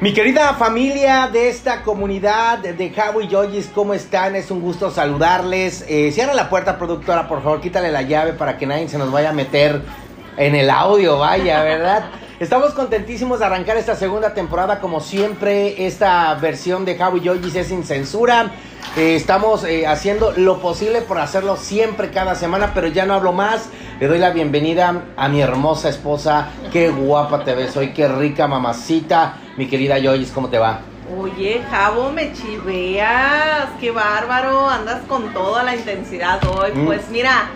Mi 0.00 0.12
querida 0.12 0.54
familia 0.54 1.28
de 1.32 1.48
esta 1.48 1.82
comunidad 1.82 2.58
de 2.60 2.90
Javo 2.90 3.20
y 3.20 3.26
Yoyis, 3.26 3.68
¿cómo 3.74 3.94
están? 3.94 4.36
Es 4.36 4.48
un 4.52 4.60
gusto 4.60 4.92
saludarles. 4.92 5.84
Eh, 5.88 6.12
cierra 6.12 6.34
la 6.34 6.48
puerta, 6.48 6.78
productora, 6.78 7.26
por 7.26 7.42
favor, 7.42 7.60
quítale 7.60 7.90
la 7.90 8.02
llave 8.02 8.32
para 8.32 8.56
que 8.56 8.64
nadie 8.64 8.88
se 8.88 8.96
nos 8.96 9.10
vaya 9.10 9.30
a 9.30 9.32
meter 9.32 9.82
en 10.36 10.54
el 10.54 10.70
audio, 10.70 11.18
vaya, 11.18 11.64
¿verdad? 11.64 12.10
Estamos 12.38 12.74
contentísimos 12.74 13.40
de 13.40 13.46
arrancar 13.46 13.76
esta 13.76 13.96
segunda 13.96 14.34
temporada, 14.34 14.78
como 14.78 15.00
siempre, 15.00 15.84
esta 15.84 16.32
versión 16.36 16.84
de 16.84 16.96
Javo 16.96 17.16
y 17.16 17.22
Yoyis 17.22 17.56
es 17.56 17.66
sin 17.66 17.82
censura. 17.82 18.52
Eh, 18.96 19.14
estamos 19.14 19.64
eh, 19.64 19.86
haciendo 19.86 20.32
lo 20.32 20.60
posible 20.60 21.02
por 21.02 21.18
hacerlo 21.18 21.56
siempre, 21.56 22.10
cada 22.10 22.34
semana, 22.34 22.72
pero 22.74 22.88
ya 22.88 23.06
no 23.06 23.14
hablo 23.14 23.32
más. 23.32 23.70
Le 24.00 24.08
doy 24.08 24.18
la 24.18 24.30
bienvenida 24.30 25.02
a 25.16 25.28
mi 25.28 25.40
hermosa 25.40 25.88
esposa. 25.88 26.48
Qué 26.72 26.88
guapa 26.88 27.44
te 27.44 27.54
ves 27.54 27.76
hoy, 27.76 27.92
qué 27.92 28.08
rica 28.08 28.48
mamacita. 28.48 29.36
Mi 29.56 29.68
querida 29.68 29.98
Yoyis, 29.98 30.30
¿cómo 30.30 30.48
te 30.48 30.58
va? 30.58 30.80
Oye, 31.16 31.62
Javo, 31.70 32.10
me 32.10 32.32
chiveas, 32.32 33.68
qué 33.80 33.90
bárbaro, 33.90 34.68
andas 34.68 35.02
con 35.08 35.32
toda 35.32 35.62
la 35.62 35.74
intensidad 35.74 36.40
hoy. 36.44 36.72
Mm. 36.74 36.86
Pues 36.86 37.08
mira, 37.10 37.50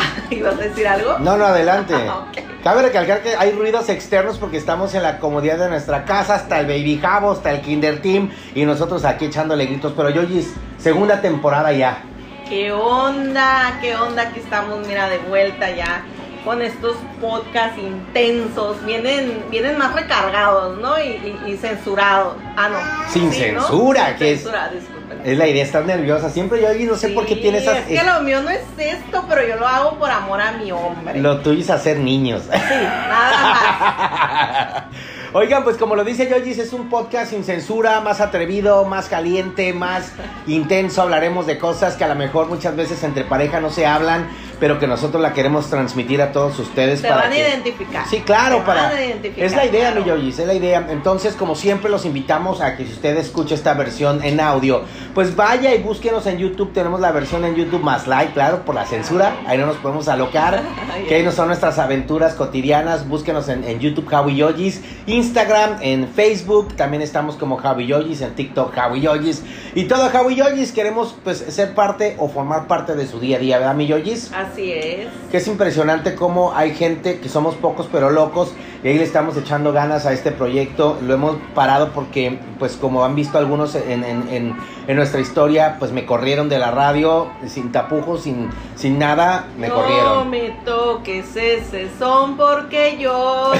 ¿ibas 0.30 0.54
a 0.54 0.58
decir 0.58 0.86
algo? 0.88 1.18
No, 1.18 1.36
no, 1.36 1.44
adelante. 1.46 1.94
Ok. 2.08 2.38
Cabe 2.64 2.82
recalcar 2.82 3.22
que 3.22 3.34
hay 3.36 3.52
ruidos 3.52 3.88
externos 3.88 4.36
porque 4.38 4.56
estamos 4.58 4.92
en 4.94 5.02
la 5.02 5.18
comodidad 5.20 5.58
de 5.58 5.68
nuestra 5.68 6.04
casa, 6.04 6.34
hasta 6.34 6.58
el 6.60 6.66
Baby 6.66 6.98
Javo, 7.00 7.30
hasta 7.30 7.52
el 7.52 7.60
Kinder 7.60 8.02
Team 8.02 8.30
y 8.54 8.64
nosotros 8.64 9.04
aquí 9.04 9.26
echándole 9.26 9.66
gritos. 9.66 9.92
Pero 9.96 10.10
Yoyis, 10.10 10.52
segunda 10.76 11.20
temporada 11.20 11.72
ya. 11.72 12.02
¿Qué 12.48 12.72
onda? 12.72 13.78
¿Qué 13.80 13.94
onda? 13.94 14.22
Aquí 14.22 14.40
estamos, 14.40 14.86
mira, 14.86 15.08
de 15.08 15.18
vuelta 15.18 15.70
ya 15.70 16.02
con 16.44 16.60
estos 16.62 16.96
podcasts 17.20 17.78
intensos. 17.78 18.84
Vienen, 18.84 19.44
vienen 19.50 19.78
más 19.78 19.94
recargados, 19.94 20.78
¿no? 20.78 20.98
Y, 20.98 21.38
y- 21.46 21.52
y 21.52 21.56
censurados. 21.56 22.34
Ah, 22.56 22.68
no. 22.68 22.78
Sin 23.12 23.32
Sí, 23.32 23.52
¿no? 23.52 23.60
censura, 23.60 24.06
Sin 24.08 24.16
que 24.16 24.32
es- 24.32 24.40
censura, 24.42 24.68
disculpen. 24.68 24.97
Es 25.28 25.36
la 25.36 25.46
idea, 25.46 25.62
estás 25.62 25.84
nerviosa. 25.84 26.30
Siempre 26.30 26.62
Yoyis, 26.62 26.88
no 26.88 26.96
sé 26.96 27.10
por 27.10 27.26
qué 27.26 27.34
Sí, 27.34 27.42
tiene 27.42 27.58
esas... 27.58 27.76
Es 27.76 28.00
que 28.00 28.02
lo 28.02 28.22
mío 28.22 28.40
no 28.42 28.48
es 28.48 28.62
esto, 28.78 29.24
pero 29.28 29.46
yo 29.46 29.56
lo 29.56 29.68
hago 29.68 29.98
por 29.98 30.10
amor 30.10 30.40
a 30.40 30.52
mi 30.52 30.72
hombre. 30.72 31.20
Lo 31.20 31.40
tuyo 31.40 31.60
es 31.60 31.68
hacer 31.68 31.98
niños. 31.98 32.44
Sí, 32.44 32.50
nada 32.50 33.42
más. 33.42 34.84
Oigan, 35.34 35.62
pues 35.64 35.76
como 35.76 35.94
lo 35.94 36.04
dice 36.04 36.30
Yoyis, 36.30 36.58
es 36.58 36.72
un 36.72 36.88
podcast 36.88 37.30
sin 37.30 37.44
censura, 37.44 38.00
más 38.00 38.22
atrevido, 38.22 38.86
más 38.86 39.10
caliente, 39.10 39.74
más 39.74 40.12
intenso. 40.46 41.02
Hablaremos 41.02 41.46
de 41.46 41.58
cosas 41.58 41.96
que 41.96 42.04
a 42.04 42.08
lo 42.08 42.14
mejor 42.14 42.48
muchas 42.48 42.74
veces 42.74 43.04
entre 43.04 43.24
pareja 43.24 43.60
no 43.60 43.68
se 43.68 43.84
hablan, 43.84 44.26
pero 44.60 44.78
que 44.78 44.86
nosotros 44.86 45.22
la 45.22 45.32
queremos 45.32 45.68
transmitir 45.68 46.20
a 46.22 46.32
todos 46.32 46.58
ustedes. 46.58 47.00
Se 47.00 47.08
para 47.08 47.22
van 47.22 47.32
a 47.32 47.38
identificar. 47.38 48.06
Sí, 48.08 48.20
claro, 48.20 48.58
Se 48.58 48.62
para. 48.62 48.82
van 48.84 48.96
a 48.96 49.04
identificar, 49.04 49.44
Es 49.44 49.54
la 49.54 49.66
idea, 49.66 49.92
claro. 49.92 50.00
mi 50.00 50.08
Yoyis, 50.08 50.38
es 50.38 50.46
la 50.46 50.54
idea. 50.54 50.86
Entonces, 50.90 51.34
como 51.34 51.54
siempre, 51.54 51.90
los 51.90 52.04
invitamos 52.04 52.60
a 52.60 52.76
que 52.76 52.84
si 52.86 52.92
usted 52.92 53.16
escucha 53.16 53.54
esta 53.54 53.74
versión 53.74 54.22
en 54.22 54.40
audio, 54.40 54.82
pues 55.14 55.36
vaya 55.36 55.74
y 55.74 55.82
búsquenos 55.82 56.26
en 56.26 56.38
YouTube. 56.38 56.72
Tenemos 56.72 57.00
la 57.00 57.12
versión 57.12 57.44
en 57.44 57.54
YouTube 57.54 57.82
más 57.82 58.06
like, 58.06 58.32
claro, 58.32 58.64
por 58.64 58.74
la 58.74 58.86
censura. 58.86 59.36
Ahí 59.46 59.58
no 59.58 59.66
nos 59.66 59.76
podemos 59.76 60.08
alocar. 60.08 60.62
que 61.08 61.14
ahí 61.16 61.22
no 61.22 61.32
son 61.32 61.48
nuestras 61.48 61.78
aventuras 61.78 62.34
cotidianas. 62.34 63.08
Búsquenos 63.08 63.48
en, 63.48 63.64
en 63.64 63.78
YouTube, 63.80 64.06
Javi 64.08 64.36
Yoyis. 64.36 64.82
Instagram, 65.06 65.78
en 65.80 66.08
Facebook. 66.08 66.74
También 66.76 67.02
estamos 67.02 67.36
como 67.36 67.56
Javi 67.56 67.86
Yoyis. 67.86 68.20
En 68.20 68.34
TikTok, 68.34 68.74
Javi 68.74 69.00
Yoyis. 69.00 69.42
Y 69.74 69.84
todo 69.84 70.08
Javi 70.10 70.34
Yoyis. 70.36 70.72
Queremos, 70.72 71.14
pues, 71.24 71.38
ser 71.48 71.74
parte 71.74 72.16
o 72.18 72.28
formar 72.28 72.66
parte 72.66 72.94
de 72.94 73.06
su 73.06 73.20
día 73.20 73.36
a 73.36 73.40
día, 73.40 73.58
¿verdad, 73.58 73.74
mi 73.74 73.86
Yoyis? 73.86 74.30
Así 74.32 74.47
es. 74.56 75.08
que 75.30 75.36
es 75.36 75.46
impresionante 75.48 76.14
cómo 76.14 76.52
hay 76.54 76.74
gente 76.74 77.20
que 77.20 77.28
somos 77.28 77.54
pocos 77.56 77.88
pero 77.92 78.10
locos 78.10 78.52
y 78.82 78.88
ahí 78.88 78.96
le 78.98 79.04
estamos 79.04 79.36
echando 79.36 79.72
ganas 79.72 80.06
a 80.06 80.12
este 80.12 80.30
proyecto. 80.30 80.98
Lo 81.02 81.14
hemos 81.14 81.36
parado 81.54 81.90
porque, 81.90 82.38
pues 82.58 82.76
como 82.76 83.04
han 83.04 83.14
visto 83.16 83.36
algunos 83.38 83.74
en, 83.74 84.04
en- 84.04 84.28
en- 84.30 84.56
en 84.86 84.96
nuestra 84.96 85.20
historia, 85.20 85.76
pues 85.78 85.92
me 85.92 86.06
corrieron 86.06 86.48
de 86.48 86.58
la 86.58 86.70
radio 86.70 87.28
sin 87.46 87.72
tapujos, 87.72 88.22
sin, 88.22 88.48
sin 88.76 88.98
nada, 88.98 89.46
me 89.58 89.68
no 89.68 89.74
corrieron. 89.74 90.30
me 90.30 90.50
toques 90.64 91.34
ese 91.36 91.88
son 91.98 92.36
porque 92.36 92.96
lloro. 92.98 93.58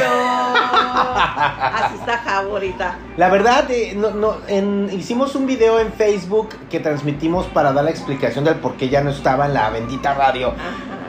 Así 0.95 1.95
está 1.97 2.19
Javo 2.19 2.51
ahorita. 2.53 2.99
La 3.17 3.29
verdad, 3.29 3.71
eh, 3.71 3.95
no, 3.97 4.11
no, 4.11 4.37
en- 4.49 4.89
hicimos 4.93 5.35
un 5.35 5.47
video 5.47 5.79
en 5.81 5.93
Facebook 5.93 6.51
que 6.71 6.81
transmitimos 6.81 7.47
para 7.47 7.73
dar 7.73 7.85
la 7.85 7.91
explicación 7.91 8.45
del 8.45 8.57
por 8.57 8.75
qué 8.77 8.89
ya 8.89 9.01
no 9.03 9.11
estaba 9.11 9.47
en 9.47 9.55
la 9.55 9.71
bendita 9.71 10.15
radio. 10.15 10.53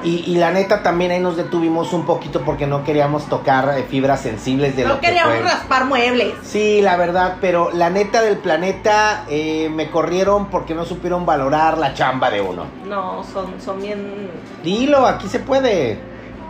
Y, 0.01 0.23
y 0.31 0.35
la 0.35 0.51
neta 0.51 0.81
también 0.81 1.11
ahí 1.11 1.19
nos 1.19 1.35
detuvimos 1.35 1.91
un 1.91 2.05
poquito 2.05 2.41
porque 2.45 2.65
no 2.65 2.85
queríamos 2.85 3.25
tocar 3.25 3.77
eh, 3.77 3.83
fibras 3.89 4.21
sensibles 4.21 4.75
de 4.77 4.83
lo 4.83 4.89
No 4.95 4.99
que 5.01 5.07
queríamos 5.07 5.35
fue. 5.39 5.43
raspar 5.43 5.85
muebles. 5.85 6.33
Sí, 6.41 6.81
la 6.81 6.95
verdad, 6.95 7.35
pero 7.41 7.71
la 7.73 7.89
neta 7.89 8.21
del 8.21 8.37
planeta 8.37 9.25
eh, 9.27 9.69
me 9.69 9.89
corrieron 9.91 10.45
porque 10.45 10.73
no 10.73 10.85
supieron 10.85 11.25
valorar 11.25 11.77
la 11.77 11.93
chamba 11.93 12.29
de 12.29 12.39
uno. 12.39 12.63
No, 12.87 13.25
son, 13.25 13.59
son 13.59 13.81
bien. 13.81 14.29
Dilo, 14.63 15.05
aquí 15.05 15.27
se 15.27 15.39
puede. 15.39 15.99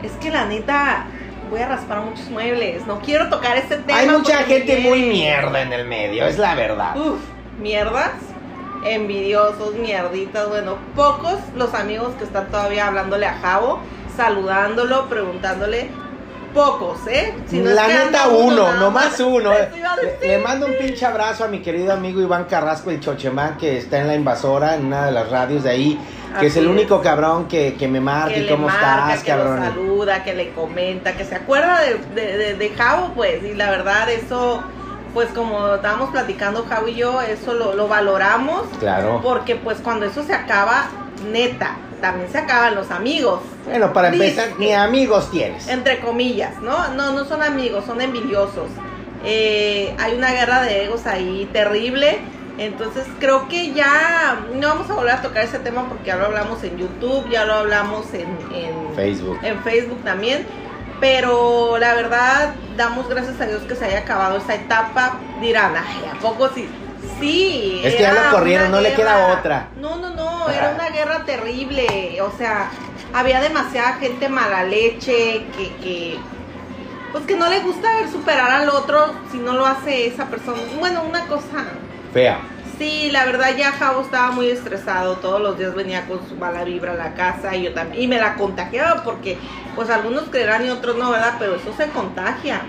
Es 0.03 0.11
que 0.21 0.29
la 0.29 0.45
neta, 0.45 1.07
voy 1.49 1.61
a 1.61 1.67
raspar 1.67 2.01
muchos 2.01 2.29
muebles. 2.29 2.85
No 2.85 2.99
quiero 2.99 3.29
tocar 3.29 3.57
ese 3.57 3.77
tema. 3.77 3.99
Hay 3.99 4.09
mucha 4.09 4.37
gente 4.43 4.77
muy 4.79 5.03
mierda 5.03 5.61
en 5.61 5.73
el 5.73 5.87
medio, 5.87 6.25
es 6.25 6.37
la 6.37 6.55
verdad. 6.55 6.95
Uf, 6.95 7.19
mierdas, 7.59 8.11
envidiosos, 8.83 9.73
mierditas, 9.75 10.47
bueno, 10.47 10.77
pocos 10.95 11.39
los 11.55 11.73
amigos 11.73 12.13
que 12.15 12.23
están 12.23 12.47
todavía 12.47 12.87
hablándole 12.87 13.25
a 13.25 13.33
Javo, 13.39 13.79
saludándolo, 14.15 15.07
preguntándole, 15.09 15.89
pocos, 16.53 16.99
¿eh? 17.07 17.33
Si 17.47 17.59
no 17.59 17.69
es 17.69 17.75
la 17.75 17.87
que 17.87 17.93
neta 17.93 18.27
uno, 18.27 18.71
nomás 18.73 19.11
más. 19.11 19.19
uno. 19.19 19.51
A 19.51 20.25
Le, 20.25 20.37
mando 20.39 20.65
un 20.67 20.73
pinche 20.77 21.05
abrazo 21.05 21.43
a 21.43 21.47
mi 21.47 21.59
querido 21.61 21.93
amigo 21.93 22.21
Iván 22.21 22.45
Carrasco, 22.45 22.89
el 22.91 22.99
chochemán, 22.99 23.57
que 23.57 23.77
está 23.77 23.99
en 23.99 24.07
la 24.07 24.15
invasora, 24.15 24.75
en 24.75 24.85
una 24.87 25.05
de 25.05 25.11
las 25.11 25.29
radios 25.29 25.63
de 25.63 25.69
ahí, 25.69 25.99
que 26.39 26.47
es 26.47 26.55
el 26.57 26.65
es. 26.65 26.69
único 26.69 27.01
cabrón 27.01 27.47
que, 27.47 27.75
que 27.75 27.87
me 27.87 27.99
marca 27.99 28.33
que 28.33 28.41
y 28.41 28.47
cómo 28.49 28.67
marca, 28.67 29.07
estás, 29.09 29.23
que 29.23 29.29
cabrón. 29.31 29.59
saluda, 29.59 30.23
que 30.23 30.33
le 30.33 30.51
comenta, 30.51 31.13
que 31.13 31.25
se 31.25 31.35
acuerda 31.35 31.79
de, 31.81 31.95
de, 32.21 32.37
de- 32.37 32.53
de 32.55 32.69
Javo, 32.69 33.13
pues, 33.15 33.43
y 33.43 33.53
la 33.53 33.69
verdad 33.71 34.09
eso, 34.09 34.61
pues 35.13 35.27
como 35.29 35.75
estábamos 35.75 36.09
platicando 36.11 36.65
Javo 36.69 36.87
y 36.87 36.95
yo, 36.95 37.21
eso 37.21 37.53
lo, 37.53 37.73
lo 37.73 37.87
valoramos, 37.87 38.63
Claro. 38.79 39.21
porque 39.23 39.55
pues 39.55 39.79
cuando 39.79 40.05
eso 40.05 40.23
se 40.23 40.33
acaba, 40.33 40.85
neta, 41.31 41.75
también 42.01 42.31
se 42.31 42.37
acaban 42.37 42.75
los 42.75 42.91
amigos. 42.91 43.41
Bueno, 43.65 43.93
para 43.93 44.09
empezar, 44.09 44.49
ni 44.57 44.73
amigos 44.73 45.29
tienes. 45.31 45.67
entre 45.67 45.99
comillas, 45.99 46.59
¿no? 46.61 46.89
No, 46.89 47.13
no 47.13 47.25
son 47.25 47.43
amigos, 47.43 47.85
son 47.85 48.01
envidiosos. 48.01 48.69
Eh, 49.25 49.93
hay 49.99 50.15
una 50.15 50.31
guerra 50.31 50.61
de 50.63 50.85
egos 50.85 51.05
ahí 51.05 51.49
terrible. 51.51 52.19
Entonces 52.57 53.05
creo 53.19 53.47
que 53.47 53.71
ya 53.71 54.37
no 54.53 54.67
vamos 54.67 54.89
a 54.89 54.93
volver 54.93 55.13
a 55.13 55.21
tocar 55.21 55.45
ese 55.45 55.59
tema 55.59 55.87
porque 55.87 56.07
ya 56.07 56.17
lo 56.17 56.25
hablamos 56.25 56.61
en 56.63 56.77
YouTube, 56.77 57.29
ya 57.29 57.45
lo 57.45 57.53
hablamos 57.53 58.13
en, 58.13 58.27
en 58.53 58.95
Facebook. 58.95 59.39
en 59.43 59.63
Facebook 59.63 60.03
también. 60.03 60.45
Pero 60.99 61.77
la 61.77 61.93
verdad, 61.93 62.53
damos 62.75 63.07
gracias 63.07 63.39
a 63.39 63.45
Dios 63.45 63.61
que 63.61 63.75
se 63.75 63.85
haya 63.85 63.99
acabado 63.99 64.37
esa 64.37 64.55
etapa. 64.55 65.19
Dirán, 65.39 65.73
ay, 65.77 66.11
¿a 66.13 66.19
poco 66.19 66.49
sí? 66.53 66.67
Sí. 67.19 67.81
Es 67.83 67.95
que 67.95 68.01
ya 68.01 68.13
lo 68.13 68.31
corrieron, 68.31 68.71
no 68.71 68.81
le 68.81 68.93
queda 68.93 69.37
otra. 69.37 69.69
No, 69.77 69.97
no, 69.97 70.09
no, 70.11 70.49
era 70.49 70.71
una 70.75 70.89
guerra 70.89 71.25
terrible. 71.25 72.19
O 72.21 72.31
sea, 72.37 72.69
había 73.13 73.41
demasiada 73.41 73.93
gente 73.93 74.29
mala 74.29 74.63
leche 74.63 75.45
que, 75.57 75.75
que 75.81 76.19
pues 77.11 77.25
que 77.25 77.35
no 77.35 77.49
le 77.49 77.61
gusta 77.61 77.95
ver 77.95 78.09
superar 78.09 78.51
al 78.51 78.69
otro 78.69 79.13
si 79.31 79.37
no 79.37 79.53
lo 79.53 79.65
hace 79.65 80.07
esa 80.07 80.25
persona. 80.25 80.59
Bueno, 80.79 81.03
una 81.03 81.25
cosa. 81.25 81.65
Fea. 82.13 82.39
Sí, 82.77 83.09
la 83.11 83.25
verdad 83.25 83.57
ya 83.57 83.73
Javo 83.73 84.01
estaba 84.01 84.31
muy 84.31 84.49
estresado, 84.49 85.17
todos 85.17 85.41
los 85.41 85.57
días 85.57 85.75
venía 85.75 86.07
con 86.07 86.25
su 86.29 86.35
mala 86.35 86.63
vibra 86.63 86.93
a 86.93 86.95
la 86.95 87.13
casa 87.13 87.53
y 87.53 87.63
yo 87.63 87.73
también, 87.73 88.03
y 88.03 88.07
me 88.07 88.21
la 88.21 88.35
contagiaba 88.35 89.03
porque 89.03 89.37
pues 89.75 89.89
algunos 89.89 90.29
creerán 90.29 90.65
y 90.65 90.69
otros 90.69 90.95
no, 90.95 91.11
¿verdad? 91.11 91.35
Pero 91.39 91.55
eso 91.55 91.73
se 91.75 91.87
contagia. 91.89 92.61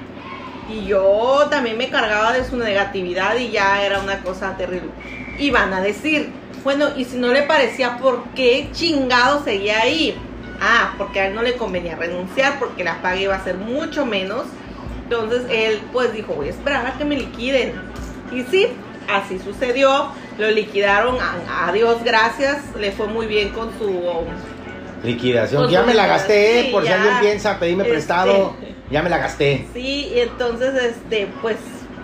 Y 0.71 0.87
yo 0.87 1.47
también 1.51 1.77
me 1.79 1.89
cargaba 1.89 2.33
de 2.33 2.45
su 2.45 2.57
negatividad 2.57 3.37
y 3.37 3.51
ya 3.51 3.83
era 3.85 4.01
una 4.01 4.21
cosa 4.21 4.57
terrible. 4.57 4.91
Y 5.39 5.51
van 5.51 5.73
a 5.73 5.81
decir, 5.81 6.31
bueno, 6.63 6.89
y 6.97 7.05
si 7.05 7.17
no 7.17 7.29
le 7.29 7.43
parecía, 7.43 7.97
¿por 7.99 8.23
qué 8.35 8.69
chingado 8.73 9.43
seguía 9.43 9.81
ahí? 9.81 10.17
Ah, 10.61 10.95
porque 10.99 11.21
a 11.21 11.27
él 11.29 11.35
no 11.35 11.43
le 11.43 11.55
convenía 11.55 11.97
renunciar 11.97 12.59
porque 12.59 12.85
la 12.85 13.01
paga 13.03 13.17
iba 13.17 13.35
a 13.35 13.43
ser 13.43 13.57
mucho 13.57 14.05
menos. 14.07 14.45
Entonces 15.05 15.43
él 15.51 15.81
pues 15.93 16.13
dijo, 16.13 16.35
voy 16.35 16.49
a 16.49 16.51
esperar 16.51 16.87
a 16.87 16.93
que 16.99 17.05
me 17.05 17.17
liquiden. 17.17 17.73
Y 18.31 18.43
sí, 18.45 18.69
así 19.13 19.39
sucedió. 19.39 20.13
Lo 20.39 20.51
liquidaron, 20.51 21.17
a, 21.21 21.67
a 21.69 21.73
Dios 21.73 22.05
gracias. 22.05 22.59
Le 22.79 22.93
fue 22.93 23.07
muy 23.09 23.27
bien 23.27 23.49
con 23.51 23.71
su... 23.79 24.01
Liquidación. 25.03 25.69
Ya 25.71 25.83
me 25.83 25.95
la 25.95 26.07
gasté, 26.07 26.65
sí, 26.67 26.69
por 26.73 26.85
si 26.85 26.93
alguien 26.93 27.15
piensa 27.21 27.59
pedirme 27.59 27.85
Este. 27.85 27.93
prestado. 27.95 28.55
Ya 28.91 29.03
me 29.03 29.11
la 29.11 29.19
gasté. 29.19 29.67
Sí, 29.73 30.11
y 30.15 30.21
entonces, 30.21 30.75
este, 30.75 31.29
pues, 31.41 31.57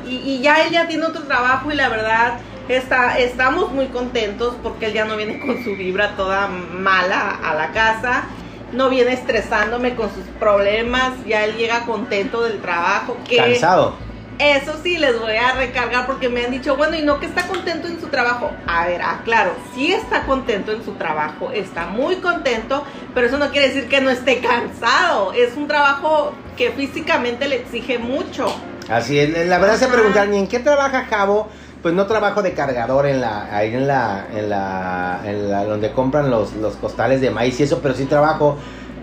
y, 0.06 0.16
y 0.16 0.40
ya 0.40 0.64
él 0.64 0.72
ya 0.72 0.86
tiene 0.86 1.04
otro 1.04 1.24
trabajo 1.24 1.70
y 1.72 1.74
la 1.74 1.88
verdad 1.88 2.38
está, 2.68 3.18
estamos 3.18 3.72
muy 3.72 3.86
contentos 3.86 4.54
porque 4.62 4.86
él 4.86 4.92
ya 4.92 5.04
no 5.04 5.16
viene 5.16 5.40
con 5.40 5.62
su 5.62 5.76
vibra 5.76 6.16
toda 6.16 6.48
mala 6.48 7.38
a 7.44 7.54
la 7.54 7.72
casa, 7.72 8.24
no 8.72 8.88
viene 8.88 9.12
estresándome 9.12 9.94
con 9.94 10.12
sus 10.12 10.24
problemas, 10.38 11.12
ya 11.26 11.44
él 11.44 11.56
llega 11.56 11.86
contento 11.86 12.42
del 12.42 12.60
trabajo, 12.60 13.16
que 13.28 13.36
Cansado. 13.36 13.94
Eso 14.38 14.74
sí, 14.82 14.98
les 14.98 15.18
voy 15.18 15.36
a 15.36 15.52
recargar 15.52 16.06
porque 16.06 16.28
me 16.28 16.44
han 16.44 16.50
dicho, 16.50 16.76
bueno, 16.76 16.94
y 16.94 17.02
no 17.02 17.18
que 17.18 17.26
está 17.26 17.46
contento 17.46 17.88
en 17.88 17.98
su 17.98 18.08
trabajo. 18.08 18.50
A 18.66 18.86
ver, 18.86 19.00
claro, 19.24 19.52
sí 19.74 19.92
está 19.92 20.24
contento 20.24 20.72
en 20.72 20.84
su 20.84 20.92
trabajo, 20.92 21.50
está 21.52 21.86
muy 21.86 22.16
contento, 22.16 22.84
pero 23.14 23.28
eso 23.28 23.38
no 23.38 23.50
quiere 23.50 23.68
decir 23.68 23.88
que 23.88 24.02
no 24.02 24.10
esté 24.10 24.40
cansado. 24.40 25.32
Es 25.32 25.56
un 25.56 25.66
trabajo 25.66 26.34
que 26.56 26.70
físicamente 26.72 27.48
le 27.48 27.56
exige 27.56 27.98
mucho. 27.98 28.54
Así 28.90 29.18
es, 29.18 29.46
la 29.46 29.58
verdad 29.58 29.76
se 29.76 29.88
preguntan, 29.88 30.34
¿y 30.34 30.38
en 30.38 30.48
qué 30.48 30.58
trabaja 30.58 31.06
Javo? 31.06 31.48
Pues 31.80 31.94
no 31.94 32.06
trabajo 32.06 32.42
de 32.42 32.52
cargador 32.52 33.06
en 33.06 33.22
la, 33.22 33.56
ahí 33.56 33.74
en 33.74 33.86
la, 33.86 34.26
en 34.34 34.50
la, 34.50 35.20
en 35.24 35.50
la, 35.50 35.64
donde 35.64 35.92
compran 35.92 36.30
los, 36.30 36.52
los 36.54 36.76
costales 36.76 37.22
de 37.22 37.30
maíz 37.30 37.58
y 37.60 37.62
eso, 37.62 37.80
pero 37.80 37.94
sí 37.94 38.04
trabajo 38.04 38.58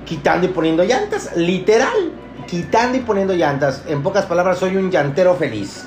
quitando 0.05 0.45
y 0.45 0.49
poniendo 0.49 0.83
llantas, 0.83 1.35
literal 1.35 2.11
quitando 2.45 2.97
y 2.97 3.01
poniendo 3.01 3.33
llantas. 3.33 3.83
En 3.87 4.03
pocas 4.03 4.25
palabras, 4.25 4.57
soy 4.57 4.77
un 4.77 4.91
llantero 4.91 5.35
feliz. 5.35 5.85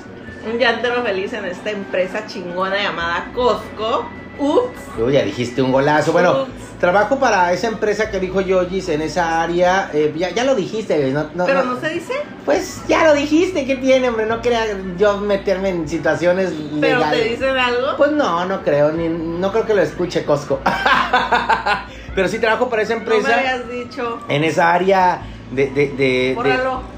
Un 0.51 0.57
llantero 0.57 1.03
feliz 1.03 1.33
en 1.33 1.45
esta 1.45 1.71
empresa 1.71 2.25
chingona 2.25 2.81
llamada 2.81 3.31
Costco. 3.33 4.09
Ups. 4.39 4.79
Uy, 4.99 5.13
ya 5.13 5.23
dijiste 5.23 5.61
un 5.61 5.71
golazo. 5.71 6.11
Bueno, 6.11 6.47
trabajo 6.79 7.17
para 7.19 7.51
esa 7.53 7.67
empresa 7.67 8.11
que 8.11 8.19
dijo 8.19 8.41
Yogis 8.41 8.89
en 8.89 9.01
esa 9.01 9.41
área. 9.41 9.89
Eh, 9.93 10.13
ya, 10.15 10.43
lo 10.43 10.55
dijiste, 10.55 11.11
¿no? 11.11 11.45
¿Pero 11.45 11.63
no, 11.63 11.79
se 11.79 11.89
dice? 11.89 12.13
Pues 12.45 12.81
ya 12.87 13.03
lo 13.05 13.13
dijiste, 13.13 13.65
¿qué 13.65 13.75
tiene, 13.75 14.09
hombre? 14.09 14.25
No 14.25 14.41
quería 14.41 14.65
yo 14.97 15.17
meterme 15.17 15.69
en 15.69 15.89
situaciones 15.89 16.53
¿Pero 16.79 17.01
te 17.09 17.23
dicen 17.23 17.57
algo? 17.57 17.97
Pues 17.97 18.11
no, 18.11 18.45
no 18.45 18.63
creo, 18.63 18.91
ni, 18.91 19.09
no 19.09 19.51
creo 19.51 19.65
que 19.65 19.73
lo 19.73 19.81
escuche 19.81 20.23
Costco. 20.23 20.59
Pero 22.15 22.27
sí 22.27 22.39
trabajo 22.39 22.69
para 22.69 22.81
esa 22.81 22.93
empresa. 22.93 23.29
No 23.29 23.35
me 23.35 23.49
habías 23.49 23.69
dicho. 23.69 24.19
En 24.29 24.43
esa 24.43 24.73
área 24.73 25.21
de, 25.51 25.67
de, 25.67 25.87
de, 25.89 26.35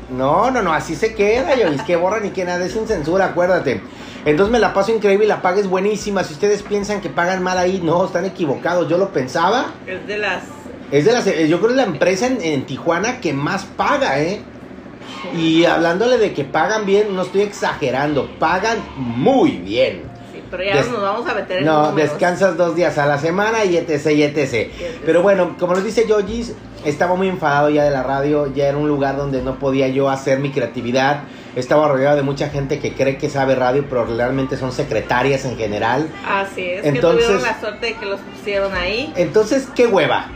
No, 0.10 0.50
no, 0.52 0.62
no, 0.62 0.74
así 0.74 0.96
se 0.96 1.14
queda, 1.14 1.56
yo. 1.56 1.68
Es 1.68 1.82
que 1.84 1.96
borra 1.96 2.20
ni 2.20 2.32
que 2.32 2.46
nada, 2.46 2.66
es 2.66 2.74
sin 2.74 2.88
censura, 2.88 3.26
acuérdate. 3.26 3.82
Entonces 4.26 4.52
me 4.52 4.60
la 4.60 4.74
paso 4.74 4.92
increíble 4.92 5.26
y 5.26 5.28
la 5.28 5.42
paga 5.42 5.60
es 5.60 5.68
buenísima. 5.68 6.24
Si 6.24 6.34
ustedes 6.34 6.64
piensan 6.64 7.02
que 7.02 7.10
pagan 7.10 7.42
mal 7.42 7.58
ahí, 7.58 7.80
no, 7.84 8.06
están 8.06 8.26
equivocados. 8.26 8.90
Yo 8.90 8.98
lo 8.98 9.10
pensaba. 9.10 9.68
Es 9.88 10.06
de 10.08 10.18
las. 10.18 10.44
Es 10.92 11.06
de 11.06 11.12
las. 11.14 11.28
Eh, 11.28 11.48
yo 11.48 11.58
creo 11.60 11.70
que 11.70 11.74
es 11.74 11.88
la 11.88 11.92
empresa 11.92 12.28
en, 12.28 12.66
Tijuana 12.66 13.22
que 13.22 13.34
más 13.34 13.66
paga, 13.66 14.20
¿eh? 14.22 14.42
Y 15.38 15.66
hablándole 15.66 16.18
de 16.18 16.34
que 16.34 16.44
pagan 16.44 16.86
bien, 16.86 17.16
no 17.16 17.24
estoy 17.24 17.42
exagerando, 17.42 18.30
pagan 18.40 18.78
muy 18.98 19.52
bien. 19.52 20.04
Sí, 20.32 20.44
pero 20.50 20.64
ya 20.64 20.76
nos 20.84 21.02
vamos 21.02 21.28
a 21.28 21.34
meter 21.34 21.60
en 21.60 21.66
No, 21.66 21.92
descansas 21.94 22.56
dos 22.58 22.76
días 22.76 22.98
a 22.98 23.06
la 23.06 23.18
semana 23.18 23.66
y 23.66 23.78
etc, 23.78 24.12
y 24.12 24.24
etc. 24.24 24.72
Pero 25.06 25.22
bueno, 25.22 25.56
como 25.60 25.74
nos 25.74 25.84
dice 25.84 26.06
Yogis, 26.08 26.54
estaba 26.86 27.16
muy 27.16 27.28
enfadado 27.28 27.70
ya 27.70 27.84
de 27.84 27.92
la 27.92 28.04
radio, 28.04 28.54
ya 28.54 28.68
era 28.68 28.78
un 28.78 28.88
lugar 28.88 29.18
donde 29.18 29.42
no 29.42 29.60
podía 29.60 29.88
yo 29.88 30.10
hacer 30.10 30.40
mi 30.40 30.52
creatividad. 30.52 31.24
Estaba 31.56 31.88
rodeado 31.88 32.16
de 32.16 32.22
mucha 32.22 32.50
gente 32.50 32.80
que 32.80 32.94
cree 32.94 33.18
que 33.18 33.30
sabe 33.30 33.56
radio, 33.56 33.86
pero 33.90 34.06
realmente 34.06 34.56
son 34.58 34.72
secretarias 34.72 35.46
en 35.46 35.58
general. 35.58 36.10
Así 36.26 36.62
es, 36.62 36.86
entonces, 36.86 37.22
que 37.22 37.34
tuvieron 37.34 37.44
la 37.44 37.60
suerte 37.60 37.86
de 37.88 37.94
que 37.96 38.06
los 38.06 38.20
pusieron 38.20 38.74
ahí. 38.74 39.12
Entonces, 39.16 39.68
qué 39.76 39.88
hueva. 39.88 40.28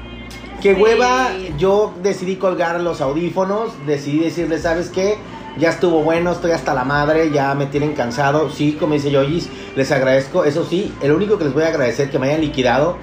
Qué 0.61 0.73
hueva, 0.73 1.31
yo 1.57 1.93
decidí 2.01 2.37
colgar 2.37 2.79
los 2.79 3.01
audífonos, 3.01 3.71
decidí 3.85 4.19
decirle, 4.19 4.59
¿sabes 4.59 4.89
qué? 4.89 5.17
Ya 5.57 5.69
estuvo 5.69 6.01
bueno, 6.03 6.31
estoy 6.31 6.51
hasta 6.51 6.73
la 6.73 6.85
madre, 6.85 7.31
ya 7.31 7.53
me 7.53 7.65
tienen 7.65 7.93
cansado. 7.93 8.49
Sí, 8.49 8.77
como 8.79 8.93
dice 8.93 9.11
Yoyis, 9.11 9.49
les 9.75 9.91
agradezco. 9.91 10.45
Eso 10.45 10.65
sí, 10.65 10.93
el 11.01 11.11
único 11.11 11.37
que 11.37 11.43
les 11.43 11.53
voy 11.53 11.63
a 11.63 11.67
agradecer 11.67 12.09
que 12.09 12.17
me 12.17 12.27
hayan 12.27 12.41
liquidado 12.41 12.97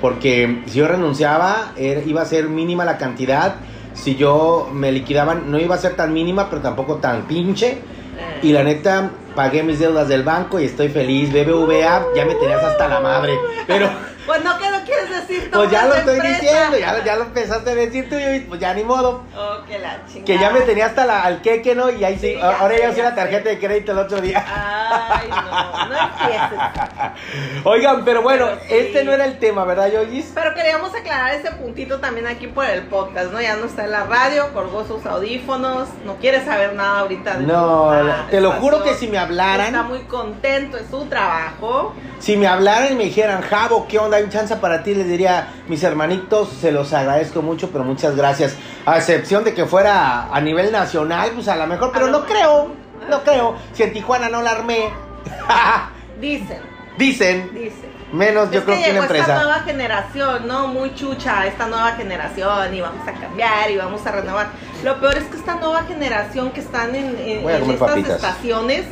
porque 0.00 0.62
si 0.66 0.78
yo 0.78 0.88
renunciaba, 0.88 1.72
iba 1.76 2.22
a 2.22 2.24
ser 2.24 2.48
mínima 2.48 2.84
la 2.84 2.98
cantidad. 2.98 3.56
Si 3.94 4.16
yo 4.16 4.68
me 4.72 4.92
liquidaban, 4.92 5.50
no 5.50 5.58
iba 5.58 5.74
a 5.74 5.78
ser 5.78 5.94
tan 5.96 6.12
mínima, 6.12 6.48
pero 6.48 6.62
tampoco 6.62 6.96
tan 6.96 7.26
pinche. 7.26 7.78
Y 8.42 8.52
la 8.52 8.62
neta, 8.62 9.10
pagué 9.34 9.62
mis 9.62 9.78
deudas 9.78 10.08
del 10.08 10.22
banco 10.22 10.60
y 10.60 10.64
estoy 10.64 10.88
feliz. 10.88 11.30
BBVA, 11.32 12.06
ya 12.14 12.24
me 12.24 12.34
tenías 12.34 12.62
hasta 12.62 12.88
la 12.88 13.00
madre. 13.00 13.38
Pero 13.66 13.90
pues 14.26 14.42
no, 14.44 14.56
¿qué 14.58 14.69
lo 14.69 14.69
quieres 14.69 14.69
decir? 15.20 15.50
Pues 15.50 15.70
ya 15.70 15.86
lo 15.86 15.94
estoy 15.94 16.20
diciendo, 16.20 16.78
ya, 16.78 17.04
ya, 17.04 17.16
lo 17.16 17.24
empezaste 17.24 17.70
a 17.70 17.74
decir 17.74 18.08
tú 18.08 18.16
y 18.16 18.40
pues 18.40 18.60
ya 18.60 18.74
ni 18.74 18.84
modo. 18.84 19.24
Oh, 19.36 19.64
que 19.66 19.78
la 19.78 20.00
chingada. 20.06 20.24
Que 20.24 20.38
ya 20.38 20.50
me 20.50 20.60
tenía 20.60 20.86
hasta 20.86 21.06
la, 21.06 21.22
al 21.22 21.42
queque, 21.42 21.74
¿no? 21.74 21.90
Y 21.90 22.04
ahí 22.04 22.18
sí, 22.18 22.36
ahora 22.40 22.78
ya 22.78 22.90
usé 22.90 23.02
la 23.02 23.14
tarjeta 23.14 23.48
de 23.48 23.58
crédito 23.58 23.92
el 23.92 23.98
otro 23.98 24.20
día. 24.20 24.44
Ay, 24.46 25.28
no, 25.28 25.88
no 25.88 25.96
empieces. 25.96 26.58
Oigan, 27.64 28.04
pero 28.04 28.22
bueno, 28.22 28.48
este 28.68 29.04
no 29.04 29.12
era 29.12 29.24
el 29.24 29.38
tema, 29.38 29.64
¿verdad, 29.64 29.90
Yoyis? 29.92 30.32
Pero 30.34 30.54
queríamos 30.54 30.94
aclarar 30.94 31.34
ese 31.34 31.50
puntito 31.52 31.98
también 31.98 32.26
aquí 32.26 32.46
por 32.46 32.64
el 32.64 32.82
podcast, 32.82 33.32
¿no? 33.32 33.40
Ya 33.40 33.56
no 33.56 33.66
está 33.66 33.84
en 33.84 33.92
la 33.92 34.04
radio, 34.04 34.52
colgó 34.52 34.86
sus 34.86 35.04
audífonos, 35.06 35.88
no 36.04 36.16
quiere 36.16 36.44
saber 36.44 36.74
nada 36.74 37.00
ahorita 37.00 37.38
de 37.38 37.46
No, 37.46 37.92
te 38.30 38.40
lo 38.40 38.52
juro 38.52 38.82
que 38.82 38.94
si 38.94 39.08
me 39.08 39.18
hablaran. 39.18 39.66
Está 39.66 39.82
muy 39.82 40.00
contento, 40.00 40.76
es 40.76 40.88
su 40.90 41.04
trabajo. 41.06 41.94
Si 42.18 42.36
me 42.36 42.46
hablaran 42.46 42.92
y 42.92 42.94
me 42.96 43.04
dijeran, 43.04 43.42
Javo, 43.42 43.86
¿qué 43.88 43.98
onda? 43.98 44.18
Hay 44.18 44.24
un 44.24 44.30
chance 44.30 44.54
para 44.56 44.82
ti, 44.82 44.94
les 44.94 45.08
diría, 45.10 45.48
mis 45.68 45.82
hermanitos, 45.82 46.48
se 46.60 46.72
los 46.72 46.92
agradezco 46.92 47.42
mucho, 47.42 47.70
pero 47.70 47.84
muchas 47.84 48.16
gracias. 48.16 48.56
A 48.86 48.98
excepción 48.98 49.44
de 49.44 49.54
que 49.54 49.66
fuera 49.66 50.34
a 50.34 50.40
nivel 50.40 50.72
nacional, 50.72 51.30
pues 51.34 51.48
a 51.48 51.56
lo 51.56 51.66
mejor, 51.66 51.90
pero 51.92 52.08
no 52.08 52.24
creo, 52.24 52.72
no 53.08 53.22
creo. 53.22 53.56
Si 53.72 53.82
en 53.82 53.92
Tijuana 53.92 54.28
no 54.28 54.42
la 54.42 54.52
armé. 54.52 54.90
Dicen. 56.20 56.60
Dicen. 56.96 57.50
Dicen. 57.54 57.90
Menos 58.12 58.50
yo 58.50 58.64
creo 58.64 58.76
que, 58.82 58.90
una 58.90 59.00
empresa. 59.00 59.22
Esta 59.22 59.44
nueva 59.44 59.60
generación, 59.60 60.48
¿no? 60.48 60.66
Muy 60.66 60.94
chucha, 60.94 61.46
esta 61.46 61.66
nueva 61.66 61.92
generación, 61.92 62.74
y 62.74 62.80
vamos 62.80 63.06
a 63.06 63.12
cambiar 63.12 63.70
y 63.70 63.76
vamos 63.76 64.04
a 64.04 64.10
renovar. 64.10 64.48
Lo 64.82 64.98
peor 64.98 65.16
es 65.16 65.24
que 65.24 65.36
esta 65.36 65.54
nueva 65.54 65.84
generación 65.84 66.50
que 66.50 66.60
están 66.60 66.94
en, 66.94 67.16
estas 67.48 67.96
estaciones, 67.98 68.86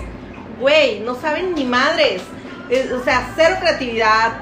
güey, 0.61 1.01
no 1.01 1.17
saben 1.17 1.55
ni 1.55 1.65
madres 1.65 2.23
o 2.71 3.03
sea, 3.03 3.31
cero 3.35 3.57
creatividad, 3.61 4.33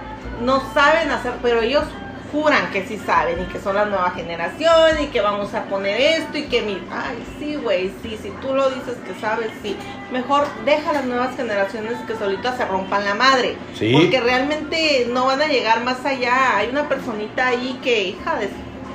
no 0.43 0.63
saben 0.73 1.11
hacer, 1.11 1.35
pero 1.43 1.61
ellos 1.61 1.85
juran 2.33 2.71
que 2.73 2.87
sí 2.87 2.99
saben 2.99 3.41
y 3.41 3.45
que 3.47 3.61
son 3.61 3.77
la 3.77 3.85
nueva 3.85 4.11
generación 4.11 5.03
y 5.03 5.07
que 5.07 5.21
vamos 5.21 5.55
a 5.55 5.65
poner 5.65 6.01
esto 6.01 6.37
y 6.37 6.45
que 6.45 6.63
mi, 6.63 6.83
ay, 6.91 7.25
sí, 7.39 7.57
güey, 7.57 7.93
sí, 8.03 8.19
si 8.21 8.31
tú 8.43 8.53
lo 8.53 8.69
dices 8.71 8.97
que 9.07 9.19
sabes, 9.21 9.51
sí. 9.63 9.77
Mejor 10.13 10.47
deja 10.65 10.91
a 10.91 10.95
las 10.95 11.05
nuevas 11.05 11.37
generaciones 11.37 11.95
que 12.07 12.17
solitas 12.17 12.57
se 12.57 12.65
rompan 12.65 13.05
la 13.05 13.15
madre. 13.15 13.57
¿Sí? 13.75 13.93
Porque 13.93 14.21
realmente 14.21 15.09
no 15.11 15.27
van 15.27 15.43
a 15.43 15.47
llegar 15.47 15.83
más 15.83 16.05
allá. 16.05 16.57
Hay 16.57 16.69
una 16.69 16.89
personita 16.89 17.49
ahí 17.49 17.79
que, 17.83 18.03
hija 18.09 18.37
de 18.37 18.49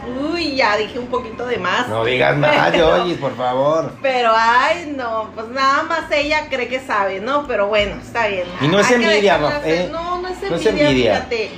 Uy, 0.07 0.56
ya 0.56 0.77
dije 0.77 0.98
un 0.98 1.07
poquito 1.07 1.45
de 1.45 1.57
más. 1.57 1.88
No 1.88 2.03
digas 2.03 2.38
más, 2.38 2.74
Yoyis, 2.77 3.18
por 3.18 3.36
favor. 3.36 3.94
Pero, 4.01 4.31
ay, 4.36 4.94
no, 4.95 5.30
pues 5.36 5.48
nada 5.50 5.84
más 5.84 6.12
ella 6.12 6.48
cree 6.50 6.67
que 6.67 6.79
sabe, 6.79 7.20
¿no? 7.20 7.48
Pero 7.48 7.67
bueno, 7.67 8.01
está 8.01 8.27
bien. 8.27 8.46
Y 8.62 8.67
no 8.67 8.79
es 8.79 8.89
envidia, 8.89 9.39
¿eh? 9.63 9.89
No, 9.91 10.22
no 10.22 10.27
es 10.27 10.65
envidia, 10.65 11.15
fíjate. 11.15 11.51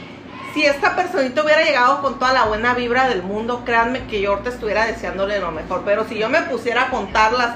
Si 0.54 0.66
esta 0.66 0.96
personita 0.96 1.44
hubiera 1.44 1.64
llegado 1.64 2.02
con 2.02 2.20
toda 2.20 2.32
la 2.32 2.46
buena 2.46 2.76
vibra 2.76 3.08
del 3.08 3.24
mundo, 3.24 3.64
créanme 3.66 4.06
que 4.06 4.22
yo 4.22 4.38
te 4.40 4.50
estuviera 4.50 4.86
deseándole 4.86 5.40
lo 5.40 5.52
mejor. 5.52 5.82
Pero 5.84 6.06
si 6.08 6.20
yo 6.20 6.30
me 6.30 6.42
pusiera 6.44 6.84
a 6.84 6.90
contarlas 6.90 7.56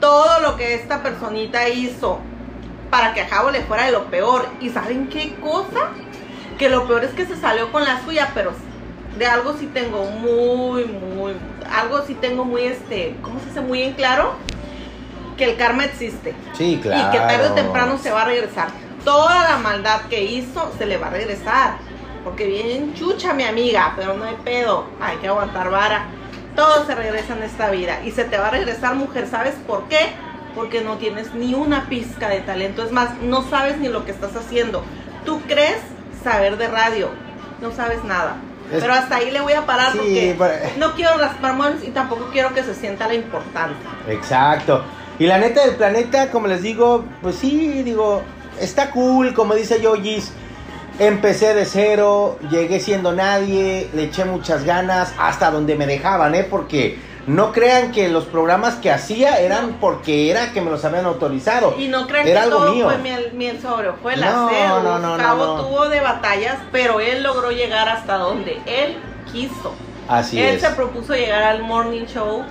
todo 0.00 0.40
lo 0.40 0.56
que 0.56 0.74
esta 0.74 1.02
personita 1.02 1.68
hizo 1.68 2.18
para 2.90 3.14
que 3.14 3.20
a 3.20 3.28
Javo 3.28 3.50
le 3.50 3.62
fuera 3.62 3.86
de 3.86 3.92
lo 3.92 4.06
peor. 4.06 4.46
¿Y 4.60 4.70
saben 4.70 5.08
qué 5.08 5.34
cosa? 5.36 5.90
Que 6.58 6.68
lo 6.68 6.86
peor 6.86 7.04
es 7.04 7.12
que 7.12 7.24
se 7.24 7.36
salió 7.36 7.70
con 7.70 7.84
la 7.84 8.04
suya, 8.04 8.30
pero 8.34 8.52
de 9.18 9.26
algo 9.26 9.54
sí 9.58 9.66
tengo 9.72 10.04
muy, 10.04 10.84
muy, 10.84 11.34
algo 11.70 12.02
sí 12.06 12.14
tengo 12.14 12.44
muy, 12.44 12.62
este, 12.62 13.16
¿cómo 13.22 13.40
se 13.40 13.46
dice? 13.46 13.60
Muy 13.60 13.82
en 13.82 13.92
claro, 13.94 14.34
que 15.36 15.44
el 15.44 15.56
karma 15.56 15.84
existe. 15.84 16.34
Sí, 16.54 16.78
claro. 16.82 17.08
Y 17.08 17.10
que 17.12 17.18
tarde 17.18 17.48
o 17.48 17.52
temprano 17.52 17.98
se 17.98 18.10
va 18.10 18.22
a 18.22 18.26
regresar. 18.26 18.68
Toda 19.04 19.50
la 19.50 19.58
maldad 19.58 20.02
que 20.08 20.24
hizo 20.24 20.72
se 20.78 20.86
le 20.86 20.96
va 20.96 21.08
a 21.08 21.10
regresar. 21.10 21.76
Porque 22.24 22.46
bien 22.46 22.94
chucha 22.94 23.34
mi 23.34 23.44
amiga, 23.44 23.92
pero 23.96 24.14
no 24.14 24.24
hay 24.24 24.36
pedo, 24.44 24.86
hay 25.00 25.18
que 25.18 25.28
aguantar 25.28 25.70
vara. 25.70 26.06
Todo 26.56 26.86
se 26.86 26.94
regresa 26.94 27.36
en 27.36 27.42
esta 27.42 27.70
vida. 27.70 28.00
Y 28.04 28.12
se 28.12 28.24
te 28.24 28.38
va 28.38 28.48
a 28.48 28.50
regresar, 28.50 28.94
mujer, 28.94 29.28
¿sabes 29.28 29.54
por 29.66 29.84
qué? 29.88 30.12
Porque 30.54 30.80
no 30.80 30.96
tienes 30.96 31.34
ni 31.34 31.52
una 31.52 31.88
pizca 31.88 32.28
de 32.28 32.40
talento. 32.40 32.82
Es 32.82 32.92
más, 32.92 33.18
no 33.20 33.42
sabes 33.42 33.76
ni 33.78 33.88
lo 33.88 34.04
que 34.06 34.12
estás 34.12 34.34
haciendo. 34.36 34.82
Tú 35.26 35.40
crees 35.42 35.80
saber 36.22 36.56
de 36.56 36.68
radio, 36.68 37.10
no 37.60 37.72
sabes 37.72 38.02
nada. 38.04 38.36
Pero 38.70 38.92
hasta 38.92 39.16
ahí 39.16 39.30
le 39.30 39.40
voy 39.40 39.52
a 39.52 39.66
parar 39.66 39.92
porque 39.94 40.36
no 40.78 40.94
quiero 40.94 41.16
raspar 41.18 41.54
manos 41.54 41.82
y 41.84 41.90
tampoco 41.90 42.28
quiero 42.32 42.54
que 42.54 42.62
se 42.62 42.74
sienta 42.74 43.06
la 43.06 43.14
importante. 43.14 43.76
Exacto. 44.08 44.84
Y 45.18 45.26
la 45.26 45.38
neta 45.38 45.64
del 45.64 45.76
planeta, 45.76 46.30
como 46.30 46.48
les 46.48 46.62
digo, 46.62 47.04
pues 47.22 47.36
sí, 47.36 47.82
digo, 47.82 48.22
está 48.60 48.90
cool, 48.90 49.34
como 49.34 49.54
dice 49.54 49.80
Yogis. 49.80 50.32
Empecé 50.98 51.54
de 51.54 51.64
cero, 51.64 52.38
llegué 52.50 52.78
siendo 52.78 53.12
nadie, 53.12 53.90
le 53.94 54.04
eché 54.04 54.24
muchas 54.24 54.64
ganas, 54.64 55.12
hasta 55.18 55.50
donde 55.50 55.74
me 55.74 55.86
dejaban, 55.86 56.36
¿eh? 56.36 56.44
Porque 56.44 56.98
no 57.26 57.52
crean 57.52 57.92
que 57.92 58.08
los 58.08 58.24
programas 58.24 58.74
que 58.76 58.90
hacía 58.90 59.40
eran 59.40 59.78
porque 59.80 60.30
era 60.30 60.52
que 60.52 60.60
me 60.60 60.70
los 60.70 60.84
habían 60.84 61.06
autorizado. 61.06 61.74
Y 61.78 61.88
no 61.88 62.06
crean 62.06 62.26
que 62.26 62.34
todo 62.34 62.74
fue 62.74 62.98
miel, 62.98 63.60
sobre 63.60 63.92
fue 63.92 64.16
la 64.16 64.30
no, 64.30 64.82
no, 64.82 64.98
no, 64.98 65.16
Cabo 65.16 65.62
tuvo 65.62 65.88
de 65.88 66.00
batallas, 66.00 66.58
pero 66.70 67.00
él 67.00 67.22
logró 67.22 67.50
llegar 67.50 67.88
hasta 67.88 68.16
donde 68.16 68.60
él 68.66 68.96
quiso. 69.32 69.74
Así 70.08 70.40
él 70.40 70.60
se 70.60 70.70
propuso 70.70 71.14
llegar 71.14 71.44
al 71.44 71.62
morning 71.62 72.04
show 72.04 72.44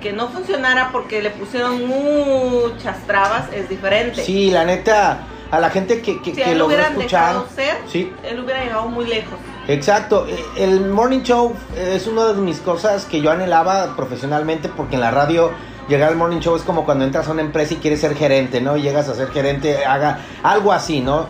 que 0.00 0.12
no 0.12 0.28
funcionara 0.28 0.90
porque 0.92 1.20
le 1.20 1.30
pusieron 1.30 1.86
muchas 1.86 3.06
trabas 3.06 3.52
es 3.52 3.68
diferente. 3.68 4.24
Sí, 4.24 4.50
la 4.50 4.64
neta, 4.64 5.26
a 5.50 5.60
la 5.60 5.70
gente 5.70 6.00
que, 6.00 6.22
que, 6.22 6.30
si 6.30 6.42
que 6.42 6.52
él 6.52 6.58
lo 6.58 6.68
logró 6.68 6.82
escuchar. 6.82 7.36
ser, 7.54 7.76
Sí, 7.86 8.12
él 8.22 8.40
hubiera 8.40 8.64
llegado 8.64 8.88
muy 8.88 9.06
lejos. 9.06 9.38
Exacto, 9.70 10.26
el 10.56 10.90
morning 10.90 11.20
show 11.20 11.54
es 11.76 12.08
una 12.08 12.32
de 12.32 12.34
mis 12.40 12.58
cosas 12.58 13.04
que 13.04 13.20
yo 13.20 13.30
anhelaba 13.30 13.94
profesionalmente 13.94 14.68
porque 14.68 14.96
en 14.96 15.00
la 15.00 15.12
radio 15.12 15.52
llegar 15.88 16.08
al 16.08 16.16
morning 16.16 16.40
show 16.40 16.56
es 16.56 16.62
como 16.62 16.84
cuando 16.84 17.04
entras 17.04 17.28
a 17.28 17.30
una 17.30 17.42
empresa 17.42 17.74
y 17.74 17.76
quieres 17.76 18.00
ser 18.00 18.16
gerente, 18.16 18.60
¿no? 18.60 18.76
Y 18.76 18.82
llegas 18.82 19.08
a 19.08 19.14
ser 19.14 19.28
gerente, 19.28 19.84
haga 19.84 20.22
algo 20.42 20.72
así, 20.72 21.00
¿no? 21.00 21.28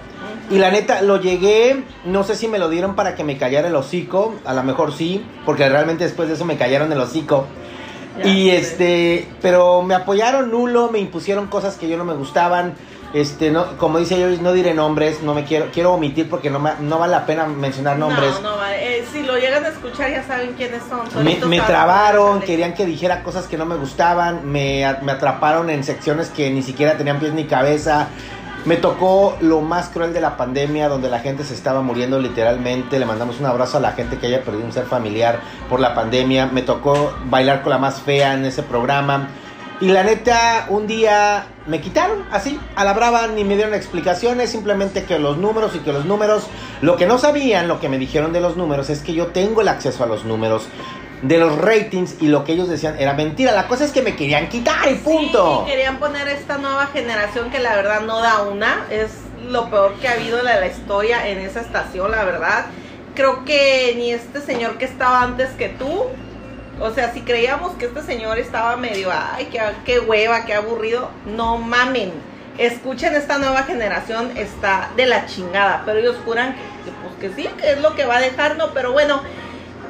Y 0.50 0.56
la 0.56 0.70
neta, 0.70 1.02
lo 1.02 1.20
llegué, 1.20 1.84
no 2.06 2.24
sé 2.24 2.34
si 2.34 2.48
me 2.48 2.58
lo 2.58 2.70
dieron 2.70 2.94
para 2.94 3.14
que 3.14 3.24
me 3.24 3.36
callara 3.36 3.68
el 3.68 3.76
hocico, 3.76 4.34
a 4.46 4.54
lo 4.54 4.62
mejor 4.62 4.94
sí, 4.94 5.22
porque 5.44 5.68
realmente 5.68 6.04
después 6.04 6.26
de 6.28 6.34
eso 6.36 6.46
me 6.46 6.56
callaron 6.56 6.90
el 6.90 6.98
hocico. 6.98 7.46
Ya 8.18 8.26
y 8.26 8.50
este, 8.50 9.28
pero 9.42 9.82
me 9.82 9.94
apoyaron 9.94 10.50
nulo, 10.50 10.88
me 10.90 10.98
impusieron 10.98 11.48
cosas 11.48 11.76
que 11.76 11.90
yo 11.90 11.98
no 11.98 12.06
me 12.06 12.14
gustaban. 12.14 12.72
Este, 13.12 13.50
no, 13.50 13.76
como 13.76 13.98
dice 13.98 14.20
yo, 14.20 14.28
no 14.40 14.52
diré 14.52 14.72
nombres, 14.72 15.20
no 15.22 15.34
me 15.34 15.42
quiero, 15.44 15.66
quiero 15.72 15.92
omitir 15.94 16.28
porque 16.30 16.48
no, 16.48 16.60
me- 16.60 16.74
no 16.80 16.98
vale 17.00 17.10
la 17.10 17.26
pena 17.26 17.44
mencionar 17.46 17.98
nombres. 17.98 18.30
No, 18.40 18.50
no, 18.52 18.56
vale. 18.56 18.98
Eh, 19.00 19.04
si 19.12 19.24
lo 19.24 19.36
llegan 19.36 19.64
a 19.64 19.68
escuchar 19.68 20.10
ya 20.12 20.22
saben 20.22 20.52
quiénes 20.52 20.82
son. 20.88 21.00
Me, 21.24 21.36
me 21.46 21.60
trabaron, 21.60 22.40
querían 22.40 22.72
que 22.74 22.86
dijera 22.86 23.24
cosas 23.24 23.46
que 23.48 23.56
no 23.58 23.66
me 23.66 23.74
gustaban, 23.74 24.48
me, 24.50 24.86
me 25.02 25.12
atraparon 25.12 25.70
en 25.70 25.82
secciones 25.82 26.28
que 26.28 26.50
ni 26.50 26.62
siquiera 26.62 26.96
tenían 26.96 27.18
pies 27.18 27.32
ni 27.32 27.44
cabeza. 27.46 28.08
Me 28.64 28.76
tocó 28.76 29.36
lo 29.40 29.60
más 29.62 29.88
cruel 29.88 30.12
de 30.12 30.20
la 30.20 30.36
pandemia, 30.36 30.88
donde 30.88 31.08
la 31.08 31.18
gente 31.20 31.44
se 31.44 31.54
estaba 31.54 31.80
muriendo 31.80 32.20
literalmente. 32.20 32.98
Le 32.98 33.06
mandamos 33.06 33.40
un 33.40 33.46
abrazo 33.46 33.78
a 33.78 33.80
la 33.80 33.92
gente 33.92 34.18
que 34.18 34.26
haya 34.26 34.42
perdido 34.44 34.66
un 34.66 34.72
ser 34.72 34.84
familiar 34.84 35.40
por 35.68 35.80
la 35.80 35.94
pandemia. 35.94 36.46
Me 36.46 36.60
tocó 36.62 37.12
bailar 37.24 37.62
con 37.62 37.70
la 37.70 37.78
más 37.78 38.02
fea 38.02 38.34
en 38.34 38.44
ese 38.44 38.62
programa. 38.62 39.30
Y 39.80 39.88
la 39.88 40.02
neta, 40.02 40.66
un 40.68 40.86
día 40.86 41.46
me 41.66 41.80
quitaron 41.80 42.26
así, 42.30 42.60
a 42.76 42.84
la 42.84 42.92
brava, 42.92 43.28
ni 43.28 43.44
me 43.44 43.54
dieron 43.54 43.72
explicaciones, 43.72 44.50
simplemente 44.50 45.04
que 45.04 45.18
los 45.18 45.38
números 45.38 45.74
y 45.74 45.78
que 45.78 45.90
los 45.90 46.04
números, 46.04 46.48
lo 46.82 46.96
que 46.96 47.06
no 47.06 47.16
sabían, 47.16 47.66
lo 47.66 47.80
que 47.80 47.88
me 47.88 47.96
dijeron 47.96 48.32
de 48.34 48.40
los 48.40 48.58
números, 48.58 48.90
es 48.90 49.00
que 49.00 49.14
yo 49.14 49.28
tengo 49.28 49.62
el 49.62 49.68
acceso 49.68 50.04
a 50.04 50.06
los 50.06 50.26
números 50.26 50.68
de 51.22 51.38
los 51.38 51.56
ratings 51.56 52.16
y 52.20 52.28
lo 52.28 52.44
que 52.44 52.52
ellos 52.52 52.68
decían 52.68 52.96
era 52.98 53.14
mentira. 53.14 53.52
La 53.52 53.68
cosa 53.68 53.84
es 53.86 53.92
que 53.92 54.02
me 54.02 54.16
querían 54.16 54.50
quitar 54.50 54.90
y 54.90 54.96
punto. 54.96 55.64
Sí, 55.64 55.70
querían 55.70 55.98
poner 55.98 56.28
esta 56.28 56.58
nueva 56.58 56.86
generación 56.88 57.50
que 57.50 57.58
la 57.58 57.74
verdad 57.74 58.02
no 58.02 58.20
da 58.20 58.42
una. 58.42 58.86
Es 58.90 59.12
lo 59.46 59.70
peor 59.70 59.94
que 59.94 60.08
ha 60.08 60.12
habido 60.12 60.38
de 60.38 60.44
la 60.44 60.66
historia 60.66 61.28
en 61.28 61.38
esa 61.38 61.60
estación, 61.60 62.10
la 62.10 62.24
verdad. 62.24 62.66
Creo 63.14 63.44
que 63.44 63.94
ni 63.96 64.12
este 64.12 64.40
señor 64.40 64.78
que 64.78 64.84
estaba 64.84 65.22
antes 65.22 65.50
que 65.50 65.68
tú. 65.70 66.04
O 66.80 66.90
sea, 66.92 67.12
si 67.12 67.20
creíamos 67.22 67.72
que 67.74 67.84
este 67.86 68.02
señor 68.02 68.38
estaba 68.38 68.76
medio, 68.76 69.10
ay, 69.12 69.48
qué, 69.52 69.60
qué 69.84 70.00
hueva, 70.00 70.44
qué 70.46 70.54
aburrido, 70.54 71.10
no 71.26 71.58
mamen. 71.58 72.12
Escuchen 72.58 73.14
esta 73.14 73.38
nueva 73.38 73.62
generación, 73.64 74.32
está 74.36 74.90
de 74.96 75.06
la 75.06 75.26
chingada. 75.26 75.82
Pero 75.84 75.98
ellos 75.98 76.16
juran 76.24 76.54
que, 76.84 76.90
pues 77.02 77.14
que 77.34 77.42
sí, 77.42 77.48
que 77.58 77.72
es 77.72 77.80
lo 77.80 77.94
que 77.94 78.06
va 78.06 78.16
a 78.16 78.20
dejar, 78.20 78.56
no. 78.56 78.70
Pero 78.72 78.92
bueno, 78.92 79.22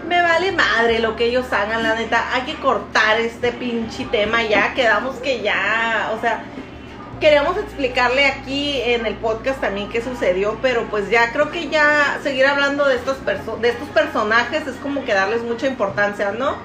me 0.09 0.21
vale 0.21 0.53
madre 0.53 0.99
lo 0.99 1.15
que 1.17 1.27
ellos 1.27 1.47
hagan, 1.53 1.83
la 1.83 1.95
neta. 1.95 2.25
Hay 2.35 2.43
que 2.43 2.55
cortar 2.57 3.21
este 3.21 3.53
pinche 3.53 4.05
tema 4.07 4.43
ya. 4.43 4.75
Quedamos 4.75 5.17
que 5.17 5.43
ya, 5.43 6.13
o 6.17 6.21
sea, 6.21 6.43
queríamos 7.21 7.57
explicarle 7.59 8.27
aquí 8.27 8.81
en 8.83 9.07
el 9.07 9.15
podcast 9.15 9.61
también 9.61 9.89
qué 9.91 10.03
sucedió, 10.03 10.59
pero 10.63 10.85
pues 10.91 11.11
ya 11.11 11.33
creo 11.33 11.51
que 11.51 11.69
ya 11.69 12.19
seguir 12.23 12.47
hablando 12.47 12.87
de 12.87 12.97
estos, 12.97 13.19
perso- 13.19 13.59
de 13.61 13.69
estos 13.69 13.89
personajes 13.91 14.67
es 14.67 14.77
como 14.77 15.05
que 15.05 15.13
darles 15.15 15.43
mucha 15.43 15.67
importancia, 15.67 16.33
¿no? 16.33 16.57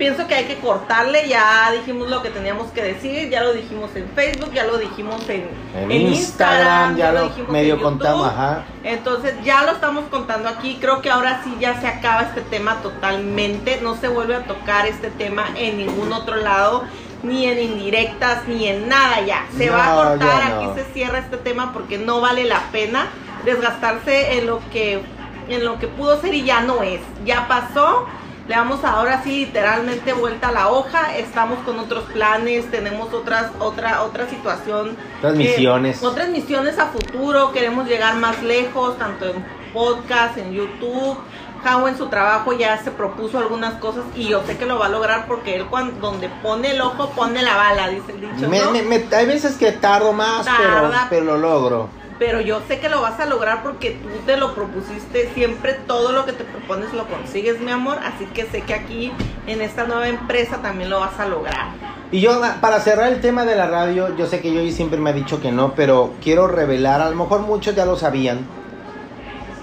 Pienso 0.00 0.26
que 0.26 0.34
hay 0.34 0.44
que 0.46 0.56
cortarle, 0.56 1.28
ya 1.28 1.70
dijimos 1.72 2.08
lo 2.08 2.22
que 2.22 2.30
teníamos 2.30 2.70
que 2.72 2.82
decir, 2.82 3.28
ya 3.28 3.42
lo 3.42 3.52
dijimos 3.52 3.94
en 3.94 4.08
Facebook, 4.14 4.50
ya 4.50 4.64
lo 4.64 4.78
dijimos 4.78 5.20
en, 5.28 5.46
En, 5.74 5.90
Instagram, 5.92 6.96
ya 6.96 7.12
lo 7.12 7.24
dijimos 7.24 7.50
medio 7.50 7.74
en 7.74 7.80
contamos, 7.80 8.28
ajá. 8.28 8.64
Entonces 8.82 9.34
ya 9.44 9.62
lo 9.64 9.72
estamos 9.72 10.06
contando 10.06 10.48
aquí. 10.48 10.78
Creo 10.80 11.02
que 11.02 11.10
ahora 11.10 11.42
sí 11.44 11.54
ya 11.60 11.78
se 11.82 11.86
acaba 11.86 12.22
este 12.22 12.40
tema 12.40 12.76
totalmente. 12.76 13.78
No 13.82 13.94
se 13.94 14.08
vuelve 14.08 14.36
a 14.36 14.44
tocar 14.44 14.86
este 14.86 15.10
tema 15.10 15.44
en 15.54 15.76
ningún 15.76 16.14
otro 16.14 16.36
lado, 16.36 16.84
ni 17.22 17.44
en 17.44 17.58
indirectas, 17.58 18.48
ni 18.48 18.68
en 18.68 18.88
nada 18.88 19.20
ya. 19.20 19.48
Se 19.54 19.68
va 19.68 19.84
a 19.84 19.96
cortar, 19.96 20.48
no. 20.48 20.70
aquí 20.70 20.80
se 20.80 20.94
cierra 20.94 21.18
este 21.18 21.36
tema 21.36 21.74
porque 21.74 21.98
no 21.98 22.22
vale 22.22 22.44
la 22.44 22.62
pena 22.72 23.08
desgastarse 23.44 24.38
en 24.38 24.46
lo 24.46 24.62
que 24.72 25.02
en 25.50 25.62
lo 25.62 25.78
que 25.78 25.88
pudo 25.88 26.18
ser 26.22 26.32
y 26.32 26.44
ya 26.44 26.62
no 26.62 26.82
es. 26.82 27.02
Ya 27.26 27.46
pasó. 27.48 28.06
Le 28.48 28.56
damos 28.56 28.82
ahora 28.84 29.22
sí 29.22 29.46
literalmente 29.46 30.12
vuelta 30.12 30.48
a 30.48 30.52
la 30.52 30.68
hoja. 30.70 31.16
Estamos 31.16 31.58
con 31.60 31.78
otros 31.78 32.04
planes, 32.12 32.68
tenemos 32.70 33.12
otras 33.14 33.50
otra 33.60 34.02
otra 34.02 34.28
situación 34.28 34.96
Otras 35.18 35.34
eh, 35.34 35.38
misiones. 35.38 36.02
otras 36.02 36.28
misiones 36.30 36.78
a 36.78 36.86
futuro, 36.86 37.52
queremos 37.52 37.86
llegar 37.86 38.16
más 38.16 38.42
lejos, 38.42 38.98
tanto 38.98 39.26
en 39.26 39.44
podcast, 39.72 40.36
en 40.38 40.52
YouTube. 40.52 41.16
Jao 41.62 41.86
en 41.88 41.98
su 41.98 42.06
trabajo 42.06 42.54
ya 42.54 42.78
se 42.82 42.90
propuso 42.90 43.38
algunas 43.38 43.74
cosas 43.74 44.02
y 44.16 44.28
yo 44.28 44.42
sé 44.46 44.56
que 44.56 44.64
lo 44.64 44.78
va 44.78 44.86
a 44.86 44.88
lograr 44.88 45.26
porque 45.26 45.56
él 45.56 45.66
cuando 45.66 46.00
donde 46.00 46.30
pone 46.42 46.70
el 46.70 46.80
ojo 46.80 47.10
pone 47.10 47.42
la 47.42 47.54
bala, 47.54 47.88
dice 47.88 48.12
el 48.12 48.20
dicho, 48.22 48.48
Me- 48.48 48.60
¿no? 48.60 48.70
me- 48.70 48.82
me- 48.82 49.04
hay 49.14 49.26
veces 49.26 49.56
que 49.56 49.70
tardo 49.70 50.14
más, 50.14 50.46
pero, 50.56 50.70
Tarda. 50.72 51.06
pero 51.10 51.24
lo 51.26 51.36
logro. 51.36 51.88
Pero 52.20 52.42
yo 52.42 52.60
sé 52.68 52.80
que 52.80 52.90
lo 52.90 53.00
vas 53.00 53.18
a 53.18 53.24
lograr 53.24 53.62
porque 53.62 53.92
tú 53.92 54.10
te 54.26 54.36
lo 54.36 54.54
propusiste, 54.54 55.30
siempre 55.32 55.72
todo 55.86 56.12
lo 56.12 56.26
que 56.26 56.34
te 56.34 56.44
propones 56.44 56.92
lo 56.92 57.06
consigues, 57.08 57.58
mi 57.62 57.70
amor, 57.70 57.96
así 58.04 58.26
que 58.26 58.44
sé 58.44 58.60
que 58.60 58.74
aquí 58.74 59.10
en 59.46 59.62
esta 59.62 59.86
nueva 59.86 60.06
empresa 60.06 60.58
también 60.58 60.90
lo 60.90 61.00
vas 61.00 61.18
a 61.18 61.26
lograr. 61.26 61.68
Y 62.12 62.20
yo, 62.20 62.38
para 62.60 62.78
cerrar 62.80 63.10
el 63.10 63.22
tema 63.22 63.46
de 63.46 63.56
la 63.56 63.68
radio, 63.68 64.14
yo 64.18 64.26
sé 64.26 64.42
que 64.42 64.52
yo 64.52 64.70
siempre 64.70 65.00
me 65.00 65.08
ha 65.08 65.12
dicho 65.14 65.40
que 65.40 65.50
no, 65.50 65.72
pero 65.74 66.12
quiero 66.22 66.46
revelar, 66.46 67.00
a 67.00 67.08
lo 67.08 67.16
mejor 67.16 67.40
muchos 67.40 67.74
ya 67.74 67.86
lo 67.86 67.96
sabían, 67.96 68.40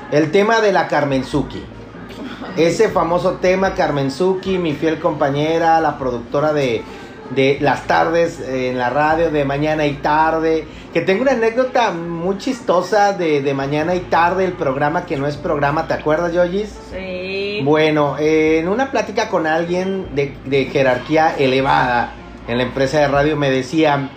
el 0.10 0.32
tema 0.32 0.60
de 0.60 0.74
la 0.74 0.88
Carmenzuki. 0.88 1.64
Ese 2.58 2.90
famoso 2.90 3.34
tema, 3.34 3.76
Carmenzuki, 3.76 4.58
mi 4.58 4.74
fiel 4.74 5.00
compañera, 5.00 5.80
la 5.80 6.00
productora 6.00 6.54
de, 6.54 6.84
de 7.32 7.58
las 7.62 7.88
tardes 7.88 8.40
eh, 8.40 8.70
en 8.70 8.78
la 8.78 8.90
radio, 8.90 9.32
de 9.32 9.46
mañana 9.46 9.86
y 9.86 9.94
tarde. 9.94 10.66
Que 10.94 11.02
tengo 11.02 11.22
una 11.24 11.34
anécdota 11.34 11.92
muy 11.92 12.38
chistosa 12.38 13.14
de, 13.14 13.42
de 13.42 13.54
mañana 13.54 13.96
y 13.96 14.02
tarde, 14.02 14.46
el 14.46 14.54
programa 14.54 15.06
que 15.06 15.18
no 15.18 15.28
es 15.28 15.38
programa, 15.38 15.88
¿te 15.88 15.94
acuerdas, 15.94 16.34
Yoyis? 16.34 16.76
Sí. 16.92 17.62
Bueno, 17.64 18.18
eh, 18.20 18.60
en 18.60 18.70
una 18.70 18.92
plática 18.92 19.30
con 19.30 19.48
alguien 19.48 20.16
de, 20.16 20.38
de 20.46 20.66
jerarquía 20.66 21.36
elevada 21.38 22.14
en 22.48 22.58
la 22.58 22.64
empresa 22.64 23.00
de 23.00 23.08
radio 23.08 23.36
me 23.36 23.52
decía, 23.52 24.10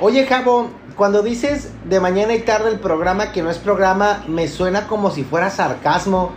oye 0.00 0.26
Javo, 0.26 0.70
cuando 0.96 1.22
dices 1.22 1.72
de 1.84 2.00
mañana 2.00 2.34
y 2.34 2.40
tarde 2.40 2.70
el 2.70 2.80
programa 2.80 3.30
que 3.30 3.42
no 3.42 3.50
es 3.50 3.58
programa, 3.58 4.24
me 4.26 4.48
suena 4.48 4.88
como 4.88 5.10
si 5.10 5.22
fuera 5.22 5.50
sarcasmo. 5.50 6.32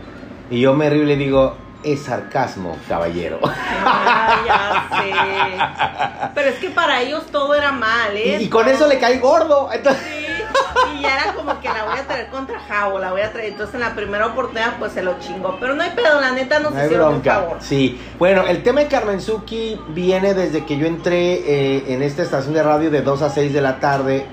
Y 0.52 0.60
yo 0.60 0.74
me 0.74 0.90
río 0.90 1.04
y 1.04 1.06
le 1.08 1.16
digo, 1.16 1.56
es 1.84 2.04
sarcasmo, 2.04 2.78
caballero. 2.88 3.40
Ah, 3.44 4.42
ya 4.46 4.98
sé. 5.02 6.32
Pero 6.36 6.50
es 6.50 6.56
que 6.60 6.70
para 6.70 7.02
ellos 7.02 7.26
todo 7.32 7.56
era 7.56 7.72
mal, 7.72 8.16
¿eh? 8.16 8.38
y 8.42 8.50
con 8.50 8.68
eso 8.68 8.88
le 8.88 9.00
cae 9.00 9.20
gordo. 9.20 9.70
Entonces, 9.72 10.02
Sí, 10.04 10.98
y 10.98 11.02
ya 11.02 11.16
era 11.16 11.34
como 11.34 11.60
que 11.60 11.68
la 11.68 11.84
voy 11.86 11.98
a 11.98 12.08
traer 12.08 12.28
contra 12.28 12.60
Javo, 12.60 13.00
la 13.00 13.12
voy 13.12 13.22
a 13.22 13.32
traer. 13.32 13.50
Entonces 13.52 13.76
en 13.76 13.82
la 13.82 13.96
primera 13.96 14.28
oportunidad 14.28 14.78
pues 14.80 14.92
se 14.94 15.02
lo 15.04 15.20
chingó. 15.20 15.58
Pero 15.60 15.74
no 15.76 15.84
hay 15.84 15.92
pedo, 15.92 16.20
la 16.22 16.32
neta 16.32 16.60
no 16.60 16.70
hay 16.70 16.86
hicieron 16.86 17.08
un 17.08 17.22
bronca. 17.22 17.34
favor. 17.42 17.58
Sí, 17.62 18.00
bueno, 18.20 18.46
el 18.48 18.64
tema 18.64 18.82
de 18.82 18.88
Carmenzuki 18.88 19.80
viene 19.90 20.34
desde 20.34 20.66
que 20.66 20.78
yo 20.78 20.86
entré 20.88 21.34
eh, 21.34 21.84
en 21.94 22.02
esta 22.02 22.22
estación 22.24 22.54
de 22.54 22.64
radio 22.64 22.90
de 22.92 23.02
2 23.02 23.22
a 23.22 23.30
6 23.30 23.54
de 23.54 23.62
la 23.62 23.80
tarde, 23.80 24.26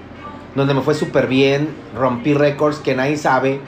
donde 0.55 0.75
me 0.75 0.81
fue 0.83 0.95
súper 0.95 1.27
bien, 1.27 1.69
rompí 1.95 2.35
récords 2.35 2.79
que 2.79 2.95
nadie 2.95 3.17
sabe, 3.17 3.61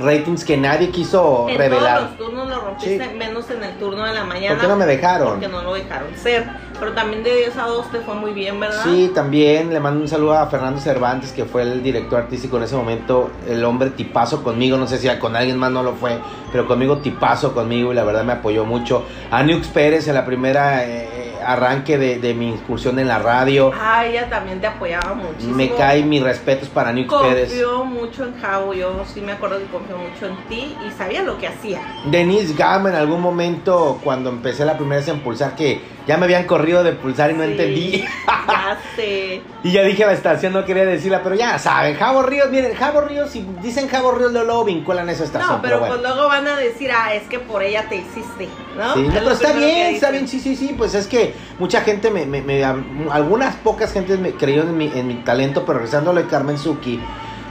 ratings 0.00 0.44
que 0.44 0.56
nadie 0.56 0.90
quiso 0.90 1.46
En 1.48 1.58
revelar. 1.58 1.98
todos 1.98 2.10
los 2.10 2.18
turnos 2.18 2.48
lo 2.48 2.60
rompiste, 2.60 3.08
Sí. 3.10 3.16
menos 3.16 3.50
en 3.50 3.62
el 3.62 3.78
turno 3.78 4.04
de 4.04 4.12
la 4.14 4.24
mañana. 4.24 4.54
¿Por 4.54 4.62
qué 4.62 4.68
no 4.68 4.76
me 4.76 4.86
dejaron? 4.86 5.28
Porque 5.28 5.48
no 5.48 5.62
lo 5.62 5.74
dejaron 5.74 6.08
ser. 6.16 6.48
Pero 6.78 6.92
también 6.92 7.22
de 7.22 7.34
10 7.36 7.56
a 7.58 7.66
2 7.66 7.90
te 7.90 8.00
fue 8.00 8.14
muy 8.14 8.32
bien, 8.32 8.58
¿verdad? 8.58 8.82
Sí, 8.84 9.10
también 9.14 9.70
le 9.70 9.80
mando 9.80 10.00
un 10.00 10.08
saludo 10.08 10.38
a 10.38 10.46
Fernando 10.46 10.80
Cervantes, 10.80 11.30
que 11.32 11.44
fue 11.44 11.62
el 11.62 11.82
director 11.82 12.20
artístico 12.20 12.56
en 12.56 12.62
ese 12.62 12.74
momento, 12.74 13.30
el 13.46 13.62
hombre 13.64 13.90
tipazo 13.90 14.42
conmigo, 14.42 14.78
no 14.78 14.86
sé 14.86 14.96
si 14.96 15.08
con 15.18 15.36
alguien 15.36 15.58
más 15.58 15.70
no 15.70 15.82
lo 15.82 15.92
fue, 15.94 16.18
pero 16.50 16.66
conmigo 16.66 16.98
tipazo 16.98 17.52
conmigo 17.52 17.92
y 17.92 17.96
la 17.96 18.04
verdad 18.04 18.24
me 18.24 18.32
apoyó 18.32 18.64
mucho. 18.64 19.04
A 19.30 19.42
Nux 19.42 19.68
Pérez 19.68 20.08
en 20.08 20.14
la 20.14 20.24
primera 20.24 20.86
eh, 20.86 21.29
arranque 21.52 21.98
de, 21.98 22.18
de 22.18 22.34
mi 22.34 22.48
incursión 22.50 22.98
en 22.98 23.08
la 23.08 23.18
radio, 23.18 23.72
Ah, 23.78 24.04
ella 24.06 24.28
también 24.28 24.60
te 24.60 24.66
apoyaba 24.66 25.14
muchísimo. 25.14 25.56
me 25.56 25.70
cae 25.70 26.02
mis 26.02 26.22
respetos 26.22 26.68
para 26.68 26.92
Nux 26.92 27.12
Pérez. 27.22 27.48
Confió 27.48 27.84
mucho 27.84 28.24
en 28.24 28.40
Javo, 28.40 28.72
yo 28.74 29.04
sí 29.12 29.20
me 29.20 29.32
acuerdo 29.32 29.58
que 29.58 29.64
confió 29.66 29.96
mucho 29.98 30.26
en 30.26 30.36
ti 30.48 30.76
y 30.86 30.90
sabía 30.96 31.22
lo 31.22 31.38
que 31.38 31.48
hacía. 31.48 31.80
Denise 32.06 32.54
Gama 32.54 32.90
en 32.90 32.96
algún 32.96 33.20
momento 33.20 33.98
cuando 34.02 34.30
empecé 34.30 34.64
la 34.64 34.76
primera 34.76 35.00
vez 35.00 35.08
en 35.08 35.20
Pulsar 35.20 35.54
que 35.54 35.80
ya 36.06 36.16
me 36.16 36.24
habían 36.24 36.44
corrido 36.44 36.82
de 36.82 36.92
Pulsar 36.92 37.30
y 37.30 37.34
no 37.34 37.44
Sí, 37.44 37.50
entendí. 37.50 38.04
Ya 38.48 38.78
sé. 38.96 39.42
Y 39.62 39.72
ya 39.72 39.82
dije 39.82 40.04
a 40.04 40.06
la 40.06 40.14
estación, 40.14 40.54
no 40.54 40.64
quería 40.64 40.86
decirla, 40.86 41.22
pero 41.22 41.34
ya 41.34 41.58
saben, 41.58 41.94
Javo 41.94 42.22
Ríos, 42.22 42.50
miren, 42.50 42.74
Javo 42.74 43.02
Ríos, 43.02 43.28
si 43.28 43.46
dicen 43.60 43.88
Javo 43.88 44.12
Ríos, 44.12 44.32
luego, 44.32 44.46
luego 44.46 44.64
vinculan 44.64 45.06
esa 45.10 45.24
estación. 45.24 45.52
No, 45.56 45.60
pero 45.60 45.80
bueno. 45.80 45.96
pues 45.96 46.08
luego 46.08 46.28
van 46.28 46.46
a 46.48 46.56
decir, 46.56 46.90
ah, 46.90 47.12
es 47.12 47.24
que 47.24 47.38
por 47.40 47.62
ella 47.62 47.86
te 47.86 47.96
hiciste, 47.96 48.48
¿no? 48.78 48.94
Sí, 48.94 49.02
no, 49.02 49.12
pero 49.12 49.32
está 49.32 49.52
bien, 49.52 49.94
está 49.96 50.10
bien, 50.10 50.26
sí, 50.26 50.40
sí, 50.40 50.56
sí, 50.56 50.74
pues 50.78 50.94
es 50.94 51.06
que 51.06 51.34
mucha 51.58 51.80
gente, 51.82 52.10
me, 52.10 52.26
me- 52.26 52.42
me- 52.42 52.64
algunas 53.10 53.56
pocas 53.56 53.92
gentes 53.92 54.18
me 54.18 54.32
creyeron 54.32 54.68
en 54.68 54.76
mi, 54.78 54.86
en 54.94 55.06
mi 55.08 55.14
talento, 55.16 55.64
pero 55.66 55.78
regresando 55.78 56.10
a 56.10 56.14
lo 56.14 56.22
de 56.22 56.28
Carmen 56.28 56.58
Suki, 56.58 57.00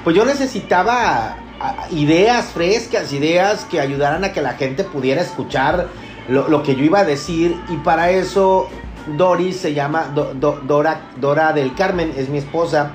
pues 0.03 0.15
yo 0.15 0.25
necesitaba 0.25 1.37
ideas 1.91 2.45
frescas, 2.47 3.11
ideas 3.13 3.65
que 3.65 3.79
ayudaran 3.81 4.23
a 4.23 4.31
que 4.31 4.41
la 4.41 4.53
gente 4.53 4.83
pudiera 4.83 5.21
escuchar 5.21 5.87
lo, 6.29 6.47
lo 6.47 6.63
que 6.63 6.75
yo 6.75 6.83
iba 6.85 6.99
a 6.99 7.03
decir 7.03 7.59
y 7.69 7.75
para 7.77 8.11
eso 8.11 8.69
Doris 9.17 9.57
se 9.57 9.73
llama 9.73 10.11
Do- 10.13 10.33
Do- 10.33 10.61
Dora, 10.63 11.01
Dora 11.17 11.51
del 11.53 11.73
Carmen, 11.75 12.13
es 12.15 12.29
mi 12.29 12.37
esposa. 12.37 12.91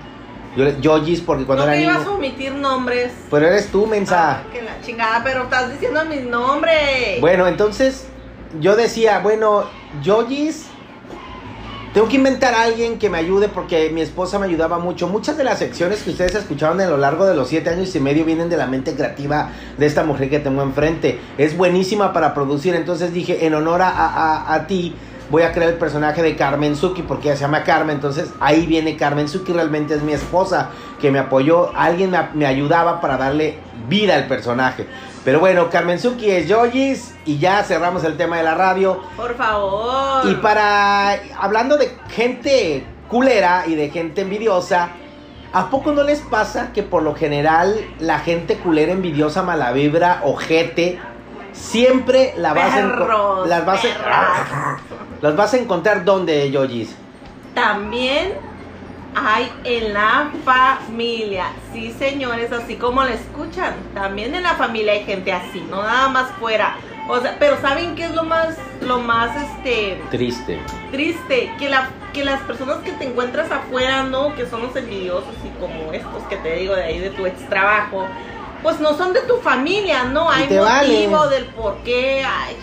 Yo, 0.56 0.68
Yogis 0.80 1.20
porque 1.20 1.44
cuando 1.44 1.66
no 1.66 1.72
era 1.72 1.78
te 1.78 1.82
ibas 1.84 1.96
a 1.96 1.98
niño... 2.00 2.12
omitir 2.14 2.52
nombres. 2.54 3.12
Pero 3.28 3.46
eres 3.48 3.66
tú, 3.72 3.86
mensa. 3.86 4.38
Ah, 4.38 4.42
que 4.52 4.62
la 4.62 4.80
chingada, 4.82 5.20
pero 5.24 5.42
estás 5.42 5.72
diciendo 5.72 6.04
mis 6.04 6.22
nombres. 6.22 7.20
Bueno, 7.20 7.48
entonces 7.48 8.06
yo 8.60 8.76
decía, 8.76 9.18
bueno, 9.18 9.64
Yogis, 10.00 10.66
tengo 11.94 12.08
que 12.08 12.16
inventar 12.16 12.54
a 12.54 12.62
alguien 12.64 12.98
que 12.98 13.08
me 13.08 13.18
ayude 13.18 13.48
porque 13.48 13.88
mi 13.90 14.00
esposa 14.00 14.40
me 14.40 14.46
ayudaba 14.46 14.80
mucho. 14.80 15.06
Muchas 15.06 15.36
de 15.36 15.44
las 15.44 15.60
secciones 15.60 16.02
que 16.02 16.10
ustedes 16.10 16.34
escucharon 16.34 16.80
a 16.80 16.86
lo 16.88 16.96
largo 16.96 17.24
de 17.24 17.36
los 17.36 17.46
siete 17.48 17.70
años 17.70 17.94
y 17.94 18.00
medio 18.00 18.24
vienen 18.24 18.48
de 18.50 18.56
la 18.56 18.66
mente 18.66 18.94
creativa 18.94 19.50
de 19.78 19.86
esta 19.86 20.02
mujer 20.02 20.28
que 20.28 20.40
tengo 20.40 20.60
enfrente. 20.62 21.20
Es 21.38 21.56
buenísima 21.56 22.12
para 22.12 22.34
producir. 22.34 22.74
Entonces 22.74 23.12
dije, 23.12 23.46
en 23.46 23.54
honor 23.54 23.80
a, 23.82 23.90
a- 23.90 24.54
a 24.54 24.66
ti, 24.66 24.96
voy 25.31 25.43
a 25.43 25.52
crear 25.52 25.71
el 25.71 25.78
personaje 25.78 26.23
de 26.23 26.37
Carmen 26.37 26.76
Suki 26.76 27.02
porque 27.02 27.28
ella 27.28 27.37
se 27.37 27.43
llama 27.43 27.64
Carmen. 27.64 27.97
Entonces 27.97 28.33
ahí 28.40 28.66
viene 28.66 28.97
Carmen 28.97 29.28
Suki, 29.28 29.52
realmente 29.52 29.95
es 29.95 30.02
mi 30.02 30.12
esposa 30.12 30.71
que 31.00 31.11
me 31.11 31.19
apoyó. 31.19 31.75
Alguien 31.76 32.11
me, 32.11 32.19
me 32.35 32.47
ayudaba 32.47 33.00
para 33.00 33.16
darle 33.16 33.59
vida 33.88 34.16
al 34.16 34.26
personaje. 34.26 34.87
Pero 35.25 35.40
bueno, 35.40 35.71
Carmen 35.71 35.99
Suki 35.99 36.31
es 36.31 36.49
Yogis 36.49 37.14
y 37.25 37.38
ya 37.38 37.62
cerramos 37.62 38.04
el 38.04 38.16
tema 38.19 38.37
de 38.37 38.43
la 38.43 38.54
radio. 38.54 39.00
Por 39.16 39.35
favor. 39.37 40.31
Y 40.31 40.35
para, 40.35 41.19
hablando 41.38 41.78
de 41.78 41.97
gente 42.11 42.85
culera 43.09 43.64
y 43.66 43.75
de 43.75 43.88
gente 43.88 44.21
envidiosa, 44.21 44.90
¿a 45.54 45.71
poco 45.71 45.93
no 45.93 46.02
les 46.02 46.21
pasa 46.21 46.73
que 46.75 46.83
por 46.83 47.02
lo 47.02 47.14
general 47.14 47.75
la 48.00 48.19
gente 48.19 48.57
culera, 48.57 48.93
envidiosa, 48.93 49.43
mala 49.43 49.73
vibra, 49.73 50.21
ojete, 50.25 51.00
siempre 51.54 52.34
la 52.37 52.52
vas 52.52 52.75
a 52.75 53.46
las 53.46 53.64
vas 53.64 53.84
a, 53.84 54.78
las 55.23 55.37
vas 55.37 55.54
a 55.54 55.56
encontrar 55.56 56.04
donde, 56.04 56.50
Yogis? 56.50 56.94
También 57.54 58.32
hay 59.14 59.50
en 59.64 59.94
la 59.94 60.30
familia. 60.44 61.46
Sí, 61.73 61.94
señores, 61.99 62.52
así 62.52 62.76
como 62.76 63.04
le 63.04 63.14
escuchan. 63.14 63.75
También 63.94 64.34
en 64.34 64.42
la 64.42 64.54
familia 64.54 64.92
hay 64.92 65.04
gente 65.04 65.32
así, 65.32 65.64
no 65.70 65.82
nada 65.82 66.08
más 66.08 66.30
fuera. 66.32 66.76
O 67.08 67.20
sea, 67.20 67.37
pero 67.38 67.61
¿saben 67.61 67.94
qué 67.94 68.06
es 68.06 68.14
lo 68.14 68.25
más, 68.25 68.56
lo 68.80 68.99
más, 68.99 69.30
este, 69.37 70.00
Triste. 70.11 70.58
triste? 70.90 71.52
Que, 71.58 71.68
la, 71.68 71.90
que 72.14 72.25
las 72.25 72.40
personas 72.42 72.78
que 72.78 72.92
te 72.92 73.04
encuentras 73.04 73.50
afuera, 73.50 74.04
¿no? 74.04 74.34
Que 74.34 74.46
son 74.46 74.62
los 74.62 74.75
envidiosos 74.75 75.34
y 75.44 75.61
como 75.61 75.92
estos 75.92 76.23
que 76.25 76.37
te 76.37 76.56
digo 76.56 76.75
de 76.75 76.82
ahí 76.82 76.99
de 76.99 77.11
tu 77.11 77.26
ex 77.26 77.46
trabajo, 77.49 78.06
pues 78.64 78.80
no 78.80 78.97
son 78.97 79.12
de 79.12 79.21
tu 79.21 79.37
familia, 79.37 80.04
¿no? 80.04 80.28
Y 80.33 80.42
Hay 80.42 80.59
motivo 80.59 81.18
vale. 81.18 81.35
del 81.37 81.44
por 81.54 81.76
qué, 81.85 82.25
ay, 82.26 82.56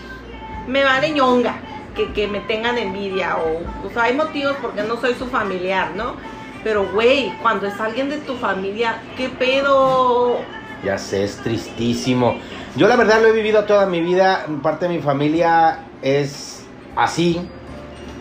me 0.66 0.84
vale 0.84 1.10
ñonga 1.12 1.62
que, 1.94 2.12
que 2.12 2.28
me 2.28 2.40
tengan 2.40 2.76
envidia 2.76 3.38
o, 3.38 3.86
o 3.86 3.90
sea, 3.90 4.02
hay 4.04 4.14
motivos 4.14 4.56
porque 4.60 4.82
no 4.82 5.00
soy 5.00 5.14
su 5.14 5.28
familiar, 5.28 5.92
¿no? 5.96 6.16
Pero, 6.64 6.90
güey, 6.92 7.32
cuando 7.40 7.66
es 7.66 7.80
alguien 7.80 8.10
de 8.10 8.18
tu 8.18 8.36
familia, 8.36 9.02
¿qué 9.16 9.28
pedo? 9.30 10.46
Ya 10.82 10.98
sé, 10.98 11.24
es 11.24 11.38
tristísimo. 11.38 12.36
Yo 12.76 12.88
la 12.88 12.96
verdad 12.96 13.22
lo 13.22 13.28
he 13.28 13.32
vivido 13.32 13.64
toda 13.64 13.86
mi 13.86 14.00
vida. 14.00 14.46
Parte 14.62 14.88
de 14.88 14.94
mi 14.96 15.00
familia 15.02 15.86
es 16.02 16.64
así. 16.96 17.48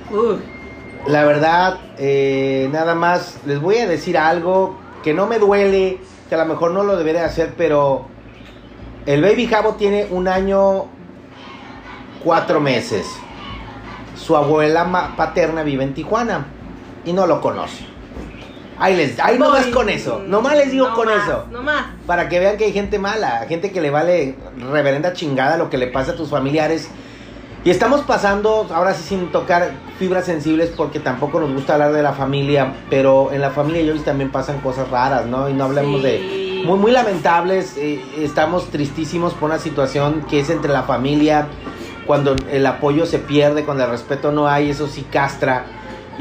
Uy, 0.09 0.37
La 1.05 1.23
verdad, 1.25 1.79
eh, 1.97 2.69
nada 2.71 2.95
más 2.95 3.39
les 3.45 3.59
voy 3.59 3.77
a 3.77 3.87
decir 3.87 4.17
algo 4.17 4.75
que 5.03 5.13
no 5.13 5.25
me 5.27 5.39
duele, 5.39 5.99
que 6.31 6.35
a 6.35 6.37
lo 6.37 6.45
mejor 6.45 6.71
no 6.71 6.83
lo 6.83 6.95
debería 6.95 7.25
hacer, 7.25 7.55
pero 7.57 8.05
el 9.05 9.21
Baby 9.21 9.47
Jabo 9.47 9.75
tiene 9.75 10.07
un 10.11 10.29
año, 10.29 10.85
cuatro 12.23 12.61
meses. 12.61 13.05
Su 14.15 14.37
abuela 14.37 15.13
paterna 15.17 15.61
vive 15.63 15.83
en 15.83 15.93
Tijuana 15.93 16.45
y 17.03 17.11
no 17.11 17.27
lo 17.27 17.41
conoce. 17.41 17.85
Ahí 18.79 18.95
les, 18.95 19.19
ahí 19.19 19.37
nomás 19.37 19.65
con 19.67 19.89
eso, 19.89 20.23
nomás 20.25 20.55
les 20.55 20.71
digo 20.71 20.87
No 20.87 20.95
con 20.95 21.09
más, 21.09 21.21
eso. 21.21 21.47
No 21.51 21.63
más. 21.63 21.87
Para 22.07 22.29
que 22.29 22.39
vean 22.39 22.55
que 22.55 22.63
hay 22.63 22.71
gente 22.71 22.97
mala, 22.97 23.45
gente 23.49 23.73
que 23.73 23.81
le 23.81 23.89
vale 23.89 24.37
reverenda 24.71 25.11
chingada 25.11 25.57
lo 25.57 25.69
que 25.69 25.77
le 25.77 25.87
pasa 25.87 26.13
a 26.13 26.15
tus 26.15 26.29
familiares. 26.29 26.89
Y 27.63 27.69
estamos 27.69 28.01
pasando, 28.01 28.67
ahora 28.73 28.95
sí 28.95 29.03
sin 29.03 29.31
tocar 29.31 29.71
fibras 29.99 30.25
sensibles 30.25 30.71
porque 30.75 30.99
tampoco 30.99 31.39
nos 31.39 31.53
gusta 31.53 31.73
hablar 31.73 31.93
de 31.93 32.01
la 32.01 32.13
familia, 32.13 32.73
pero 32.89 33.31
en 33.31 33.39
la 33.39 33.51
familia 33.51 33.85
Joyce 33.85 34.03
también 34.03 34.31
pasan 34.31 34.61
cosas 34.61 34.89
raras, 34.89 35.27
¿no? 35.27 35.47
Y 35.47 35.53
no 35.53 35.65
hablemos 35.65 36.01
de... 36.01 36.63
Muy, 36.65 36.77
muy 36.79 36.91
lamentables, 36.91 37.75
eh, 37.77 38.03
estamos 38.17 38.69
tristísimos 38.69 39.33
por 39.33 39.49
una 39.49 39.59
situación 39.59 40.23
que 40.27 40.39
es 40.39 40.49
entre 40.49 40.71
la 40.71 40.83
familia, 40.83 41.47
cuando 42.05 42.35
el 42.51 42.65
apoyo 42.65 43.05
se 43.05 43.19
pierde, 43.19 43.63
cuando 43.63 43.83
el 43.83 43.91
respeto 43.91 44.31
no 44.31 44.47
hay, 44.47 44.71
eso 44.71 44.87
sí 44.87 45.05
castra. 45.11 45.65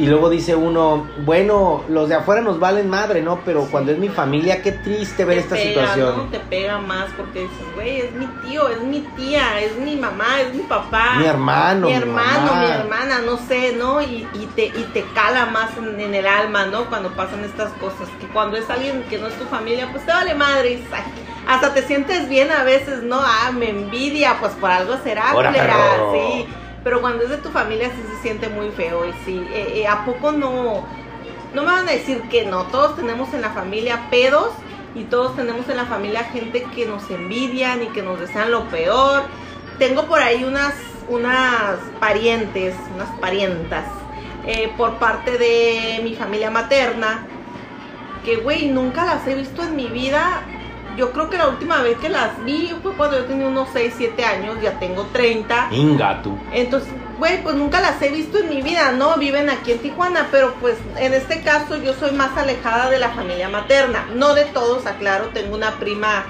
Y 0.01 0.07
luego 0.07 0.31
dice 0.31 0.55
uno, 0.57 1.07
bueno, 1.27 1.85
los 1.89 2.09
de 2.09 2.15
afuera 2.15 2.41
nos 2.41 2.59
valen 2.59 2.89
madre, 2.89 3.21
¿no? 3.21 3.41
Pero 3.45 3.67
cuando 3.71 3.93
es 3.93 3.99
mi 3.99 4.09
familia, 4.09 4.63
qué 4.63 4.73
triste 4.73 5.25
ver 5.27 5.37
te 5.37 5.43
esta 5.43 5.55
pega, 5.57 5.69
situación. 5.69 6.17
¿no? 6.17 6.23
Te 6.31 6.39
pega 6.41 6.79
más 6.79 7.07
porque 7.17 7.41
dices, 7.41 7.75
güey, 7.75 8.01
es 8.01 8.13
mi 8.13 8.27
tío, 8.49 8.69
es 8.69 8.81
mi 8.83 9.01
tía, 9.17 9.61
es 9.61 9.77
mi 9.77 9.97
mamá, 9.97 10.41
es 10.41 10.55
mi 10.55 10.63
papá. 10.63 11.17
Mi 11.19 11.27
hermano, 11.27 11.87
Mi 11.89 11.93
mi 11.93 11.99
hermano, 11.99 12.47
mamá. 12.47 12.61
mi 12.61 12.71
hermana, 12.73 13.19
no 13.27 13.37
sé, 13.37 13.75
¿no? 13.77 14.01
Y, 14.01 14.27
y 14.35 14.49
te, 14.57 14.67
y 14.67 14.89
te 14.95 15.05
cala 15.15 15.47
más 15.47 15.71
en, 15.77 16.01
en 16.01 16.15
el 16.15 16.27
alma, 16.27 16.65
¿no? 16.67 16.87
Cuando 16.87 17.11
pasan 17.11 17.45
estas 17.45 17.71
cosas. 17.75 18.09
Que 18.21 18.27
cuando 18.29 18.57
es 18.57 18.71
alguien 18.71 19.03
que 19.11 19.19
no 19.19 19.27
es 19.27 19.35
tu 19.39 19.45
familia, 19.45 19.89
pues 19.93 20.07
te 20.07 20.13
vale 20.13 20.35
madre. 20.35 20.71
y 20.73 20.77
dices, 20.77 20.91
"Ay", 20.95 21.03
hasta 21.47 21.75
te 21.75 21.83
sientes 21.83 22.29
bien 22.29 22.51
a 22.53 22.63
veces, 22.65 23.03
¿no? 23.03 23.19
Ah, 23.21 23.51
me 23.53 23.71
envidia, 23.71 24.37
pues 24.41 24.53
por 24.53 24.71
algo 24.71 24.95
será, 25.03 25.31
Ahora, 25.33 25.53
sí. 26.13 26.47
Pero 26.83 27.01
cuando 27.01 27.25
es 27.25 27.31
de 27.31 27.37
tu 27.39 27.51
familia 27.51 27.91
sí 27.91 28.03
se 28.15 28.23
siente 28.23 28.49
muy 28.49 28.71
feo. 28.71 29.07
Y 29.07 29.13
sí, 29.25 29.47
eh, 29.53 29.73
eh, 29.77 29.87
¿a 29.87 30.05
poco 30.05 30.33
no? 30.33 30.85
No 31.55 31.63
me 31.63 31.73
van 31.73 31.89
a 31.89 31.93
decir 31.93 32.23
que 32.31 32.47
no. 32.47 32.65
Todos 32.65 32.97
tenemos 32.97 33.33
en 33.35 33.43
la 33.43 33.51
familia 33.51 34.09
pedos 34.11 34.53
y 34.95 35.05
todos 35.05 35.37
tenemos 35.37 35.69
en 35.69 35.77
la 35.77 35.87
familia 35.87 36.25
gente 36.25 36.65
que 36.75 36.87
nos 36.87 37.09
envidian 37.11 37.83
y 37.83 37.87
que 37.89 38.03
nos 38.03 38.19
desean 38.19 38.51
lo 38.51 38.69
peor. 38.69 39.23
Tengo 39.79 40.07
por 40.07 40.21
ahí 40.21 40.45
unas, 40.45 40.75
unas 41.09 41.77
parientes, 41.99 42.75
unas 42.95 43.09
parientas, 43.21 43.85
eh, 44.47 44.73
por 44.77 44.99
parte 44.99 45.39
de 45.39 46.01
mi 46.03 46.15
familia 46.15 46.51
materna, 46.51 47.27
que, 48.25 48.37
güey, 48.37 48.69
nunca 48.69 49.05
las 49.05 49.27
he 49.27 49.35
visto 49.35 49.63
en 49.63 49.77
mi 49.77 49.87
vida. 49.87 50.43
Yo 51.01 51.13
creo 51.13 51.31
que 51.31 51.39
la 51.39 51.49
última 51.49 51.81
vez 51.81 51.97
que 51.97 52.11
las 52.11 52.45
vi 52.45 52.77
fue 52.83 52.93
cuando 52.93 53.19
yo 53.19 53.25
tenía 53.25 53.49
unos 53.49 53.71
6, 53.73 53.95
7 53.97 54.23
años, 54.23 54.59
ya 54.61 54.79
tengo 54.79 55.07
30. 55.15 55.69
Inga 55.71 56.21
tú. 56.21 56.37
Entonces, 56.53 56.91
güey, 57.19 57.43
pues 57.43 57.55
nunca 57.55 57.81
las 57.81 58.03
he 58.03 58.11
visto 58.11 58.37
en 58.37 58.51
mi 58.51 58.61
vida, 58.61 58.93
¿no? 58.93 59.17
Viven 59.17 59.49
aquí 59.49 59.73
en 59.73 59.79
Tijuana, 59.79 60.29
pero 60.31 60.53
pues 60.61 60.77
en 60.99 61.15
este 61.15 61.41
caso 61.41 61.79
yo 61.79 61.95
soy 61.95 62.11
más 62.11 62.37
alejada 62.37 62.91
de 62.91 62.99
la 62.99 63.09
familia 63.13 63.49
materna. 63.49 64.09
No 64.15 64.35
de 64.35 64.45
todos, 64.45 64.85
aclaro, 64.85 65.29
tengo 65.29 65.55
una 65.55 65.71
prima, 65.77 66.27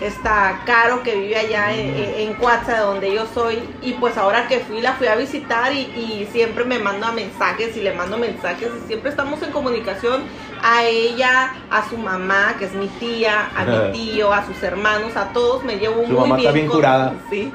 esta 0.00 0.62
Caro, 0.66 1.02
que 1.02 1.16
vive 1.16 1.36
allá 1.36 1.74
en, 1.74 1.92
en 1.96 2.34
Coatza, 2.34 2.74
de 2.74 2.78
donde 2.78 3.12
yo 3.12 3.26
soy, 3.34 3.58
y 3.82 3.94
pues 3.94 4.16
ahora 4.16 4.46
que 4.46 4.60
fui, 4.60 4.80
la 4.80 4.92
fui 4.92 5.08
a 5.08 5.16
visitar 5.16 5.72
y, 5.72 5.80
y 5.80 6.28
siempre 6.30 6.62
me 6.62 6.78
manda 6.78 7.10
mensajes 7.10 7.76
y 7.76 7.80
le 7.80 7.92
mando 7.92 8.18
mensajes 8.18 8.70
y 8.84 8.86
siempre 8.86 9.10
estamos 9.10 9.42
en 9.42 9.50
comunicación 9.50 10.22
a 10.62 10.84
ella, 10.84 11.54
a 11.70 11.88
su 11.88 11.96
mamá, 11.98 12.54
que 12.58 12.66
es 12.66 12.72
mi 12.74 12.86
tía, 12.86 13.50
a 13.56 13.64
mi 13.64 13.92
tío, 13.92 14.32
a 14.32 14.46
sus 14.46 14.62
hermanos, 14.62 15.16
a 15.16 15.32
todos, 15.32 15.64
me 15.64 15.76
llevo 15.78 16.02
Su 16.06 16.12
muy 16.12 16.20
mamá 16.20 16.36
bien. 16.36 16.38
está 16.40 16.52
bien 16.52 16.66
con- 16.68 16.76
curada. 16.76 17.14
Sí. 17.30 17.52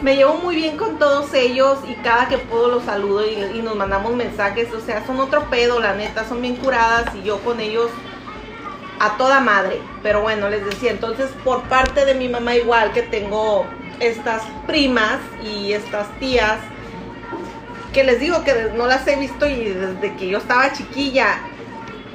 Me 0.00 0.16
llevo 0.16 0.34
muy 0.34 0.56
bien 0.56 0.76
con 0.76 0.98
todos 0.98 1.32
ellos 1.32 1.78
y 1.88 1.94
cada 2.02 2.26
que 2.26 2.36
puedo 2.38 2.66
los 2.66 2.82
saludo 2.84 3.24
y, 3.24 3.58
y 3.58 3.62
nos 3.62 3.76
mandamos 3.76 4.12
mensajes. 4.16 4.72
O 4.74 4.80
sea, 4.80 5.06
son 5.06 5.20
otro 5.20 5.48
pedo, 5.48 5.78
la 5.78 5.94
neta, 5.94 6.24
son 6.28 6.42
bien 6.42 6.56
curadas 6.56 7.14
y 7.14 7.22
yo 7.22 7.38
con 7.40 7.60
ellos 7.60 7.88
a 8.98 9.16
toda 9.16 9.38
madre. 9.38 9.78
Pero 10.02 10.20
bueno, 10.22 10.48
les 10.48 10.64
decía, 10.64 10.90
entonces 10.90 11.30
por 11.44 11.62
parte 11.64 12.04
de 12.04 12.14
mi 12.14 12.28
mamá 12.28 12.56
igual 12.56 12.90
que 12.92 13.02
tengo 13.02 13.64
estas 14.00 14.42
primas 14.66 15.18
y 15.44 15.72
estas 15.72 16.08
tías, 16.18 16.58
que 17.92 18.02
les 18.02 18.18
digo 18.18 18.42
que 18.42 18.72
no 18.74 18.86
las 18.86 19.06
he 19.06 19.14
visto 19.14 19.46
y 19.46 19.66
desde 19.68 20.16
que 20.16 20.28
yo 20.28 20.38
estaba 20.38 20.72
chiquilla. 20.72 21.38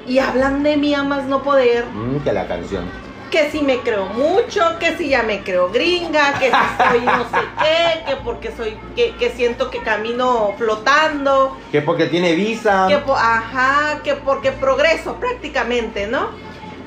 Y 0.08 0.20
hablan 0.20 0.64
de 0.64 0.78
mí 0.78 0.94
a 0.96 1.04
más 1.04 1.26
no 1.26 1.44
poder 1.44 1.86
Mm, 1.94 2.20
que 2.24 2.32
la 2.34 2.48
canción. 2.48 2.86
que 3.30 3.52
si 3.52 3.62
me 3.62 3.80
creo 3.82 4.06
mucho, 4.06 4.62
que 4.80 4.96
si 4.96 5.10
ya 5.10 5.22
me 5.22 5.44
creo 5.44 5.70
gringa, 5.70 6.40
que 6.40 6.46
si 6.46 6.90
soy 6.90 7.02
no 7.06 7.24
sé 7.30 7.46
qué, 7.62 8.06
que 8.06 8.16
porque 8.24 8.52
soy, 8.56 8.78
que, 8.96 9.16
que 9.18 9.32
siento 9.32 9.70
que 9.70 9.80
camino 9.80 10.54
flotando, 10.58 11.58
Que 11.72 11.82
porque 11.82 12.06
tiene 12.06 12.34
visa. 12.36 12.86
que 12.88 13.00
po- 13.00 13.18
ajá, 13.18 14.00
que 14.02 14.14
porque 14.14 14.54
progreso 14.54 15.16
prácticamente, 15.16 16.08
¿no? 16.08 16.30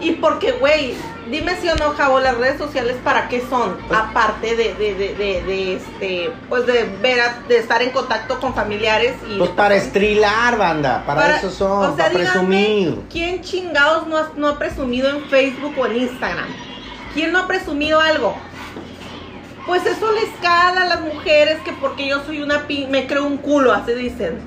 Y 0.01 0.13
porque, 0.13 0.53
güey, 0.53 0.95
dime 1.31 1.55
si 1.61 1.69
o 1.69 1.77
no, 1.77 1.91
Javo, 1.91 2.21
las 2.21 2.37
redes 2.39 2.57
sociales 2.59 2.97
para 3.05 3.29
qué 3.29 3.43
son, 3.51 3.77
aparte 3.95 4.57
de, 4.57 4.73
de, 4.75 4.95
de, 4.95 5.15
de, 5.15 5.43
de, 5.43 5.75
este, 5.75 6.33
pues 6.49 6.65
de 6.67 6.85
ver, 7.03 7.21
a- 7.21 7.43
de 7.47 7.59
estar 7.59 7.83
en 7.83 7.91
contacto 7.91 8.41
con 8.41 8.55
familiares 8.55 9.15
y... 9.29 9.37
Pues 9.37 9.51
para 9.51 9.75
estrilar, 9.75 10.57
banda. 10.57 11.05
Para, 11.07 11.21
Para- 11.21 11.37
eso 11.37 11.51
son, 11.51 11.93
o 11.93 11.97
sea, 11.97 12.07
para 12.07 12.19
presumir. 12.19 12.99
¿Quién 13.11 13.43
chingados 13.43 14.07
no 14.07 14.17
ha, 14.17 14.31
no 14.37 14.49
ha 14.49 14.59
presumido 14.59 15.11
en 15.11 15.23
Facebook 15.25 15.75
o 15.79 15.87
en 15.87 15.97
Instagram? 15.97 16.49
¿Quién 17.13 17.33
no 17.33 17.41
ha 17.41 17.47
presumido 17.47 18.01
algo? 18.01 18.35
Pues 19.67 19.85
eso 19.87 20.11
les 20.13 20.31
cala 20.41 20.83
a 20.83 20.87
las 20.87 21.01
mujeres 21.03 21.59
que 21.65 21.73
porque 21.75 22.07
yo 22.09 22.25
soy 22.25 22.41
una 22.41 22.67
pi 22.67 22.87
me 22.89 23.07
creo 23.07 23.25
un 23.27 23.37
culo, 23.37 23.73
así 23.73 23.93
dicen. 23.93 24.39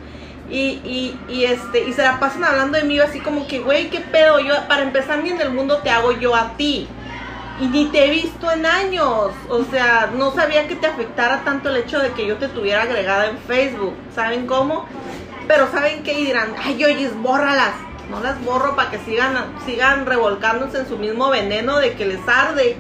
Y, 0.50 0.82
y, 0.84 1.20
y 1.30 1.46
este, 1.46 1.84
y 1.88 1.94
se 1.94 2.04
la 2.04 2.20
pasan 2.20 2.44
hablando 2.44 2.78
de 2.78 2.84
mí 2.84 3.00
así 3.00 3.20
como 3.20 3.48
que, 3.48 3.60
güey, 3.60 3.90
qué 3.90 4.02
pedo, 4.02 4.40
yo, 4.40 4.54
para 4.68 4.84
empezar 4.84 5.24
ni 5.24 5.30
en 5.30 5.42
el 5.42 5.52
mundo 5.52 5.78
te 5.78 5.90
hago 5.90 6.12
yo 6.12 6.36
a 6.36 6.56
ti. 6.58 6.88
Y 7.62 7.68
ni 7.68 7.86
te 7.86 8.06
he 8.06 8.10
visto 8.10 8.52
en 8.52 8.66
años. 8.66 9.32
O 9.50 9.64
sea, 9.70 10.12
no 10.16 10.32
sabía 10.34 10.68
que 10.68 10.76
te 10.76 10.88
afectara 10.88 11.44
tanto 11.44 11.70
el 11.70 11.78
hecho 11.78 12.00
de 12.00 12.12
que 12.12 12.26
yo 12.26 12.38
te 12.38 12.48
tuviera 12.48 12.84
agregada 12.84 13.28
en 13.28 13.38
Facebook. 13.38 13.94
¿Saben 14.14 14.48
cómo? 14.48 14.86
Pero 15.48 15.72
¿saben 15.72 16.04
qué? 16.04 16.20
Y 16.20 16.26
dirán, 16.26 16.56
ay, 16.62 16.84
oye, 16.84 17.10
bórralas. 17.10 17.74
No 18.10 18.20
las 18.22 18.44
borro 18.44 18.76
para 18.76 18.92
que 18.92 19.00
sigan, 19.00 19.56
sigan 19.66 20.06
revolcándose 20.06 20.80
en 20.80 20.88
su 20.88 20.98
mismo 20.98 21.30
veneno 21.30 21.78
de 21.78 21.94
que 21.94 22.06
les 22.06 22.28
arde. 22.28 22.76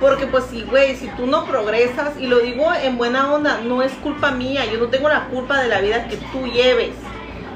Porque 0.00 0.26
pues 0.26 0.44
sí, 0.50 0.64
güey, 0.68 0.94
si 0.96 1.08
tú 1.08 1.26
no 1.26 1.44
progresas, 1.44 2.16
y 2.18 2.26
lo 2.26 2.38
digo 2.38 2.66
en 2.82 2.96
buena 2.98 3.32
onda, 3.32 3.60
no 3.64 3.82
es 3.82 3.92
culpa 3.94 4.30
mía, 4.30 4.64
yo 4.66 4.78
no 4.78 4.86
tengo 4.86 5.08
la 5.08 5.26
culpa 5.26 5.60
de 5.60 5.68
la 5.68 5.80
vida 5.80 6.06
que 6.08 6.16
tú 6.16 6.46
lleves. 6.46 6.94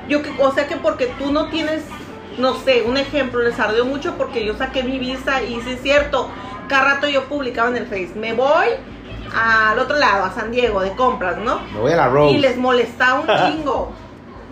Yo 0.08 0.22
que, 0.22 0.32
o 0.40 0.52
sea 0.52 0.66
que 0.66 0.76
porque 0.76 1.06
tú 1.18 1.30
no 1.30 1.48
tienes, 1.50 1.84
no 2.38 2.54
sé, 2.54 2.82
un 2.82 2.96
ejemplo, 2.96 3.42
les 3.42 3.58
ardió 3.60 3.84
mucho 3.84 4.14
porque 4.18 4.44
yo 4.44 4.56
saqué 4.56 4.82
mi 4.82 4.98
visa 4.98 5.42
y 5.42 5.60
sí 5.60 5.70
es 5.70 5.82
cierto, 5.82 6.28
cada 6.68 6.94
rato 6.94 7.08
yo 7.08 7.24
publicaba 7.24 7.68
en 7.68 7.76
el 7.76 7.86
Face, 7.86 8.12
me 8.16 8.32
voy 8.32 8.66
al 9.34 9.78
otro 9.78 9.96
lado, 9.96 10.24
a 10.24 10.32
San 10.32 10.50
Diego, 10.50 10.80
de 10.80 10.92
compras, 10.92 11.38
¿no? 11.38 11.60
Me 11.72 11.80
voy 11.80 11.92
a 11.92 11.96
la 11.96 12.08
Rose. 12.08 12.34
Y 12.34 12.38
les 12.38 12.56
molestaba 12.56 13.20
un 13.20 13.26
chingo. 13.56 13.92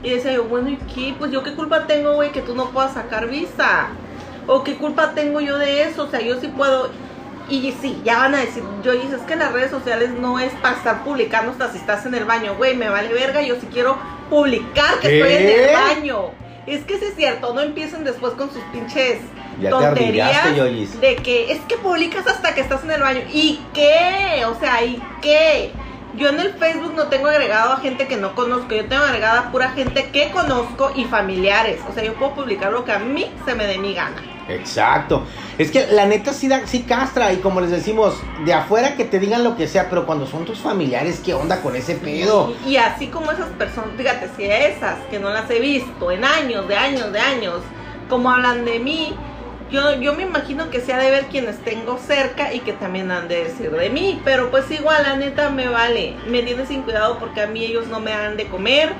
Y 0.02 0.10
decía 0.10 0.32
yo, 0.32 0.44
bueno, 0.44 0.70
¿y 0.70 0.76
qué? 0.76 1.14
Pues 1.18 1.30
yo 1.30 1.42
qué 1.42 1.54
culpa 1.54 1.86
tengo, 1.86 2.14
güey, 2.14 2.32
que 2.32 2.40
tú 2.40 2.54
no 2.54 2.70
puedas 2.70 2.94
sacar 2.94 3.28
visa. 3.28 3.88
O 4.46 4.64
qué 4.64 4.76
culpa 4.76 5.12
tengo 5.14 5.40
yo 5.40 5.58
de 5.58 5.82
eso. 5.82 6.04
O 6.04 6.06
sea, 6.08 6.20
yo 6.20 6.40
sí 6.40 6.48
puedo. 6.48 6.88
Y 7.50 7.74
sí, 7.82 8.00
ya 8.04 8.18
van 8.18 8.34
a 8.36 8.40
decir, 8.40 8.62
yo 8.84 8.92
dices 8.92 9.14
es 9.14 9.22
que 9.22 9.34
las 9.34 9.52
redes 9.52 9.72
sociales 9.72 10.10
no 10.10 10.38
es 10.38 10.52
para 10.62 10.76
estar 10.76 11.02
publicando 11.02 11.50
hasta 11.50 11.72
si 11.72 11.78
estás 11.78 12.06
en 12.06 12.14
el 12.14 12.24
baño, 12.24 12.54
güey, 12.56 12.76
me 12.76 12.88
vale 12.88 13.12
verga, 13.12 13.42
yo 13.42 13.56
sí 13.60 13.66
quiero 13.72 13.98
publicar 14.30 15.00
que 15.00 15.08
¿Qué? 15.08 15.20
estoy 15.20 15.34
en 15.34 15.68
el 15.68 15.74
baño. 15.74 16.30
Es 16.66 16.84
que 16.84 16.98
sí 16.98 17.06
es 17.06 17.16
cierto, 17.16 17.52
no 17.52 17.60
empiecen 17.60 18.04
después 18.04 18.34
con 18.34 18.52
sus 18.52 18.62
pinches 18.72 19.18
Ya 19.60 19.70
te 19.70 19.70
tonterías 19.70 20.56
Yoyis. 20.56 21.00
de 21.00 21.16
que 21.16 21.50
es 21.50 21.60
que 21.62 21.76
publicas 21.76 22.26
hasta 22.28 22.54
que 22.54 22.60
estás 22.60 22.84
en 22.84 22.92
el 22.92 23.00
baño. 23.00 23.22
¿Y 23.32 23.60
qué? 23.74 24.44
O 24.46 24.58
sea, 24.60 24.84
¿y 24.84 25.02
qué? 25.20 25.72
Yo 26.16 26.28
en 26.28 26.38
el 26.38 26.52
Facebook 26.54 26.94
no 26.94 27.04
tengo 27.04 27.28
agregado 27.28 27.72
a 27.72 27.76
gente 27.78 28.06
que 28.06 28.16
no 28.16 28.34
conozco, 28.36 28.74
yo 28.74 28.84
tengo 28.86 29.02
agregada 29.02 29.40
a 29.40 29.50
pura 29.52 29.70
gente 29.70 30.10
que 30.12 30.30
conozco 30.30 30.92
y 30.94 31.04
familiares. 31.04 31.80
O 31.88 31.92
sea, 31.92 32.04
yo 32.04 32.14
puedo 32.14 32.34
publicar 32.34 32.72
lo 32.72 32.84
que 32.84 32.92
a 32.92 32.98
mí 32.98 33.30
se 33.44 33.54
me 33.54 33.66
dé 33.66 33.78
mi 33.78 33.94
gana. 33.94 34.22
Exacto. 34.54 35.24
Es 35.58 35.70
que 35.70 35.86
la 35.88 36.06
neta 36.06 36.32
sí, 36.32 36.48
da, 36.48 36.66
sí 36.66 36.82
castra. 36.82 37.32
Y 37.32 37.38
como 37.38 37.60
les 37.60 37.70
decimos, 37.70 38.14
de 38.44 38.52
afuera 38.52 38.96
que 38.96 39.04
te 39.04 39.18
digan 39.18 39.44
lo 39.44 39.56
que 39.56 39.68
sea, 39.68 39.88
pero 39.88 40.06
cuando 40.06 40.26
son 40.26 40.44
tus 40.44 40.58
familiares, 40.58 41.20
¿qué 41.24 41.34
onda 41.34 41.60
con 41.62 41.76
ese 41.76 41.94
pedo? 41.94 42.54
Y, 42.66 42.76
así 42.76 43.08
como 43.08 43.32
esas 43.32 43.48
personas, 43.50 43.90
fíjate, 43.96 44.28
si 44.36 44.44
esas 44.44 44.98
que 45.10 45.18
no 45.18 45.30
las 45.30 45.50
he 45.50 45.60
visto 45.60 46.10
en 46.10 46.24
años, 46.24 46.66
de 46.68 46.76
años, 46.76 47.12
de 47.12 47.20
años, 47.20 47.60
como 48.08 48.30
hablan 48.30 48.64
de 48.64 48.78
mí, 48.78 49.14
yo, 49.70 49.94
yo 50.00 50.14
me 50.14 50.24
imagino 50.24 50.68
que 50.70 50.80
sea 50.80 50.98
de 50.98 51.10
ver 51.10 51.26
quienes 51.26 51.58
tengo 51.58 51.98
cerca 51.98 52.52
y 52.52 52.60
que 52.60 52.72
también 52.72 53.10
han 53.10 53.28
de 53.28 53.44
decir 53.44 53.70
de 53.70 53.88
mí. 53.90 54.20
Pero 54.24 54.50
pues 54.50 54.70
igual, 54.70 55.02
la 55.04 55.16
neta 55.16 55.50
me 55.50 55.68
vale. 55.68 56.16
Me 56.26 56.42
tiene 56.42 56.66
sin 56.66 56.82
cuidado 56.82 57.18
porque 57.18 57.42
a 57.42 57.46
mí 57.46 57.64
ellos 57.64 57.86
no 57.86 58.00
me 58.00 58.10
dan 58.10 58.36
de 58.36 58.48
comer, 58.48 58.92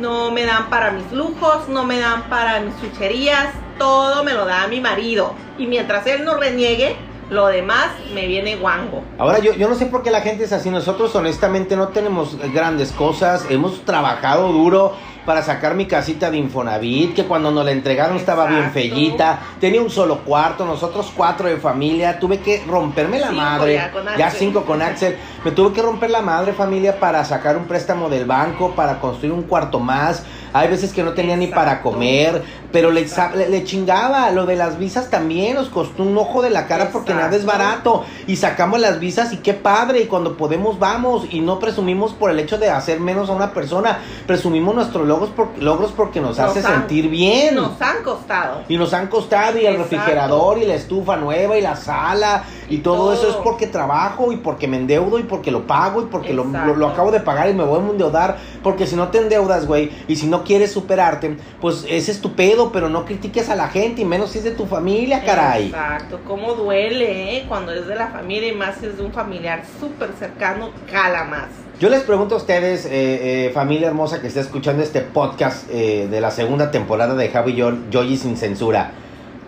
no 0.00 0.30
me 0.30 0.44
dan 0.44 0.68
para 0.68 0.90
mis 0.90 1.10
lujos, 1.12 1.68
no 1.68 1.84
me 1.84 1.98
dan 1.98 2.24
para 2.28 2.60
mis 2.60 2.78
chucherías, 2.80 3.50
todo 3.80 4.22
me 4.22 4.34
lo 4.34 4.44
da 4.44 4.68
mi 4.68 4.78
marido. 4.80 5.32
Y 5.58 5.66
mientras 5.66 6.06
él 6.06 6.22
no 6.22 6.36
reniegue, 6.36 6.96
lo 7.30 7.46
demás 7.46 7.88
me 8.12 8.26
viene 8.26 8.56
guango. 8.56 9.02
Ahora 9.18 9.38
yo, 9.38 9.54
yo 9.54 9.68
no 9.68 9.74
sé 9.74 9.86
por 9.86 10.02
qué 10.02 10.10
la 10.10 10.20
gente 10.20 10.44
es 10.44 10.52
así. 10.52 10.68
Nosotros 10.70 11.14
honestamente 11.16 11.76
no 11.76 11.88
tenemos 11.88 12.36
grandes 12.52 12.92
cosas. 12.92 13.46
Hemos 13.48 13.84
trabajado 13.86 14.52
duro 14.52 14.92
para 15.24 15.42
sacar 15.42 15.74
mi 15.74 15.86
casita 15.86 16.30
de 16.30 16.38
Infonavit, 16.38 17.14
que 17.14 17.24
cuando 17.24 17.50
nos 17.50 17.64
la 17.64 17.72
entregaron 17.72 18.16
estaba 18.16 18.46
bien 18.46 18.70
fellita. 18.72 19.40
Tenía 19.60 19.80
un 19.82 19.90
solo 19.90 20.20
cuarto, 20.20 20.64
nosotros 20.64 21.12
cuatro 21.16 21.48
de 21.48 21.56
familia. 21.56 22.18
Tuve 22.18 22.38
que 22.38 22.64
romperme 22.66 23.18
la 23.18 23.28
Cinco 23.28 23.40
madre. 23.40 23.74
ya 23.74 23.92
con 23.92 24.04
ya 24.16 24.26
Axel. 24.26 24.40
cinco 24.40 24.64
con 24.64 24.82
Axel. 24.82 25.16
Me 25.44 25.50
tuve 25.52 25.72
que 25.72 25.82
romper 25.82 26.10
la 26.10 26.22
madre 26.22 26.52
familia 26.52 26.98
para 26.98 27.24
sacar 27.24 27.56
un 27.56 27.64
préstamo 27.64 28.08
del 28.08 28.24
banco, 28.24 28.74
para 28.74 29.00
construir 29.00 29.32
un 29.32 29.42
cuarto 29.42 29.78
más. 29.78 30.24
Hay 30.52 30.68
veces 30.68 30.92
que 30.92 31.04
no 31.04 31.12
tenía 31.12 31.36
ni 31.36 31.46
para 31.46 31.80
comer, 31.80 32.42
pero 32.72 32.90
le, 32.90 33.06
chingaba. 33.64 34.30
Lo 34.30 34.46
de 34.46 34.56
las 34.56 34.78
visas 34.78 35.08
también 35.08 35.54
nos 35.54 35.68
costó 35.68 36.02
un 36.02 36.16
ojo 36.18 36.42
de 36.42 36.50
la 36.50 36.66
cara 36.66 36.90
porque 36.92 37.14
nada 37.14 37.36
es 37.36 37.44
barato. 37.44 38.04
Y 38.26 38.36
sacamos 38.36 38.80
las 38.80 38.98
visas 38.98 39.32
y 39.32 39.38
qué 39.38 39.54
padre. 39.54 40.00
Y 40.00 40.06
cuando 40.06 40.36
podemos 40.36 40.78
vamos. 40.78 41.26
Y 41.30 41.40
no 41.40 41.58
presumimos 41.60 42.14
por 42.14 42.30
el 42.30 42.40
hecho 42.40 42.58
de 42.58 42.68
hacer 42.68 42.98
menos 42.98 43.30
a 43.30 43.32
una 43.32 43.52
persona. 43.52 43.98
Presumimos 44.26 44.74
nuestros 44.74 45.06
logros, 45.20 45.30
por- 45.36 45.62
logros 45.62 45.92
porque 45.92 46.20
nos, 46.20 46.38
Nos 46.38 46.50
hace 46.56 46.60
han- 46.66 46.80
sentir 46.80 47.08
bien. 47.08 47.54
Nos 47.54 47.80
han 47.80 48.02
costado. 48.02 48.62
Y 48.68 48.76
nos 48.76 48.92
han 48.94 49.08
costado 49.08 49.58
y 49.58 49.66
el 49.66 49.76
refrigerador 49.76 50.58
y 50.58 50.64
la 50.66 50.74
estufa 50.74 51.16
nueva 51.16 51.56
y 51.58 51.60
la 51.60 51.76
sala 51.76 52.44
y, 52.68 52.76
Y 52.76 52.78
todo, 52.78 53.12
eso 53.12 53.28
es 53.28 53.34
porque 53.36 53.66
trabajo 53.66 54.32
y 54.32 54.36
porque 54.36 54.66
me 54.68 54.76
endeudo 54.76 55.18
y 55.18 55.24
porque 55.24 55.50
lo 55.50 55.66
pago 55.66 56.02
y 56.02 56.04
porque 56.06 56.32
lo, 56.32 56.44
lo- 56.44 56.74
lo 56.76 56.86
acabo 56.88 57.10
de 57.10 57.20
pagar 57.20 57.48
y 57.50 57.54
me 57.54 57.64
voy 57.64 57.80
a 57.80 57.90
endeudar 57.90 58.38
porque 58.62 58.86
si 58.86 58.96
no 58.96 59.08
te 59.08 59.18
endeudas, 59.18 59.66
güey, 59.66 59.90
y 60.08 60.16
si 60.16 60.26
no 60.26 60.44
quieres 60.44 60.72
superarte, 60.72 61.36
pues 61.60 61.84
es 61.88 62.20
tu 62.20 62.32
pedo, 62.34 62.70
pero 62.72 62.88
no 62.88 63.04
critiques 63.04 63.48
a 63.50 63.56
la 63.56 63.68
gente 63.68 64.02
y 64.02 64.04
menos 64.04 64.30
si 64.30 64.38
es 64.38 64.44
de 64.44 64.50
tu 64.52 64.66
familia, 64.66 65.22
caray. 65.24 65.66
Exacto, 65.66 66.20
cómo 66.26 66.54
duele, 66.54 67.36
¿eh? 67.38 67.44
Cuando 67.48 67.72
es 67.72 67.86
de 67.86 67.94
la 67.94 68.08
familia 68.08 68.48
y 68.48 68.54
más 68.54 68.76
si 68.78 68.86
es 68.86 68.96
de 68.96 69.02
un 69.04 69.12
familiar 69.12 69.62
súper 69.80 70.10
cercano, 70.18 70.70
cala 70.90 71.24
más. 71.24 71.48
Yo 71.80 71.88
les 71.88 72.02
pregunto 72.02 72.34
a 72.34 72.38
ustedes, 72.38 72.84
eh, 72.84 72.90
eh, 73.46 73.50
familia 73.54 73.88
hermosa 73.88 74.20
que 74.20 74.26
está 74.26 74.40
escuchando 74.40 74.82
este 74.82 75.00
podcast 75.00 75.64
eh, 75.70 76.08
de 76.10 76.20
la 76.20 76.30
segunda 76.30 76.70
temporada 76.70 77.14
de 77.14 77.28
Javi 77.30 77.54
Yo- 77.54 77.72
Yoyi 77.90 78.18
sin 78.18 78.36
censura. 78.36 78.90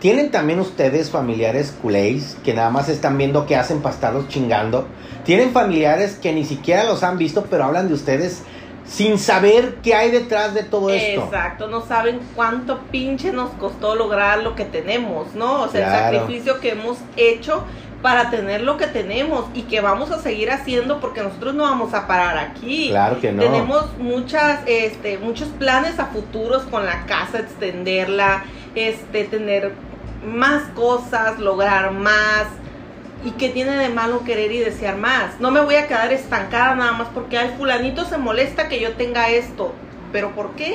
¿Tienen 0.00 0.30
también 0.30 0.58
ustedes 0.58 1.10
familiares 1.10 1.74
culés 1.82 2.36
que 2.42 2.54
nada 2.54 2.70
más 2.70 2.88
están 2.88 3.18
viendo 3.18 3.44
qué 3.46 3.54
hacen 3.56 3.82
para 3.82 3.94
estarlos 3.94 4.28
chingando? 4.28 4.86
¿Tienen 5.24 5.50
familiares 5.52 6.14
que 6.20 6.32
ni 6.32 6.44
siquiera 6.44 6.84
los 6.84 7.02
han 7.02 7.18
visto 7.18 7.44
pero 7.50 7.64
hablan 7.64 7.88
de 7.88 7.94
ustedes 7.94 8.42
sin 8.86 9.18
saber 9.18 9.76
qué 9.82 9.94
hay 9.94 10.10
detrás 10.10 10.54
de 10.54 10.62
todo 10.64 10.90
esto? 10.90 11.24
Exacto, 11.24 11.68
no 11.68 11.84
saben 11.86 12.18
cuánto 12.34 12.80
pinche 12.90 13.30
nos 13.32 13.50
costó 13.50 13.94
lograr 13.94 14.42
lo 14.42 14.56
que 14.56 14.64
tenemos, 14.64 15.34
¿no? 15.34 15.62
O 15.64 15.68
sea, 15.68 15.86
Claro. 15.86 16.08
el 16.16 16.20
sacrificio 16.22 16.60
que 16.60 16.70
hemos 16.70 16.96
hecho 17.16 17.62
para 18.02 18.30
tener 18.30 18.62
lo 18.62 18.76
que 18.76 18.88
tenemos 18.88 19.46
y 19.54 19.62
que 19.62 19.80
vamos 19.80 20.10
a 20.10 20.20
seguir 20.20 20.50
haciendo 20.50 21.00
porque 21.00 21.22
nosotros 21.22 21.54
no 21.54 21.62
vamos 21.62 21.94
a 21.94 22.08
parar 22.08 22.36
aquí. 22.36 22.88
Claro 22.90 23.20
que 23.20 23.32
no. 23.32 23.42
Tenemos 23.42 23.96
muchas, 23.98 24.60
este, 24.66 25.18
muchos 25.18 25.48
planes 25.50 26.00
a 26.00 26.06
futuros 26.06 26.64
con 26.64 26.84
la 26.84 27.06
casa, 27.06 27.38
extenderla, 27.38 28.44
este, 28.74 29.24
tener 29.24 29.72
más 30.26 30.64
cosas, 30.74 31.38
lograr 31.38 31.92
más. 31.92 32.46
¿Y 33.24 33.30
qué 33.32 33.48
tiene 33.50 33.76
de 33.76 33.88
malo 33.88 34.24
querer 34.24 34.50
y 34.50 34.58
desear 34.58 34.96
más? 34.96 35.38
No 35.38 35.52
me 35.52 35.60
voy 35.60 35.76
a 35.76 35.86
quedar 35.86 36.12
estancada 36.12 36.74
nada 36.74 36.92
más 36.92 37.08
porque, 37.14 37.38
ay, 37.38 37.54
fulanito 37.56 38.04
se 38.04 38.18
molesta 38.18 38.68
que 38.68 38.80
yo 38.80 38.94
tenga 38.94 39.28
esto. 39.28 39.72
¿Pero 40.10 40.32
por 40.32 40.56
qué? 40.56 40.74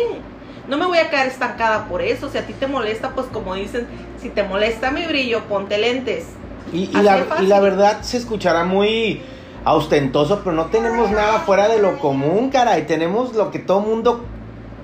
No 0.69 0.77
me 0.77 0.85
voy 0.85 0.97
a 0.97 1.09
quedar 1.09 1.27
estancada 1.27 1.87
por 1.89 2.01
eso. 2.01 2.29
Si 2.29 2.37
a 2.37 2.47
ti 2.47 2.53
te 2.53 2.67
molesta, 2.67 3.09
pues 3.09 3.27
como 3.27 3.53
dicen, 3.55 3.85
si 4.17 4.29
te 4.29 4.43
molesta 4.43 4.91
mi 4.91 5.05
brillo, 5.05 5.43
ponte 5.43 5.77
lentes. 5.77 6.27
Y, 6.73 6.87
la, 6.87 7.25
y 7.41 7.45
la 7.45 7.59
verdad 7.59 8.01
se 8.01 8.17
escuchará 8.17 8.63
muy 8.63 9.21
ostentoso, 9.65 10.41
pero 10.43 10.55
no 10.55 10.65
tenemos 10.65 11.09
nada 11.11 11.39
fuera 11.39 11.67
de 11.67 11.79
lo 11.81 11.99
común, 11.99 12.49
cara. 12.49 12.77
Y 12.79 12.83
tenemos 12.83 13.33
lo 13.33 13.51
que 13.51 13.59
todo 13.59 13.79
mundo 13.81 14.25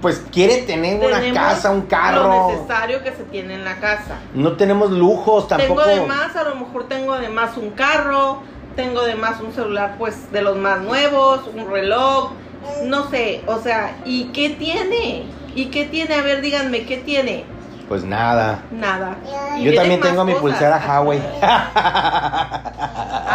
pues 0.02 0.22
quiere 0.34 0.64
tener 0.64 1.06
una 1.06 1.34
casa, 1.34 1.72
un 1.72 1.82
Lo 1.82 1.88
carro. 1.88 2.52
necesario 2.52 3.02
que 3.04 3.12
se 3.12 3.24
tiene 3.24 3.54
en 3.56 3.64
la 3.64 3.78
casa. 3.78 4.18
No 4.34 4.54
tenemos 4.58 4.92
lujos 4.92 5.48
tampoco. 5.48 5.82
Tengo 5.84 6.02
de 6.02 6.06
más, 6.06 6.36
a 6.36 6.44
lo 6.44 6.56
mejor 6.56 6.90
tengo 6.90 7.16
de 7.18 7.30
más 7.30 7.56
un 7.56 7.70
carro, 7.70 8.40
tengo 8.76 9.04
de 9.04 9.16
más 9.16 9.40
un 9.40 9.54
celular 9.54 9.96
pues 9.98 10.30
de 10.34 10.42
los 10.42 10.58
más 10.58 10.82
nuevos, 10.82 11.42
un 11.56 11.72
reloj, 11.72 12.32
no 12.84 13.10
sé, 13.10 13.44
o 13.48 13.60
sea, 13.60 13.96
¿y 14.04 14.26
qué 14.26 14.50
tiene? 14.50 15.24
¿Y 15.56 15.68
qué 15.68 15.86
tiene? 15.86 16.16
A 16.16 16.22
ver, 16.22 16.42
díganme, 16.42 16.84
¿qué 16.86 16.98
tiene? 16.98 17.46
Pues 17.88 18.04
nada. 18.04 18.60
Nada. 18.72 19.16
Y 19.58 19.64
Yo 19.64 19.76
también 19.76 20.00
tengo 20.02 20.24
mi 20.26 20.34
pulsera 20.34 20.82
Huawei. 20.86 21.22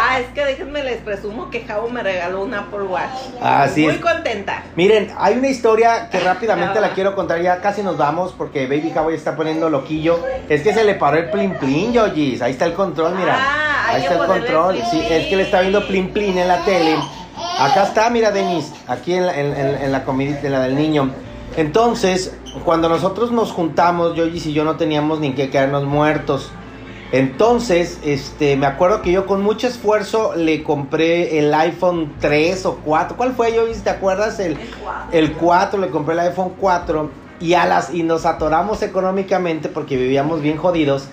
Ah, 0.01 0.19
es 0.19 0.27
que 0.33 0.43
déjenme 0.43 0.83
les 0.83 1.01
presumo 1.01 1.49
que 1.49 1.63
Javo 1.65 1.89
me 1.89 2.01
regaló 2.01 2.41
un 2.43 2.53
Apple 2.53 2.83
Watch. 2.83 3.09
Así 3.41 3.83
Muy 3.83 3.93
es. 3.95 4.01
contenta. 4.01 4.63
Miren, 4.75 5.11
hay 5.17 5.37
una 5.37 5.47
historia 5.49 6.09
que 6.09 6.19
rápidamente 6.19 6.79
la 6.81 6.91
quiero 6.91 7.15
contar. 7.15 7.41
Ya 7.41 7.61
casi 7.61 7.83
nos 7.83 7.97
vamos 7.97 8.33
porque 8.37 8.65
Baby 8.65 8.91
Cowboy 8.91 9.13
está 9.15 9.35
poniendo 9.35 9.69
loquillo. 9.69 10.19
Es 10.47 10.61
que 10.63 10.73
se 10.73 10.83
le 10.83 10.95
paró 10.95 11.17
el 11.17 11.29
plin 11.29 11.53
plin, 11.55 11.93
Yogis. 11.93 12.41
Ahí 12.41 12.53
está 12.53 12.65
el 12.65 12.73
control, 12.73 13.15
mira. 13.15 13.35
Ah, 13.39 13.85
Ahí 13.89 14.01
está 14.01 14.15
el 14.15 14.25
control. 14.25 14.81
Sí, 14.89 15.03
es 15.09 15.27
que 15.27 15.35
le 15.35 15.43
está 15.43 15.61
viendo 15.61 15.85
plin 15.85 16.11
plin 16.11 16.37
en 16.37 16.47
la 16.47 16.57
tele. 16.65 16.95
Acá 17.59 17.83
está, 17.83 18.09
mira, 18.09 18.31
Denis. 18.31 18.71
Aquí 18.87 19.13
en 19.13 19.25
la, 19.27 19.37
en, 19.37 19.53
en- 19.55 19.81
en 19.83 19.91
la 19.91 20.03
comidita, 20.05 20.47
en 20.47 20.53
la 20.53 20.61
del 20.61 20.75
niño. 20.75 21.11
Entonces, 21.57 22.33
cuando 22.63 22.89
nosotros 22.89 23.31
nos 23.31 23.51
juntamos, 23.51 24.15
Yogis 24.15 24.45
y 24.47 24.53
yo 24.53 24.63
no 24.63 24.77
teníamos 24.77 25.19
ni 25.19 25.33
que 25.33 25.49
quedarnos 25.49 25.85
muertos. 25.85 26.51
Entonces, 27.11 27.99
este, 28.03 28.55
me 28.55 28.67
acuerdo 28.67 29.01
que 29.01 29.11
yo 29.11 29.25
con 29.25 29.41
mucho 29.41 29.67
esfuerzo 29.67 30.35
le 30.35 30.61
compré 30.63 31.39
el 31.39 31.53
iPhone 31.53 32.13
3 32.19 32.65
o 32.67 32.75
4. 32.85 33.17
¿Cuál 33.17 33.33
fue, 33.33 33.53
Yogis? 33.53 33.83
¿Te 33.83 33.89
acuerdas? 33.89 34.39
El, 34.39 34.57
el 35.11 35.33
4, 35.33 35.79
le 35.79 35.89
compré 35.89 36.13
el 36.13 36.19
iPhone 36.19 36.53
4 36.59 37.09
y 37.39 37.53
a 37.53 37.65
las 37.65 37.93
y 37.93 38.03
nos 38.03 38.25
atoramos 38.25 38.83
económicamente 38.83 39.69
porque 39.69 39.97
vivíamos 39.97 40.41
bien 40.41 40.57
jodidos. 40.57 41.07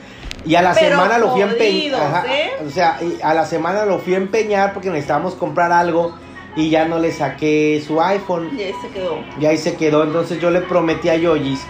Y 0.45 0.55
a 0.55 0.63
la 0.63 0.75
Pero 0.75 0.91
semana 0.91 1.19
lo 1.19 1.33
fui 1.33 1.43
a 1.43 1.47
empeñar. 1.47 2.27
¿eh? 2.29 2.51
O 2.65 2.71
sea, 2.71 2.99
y 3.01 3.19
a 3.23 3.35
la 3.35 3.47
semana 3.47 3.85
lo 3.85 3.99
fui 3.99 4.15
a 4.15 4.19
empeñar 4.19 4.75
porque 4.75 4.91
necesitábamos 4.91 5.35
comprar 5.35 5.73
algo 5.73 6.15
y 6.57 6.71
ya 6.71 6.87
no 6.87 6.99
le 6.99 7.13
saqué 7.13 7.83
su 7.87 8.01
iPhone. 8.01 8.51
Y 8.57 8.63
ahí 8.63 8.75
se 8.81 8.89
quedó. 8.89 9.19
Y 9.41 9.47
ahí 9.47 9.59
se 9.59 9.75
quedó. 9.77 10.03
Entonces 10.03 10.41
yo 10.41 10.51
le 10.51 10.63
prometí 10.63 11.09
a 11.09 11.17
Yoyis 11.17 11.61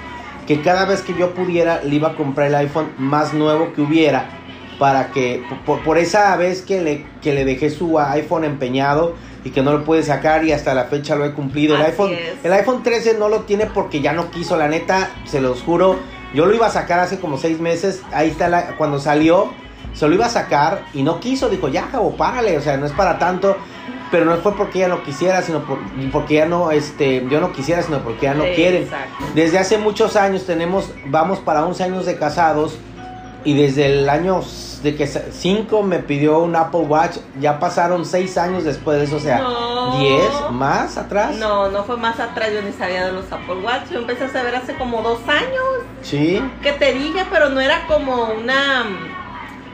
que 0.47 0.63
cada 0.63 0.85
vez 0.85 1.03
que 1.03 1.15
yo 1.15 1.35
pudiera 1.35 1.83
le 1.83 1.97
iba 1.97 2.11
a 2.11 2.15
comprar 2.15 2.47
el 2.47 2.55
iPhone 2.55 2.93
más 2.97 3.35
nuevo 3.35 3.73
que 3.75 3.83
hubiera. 3.83 4.31
Para 4.79 5.11
que, 5.11 5.43
por, 5.65 5.83
por 5.83 5.97
esa 5.97 6.37
vez 6.37 6.61
que 6.61 6.83
le, 6.83 7.07
que 7.23 7.33
le 7.33 7.47
dejé 7.47 7.71
su 7.71 7.99
iPhone 7.99 8.45
empeñado 8.45 9.15
y 9.43 9.51
que 9.51 9.63
no 9.63 9.73
lo 9.73 9.85
pude 9.85 10.03
sacar 10.03 10.45
y 10.45 10.53
hasta 10.53 10.75
la 10.75 10.85
fecha 10.85 11.17
lo 11.17 11.25
he 11.25 11.33
cumplido. 11.33 11.77
El 11.77 11.83
iPhone, 11.83 12.13
es. 12.13 12.45
el 12.45 12.53
iPhone 12.53 12.83
13 12.83 13.17
no 13.19 13.29
lo 13.29 13.41
tiene 13.43 13.67
porque 13.67 14.01
ya 14.01 14.13
no 14.13 14.31
quiso, 14.31 14.57
la 14.57 14.69
neta, 14.69 15.11
se 15.25 15.41
los 15.41 15.63
juro. 15.63 15.97
Yo 16.35 16.45
lo 16.45 16.55
iba 16.55 16.67
a 16.67 16.71
sacar 16.71 16.99
hace 16.99 17.19
como 17.19 17.39
seis 17.39 17.59
meses. 17.59 18.03
Ahí 18.13 18.29
está 18.29 18.49
la, 18.49 18.77
cuando 18.77 18.99
salió, 18.99 19.51
se 19.95 20.07
lo 20.09 20.15
iba 20.15 20.27
a 20.27 20.31
sacar 20.31 20.85
y 20.93 21.03
no 21.03 21.21
quiso. 21.21 21.49
Dijo, 21.49 21.69
ya, 21.69 21.85
Jabo, 21.85 22.17
párale. 22.17 22.59
O 22.59 22.61
sea, 22.61 22.77
no 22.77 22.87
es 22.87 22.93
para 22.93 23.19
tanto. 23.19 23.57
Pero 24.11 24.25
no 24.25 24.37
fue 24.37 24.55
porque 24.57 24.79
ella 24.79 24.89
no 24.89 25.03
quisiera, 25.03 25.43
sino 25.43 25.65
por- 25.65 25.79
porque 26.13 26.35
ya 26.35 26.47
no, 26.47 26.71
este, 26.71 27.27
yo 27.29 27.41
no 27.41 27.53
quisiera, 27.53 27.83
sino 27.83 27.99
porque 28.01 28.27
ya 28.27 28.35
no 28.35 28.45
quieren. 28.45 28.83
Exacto. 28.85 29.25
Desde 29.35 29.59
hace 29.59 29.79
muchos 29.79 30.15
años 30.17 30.47
tenemos, 30.47 30.91
vamos 31.07 31.41
para 31.41 31.65
11 31.65 31.83
años 31.85 32.07
de 32.07 32.17
casados 32.17 32.79
y 33.45 33.55
desde 33.57 33.87
el 33.87 34.09
año 34.09 34.41
de 34.83 34.95
que 34.95 35.07
5 35.09 35.83
me 35.83 35.99
pidió 35.99 36.39
un 36.39 36.55
Apple 36.55 36.81
Watch, 36.81 37.17
ya 37.41 37.59
pasaron 37.59 38.05
6 38.05 38.39
años 38.39 38.63
después 38.65 38.99
de 38.99 39.05
eso, 39.05 39.17
o 39.17 39.21
sea, 39.21 39.39
No. 39.41 39.99
10 39.99 40.23
más 40.53 40.97
atrás. 40.99 41.35
No, 41.37 41.69
no 41.71 41.83
fue 41.85 41.97
más 41.97 42.21
atrás, 42.21 42.51
yo 42.53 42.63
ni 42.63 42.73
sabía 42.73 43.07
de 43.07 43.13
los 43.13 43.25
Apple 43.33 43.57
Watch. 43.65 43.91
Yo 43.91 43.99
empecé 44.01 44.25
a 44.25 44.29
saber 44.29 44.55
hace 44.55 44.75
como 44.77 45.03
dos 45.03 45.19
años. 45.29 45.87
Sí, 46.03 46.41
Que 46.63 46.73
te 46.73 46.93
dije, 46.93 47.25
pero 47.31 47.49
no 47.49 47.61
era 47.61 47.87
como 47.89 48.29
una, 48.41 48.85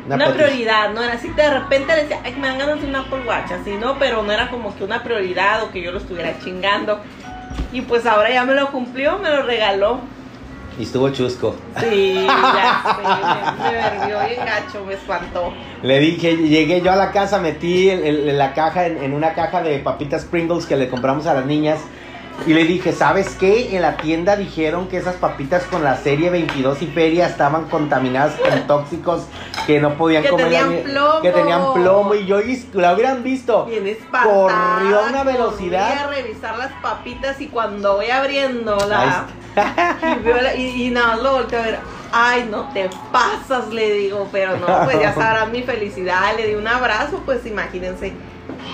Una 0.07 0.17
prioridad, 0.35 0.91
no 0.93 1.03
era 1.03 1.15
así. 1.15 1.29
De 1.29 1.49
repente 1.51 1.95
le 1.95 2.03
decía, 2.03 2.21
ay, 2.25 2.35
me 2.38 2.49
dan 2.49 2.59
ganas 2.59 2.81
de 2.81 2.88
un 2.88 2.97
Apple 2.97 3.21
Watch, 3.27 3.53
así, 3.53 3.73
¿no? 3.81 3.99
Pero 3.99 4.23
no 4.23 4.33
era 4.33 4.49
como 4.51 4.75
que 4.77 4.85
una 4.85 5.03
prioridad 5.03 5.62
o 5.62 5.71
que 5.71 5.81
yo 5.83 5.93
lo 5.93 5.99
estuviera 5.99 6.38
chingando. 6.43 7.01
Y 7.73 7.83
pues 7.83 8.05
ahora 8.07 8.31
ya 8.31 8.45
me 8.45 8.55
lo 8.55 8.71
cumplió, 8.71 9.19
me 9.19 9.31
lo 9.31 9.43
regaló. 9.43 10.01
y 10.79 10.85
estuvo 10.85 11.11
chusco. 11.11 11.55
Sí, 11.81 12.15
ya 12.27 12.83
sé, 12.97 13.03
me, 13.03 13.62
me 13.65 13.73
verbió 13.75 14.19
bien 14.27 14.41
gacho, 14.47 14.83
me 14.87 14.95
espantó. 14.95 15.53
Le 15.83 16.01
dije, 16.01 16.35
llegué 16.37 16.81
yo 16.81 16.91
a 16.91 16.97
la 16.97 17.12
casa, 17.12 17.38
metí 17.38 17.91
el- 17.91 18.03
el- 18.29 18.38
la 18.38 18.55
caja 18.55 18.87
en, 18.87 18.97
en 19.03 19.12
una 19.12 19.35
caja 19.35 19.62
de 19.62 19.79
papitas 19.81 20.25
Pringles 20.25 20.65
que 20.65 20.77
le 20.77 20.88
compramos 20.88 21.27
a 21.27 21.35
las 21.35 21.45
niñas. 21.45 21.79
Y 22.47 22.55
le 22.55 22.64
dije, 22.64 22.92
¿sabes 22.92 23.37
qué? 23.38 23.77
En 23.77 23.83
la 23.83 23.97
tienda 23.97 24.35
dijeron 24.37 24.88
que 24.88 24.97
esas 24.97 25.14
papitas 25.16 25.62
con 25.64 25.85
la 25.85 25.97
serie 25.97 26.29
22 26.31 26.83
y 26.83 26.87
feria 26.88 27.27
estaban 27.27 27.66
contaminadas 27.68 28.35
con 28.35 28.66
tóxicos 28.66 29.23
que 29.66 29.81
no 29.81 29.95
podían 29.95 30.25
Que 30.25 30.31
comer. 30.31 30.47
tenían 30.47 30.83
plomo. 30.83 31.21
Que 31.23 31.31
tenían 31.31 31.73
plomo. 31.75 32.14
Y 32.14 32.27
yo, 32.27 32.40
y 32.40 32.66
la 32.73 32.95
hubieran 32.95 33.23
visto. 33.23 33.66
Bien 33.66 33.87
espantada. 33.87 34.79
Corrió 34.79 34.99
a 35.01 35.09
una 35.11 35.23
velocidad. 35.25 35.88
Voy 35.88 35.99
a 36.16 36.23
revisar 36.23 36.59
las 36.59 36.73
papitas 36.83 37.40
y 37.40 37.47
cuando 37.47 37.97
voy 37.97 38.11
abriendo 38.11 38.77
la... 38.88 39.27
Y, 39.55 40.25
veo 40.25 40.40
la- 40.42 40.55
y, 40.57 40.87
y 40.87 40.90
nada, 40.90 41.16
lo 41.16 41.33
volteo 41.35 41.61
a 41.61 41.62
ver. 41.62 41.79
Ay, 42.11 42.49
no 42.51 42.68
te 42.73 42.90
pasas, 43.12 43.68
le 43.73 43.92
digo. 43.95 44.29
Pero 44.33 44.57
no, 44.57 44.66
pues 44.85 44.99
ya 45.01 45.14
sabrán 45.14 45.53
mi 45.53 45.62
felicidad. 45.62 46.35
Le 46.37 46.49
di 46.49 46.55
un 46.57 46.66
abrazo, 46.66 47.23
pues 47.25 47.47
imagínense. 47.47 48.12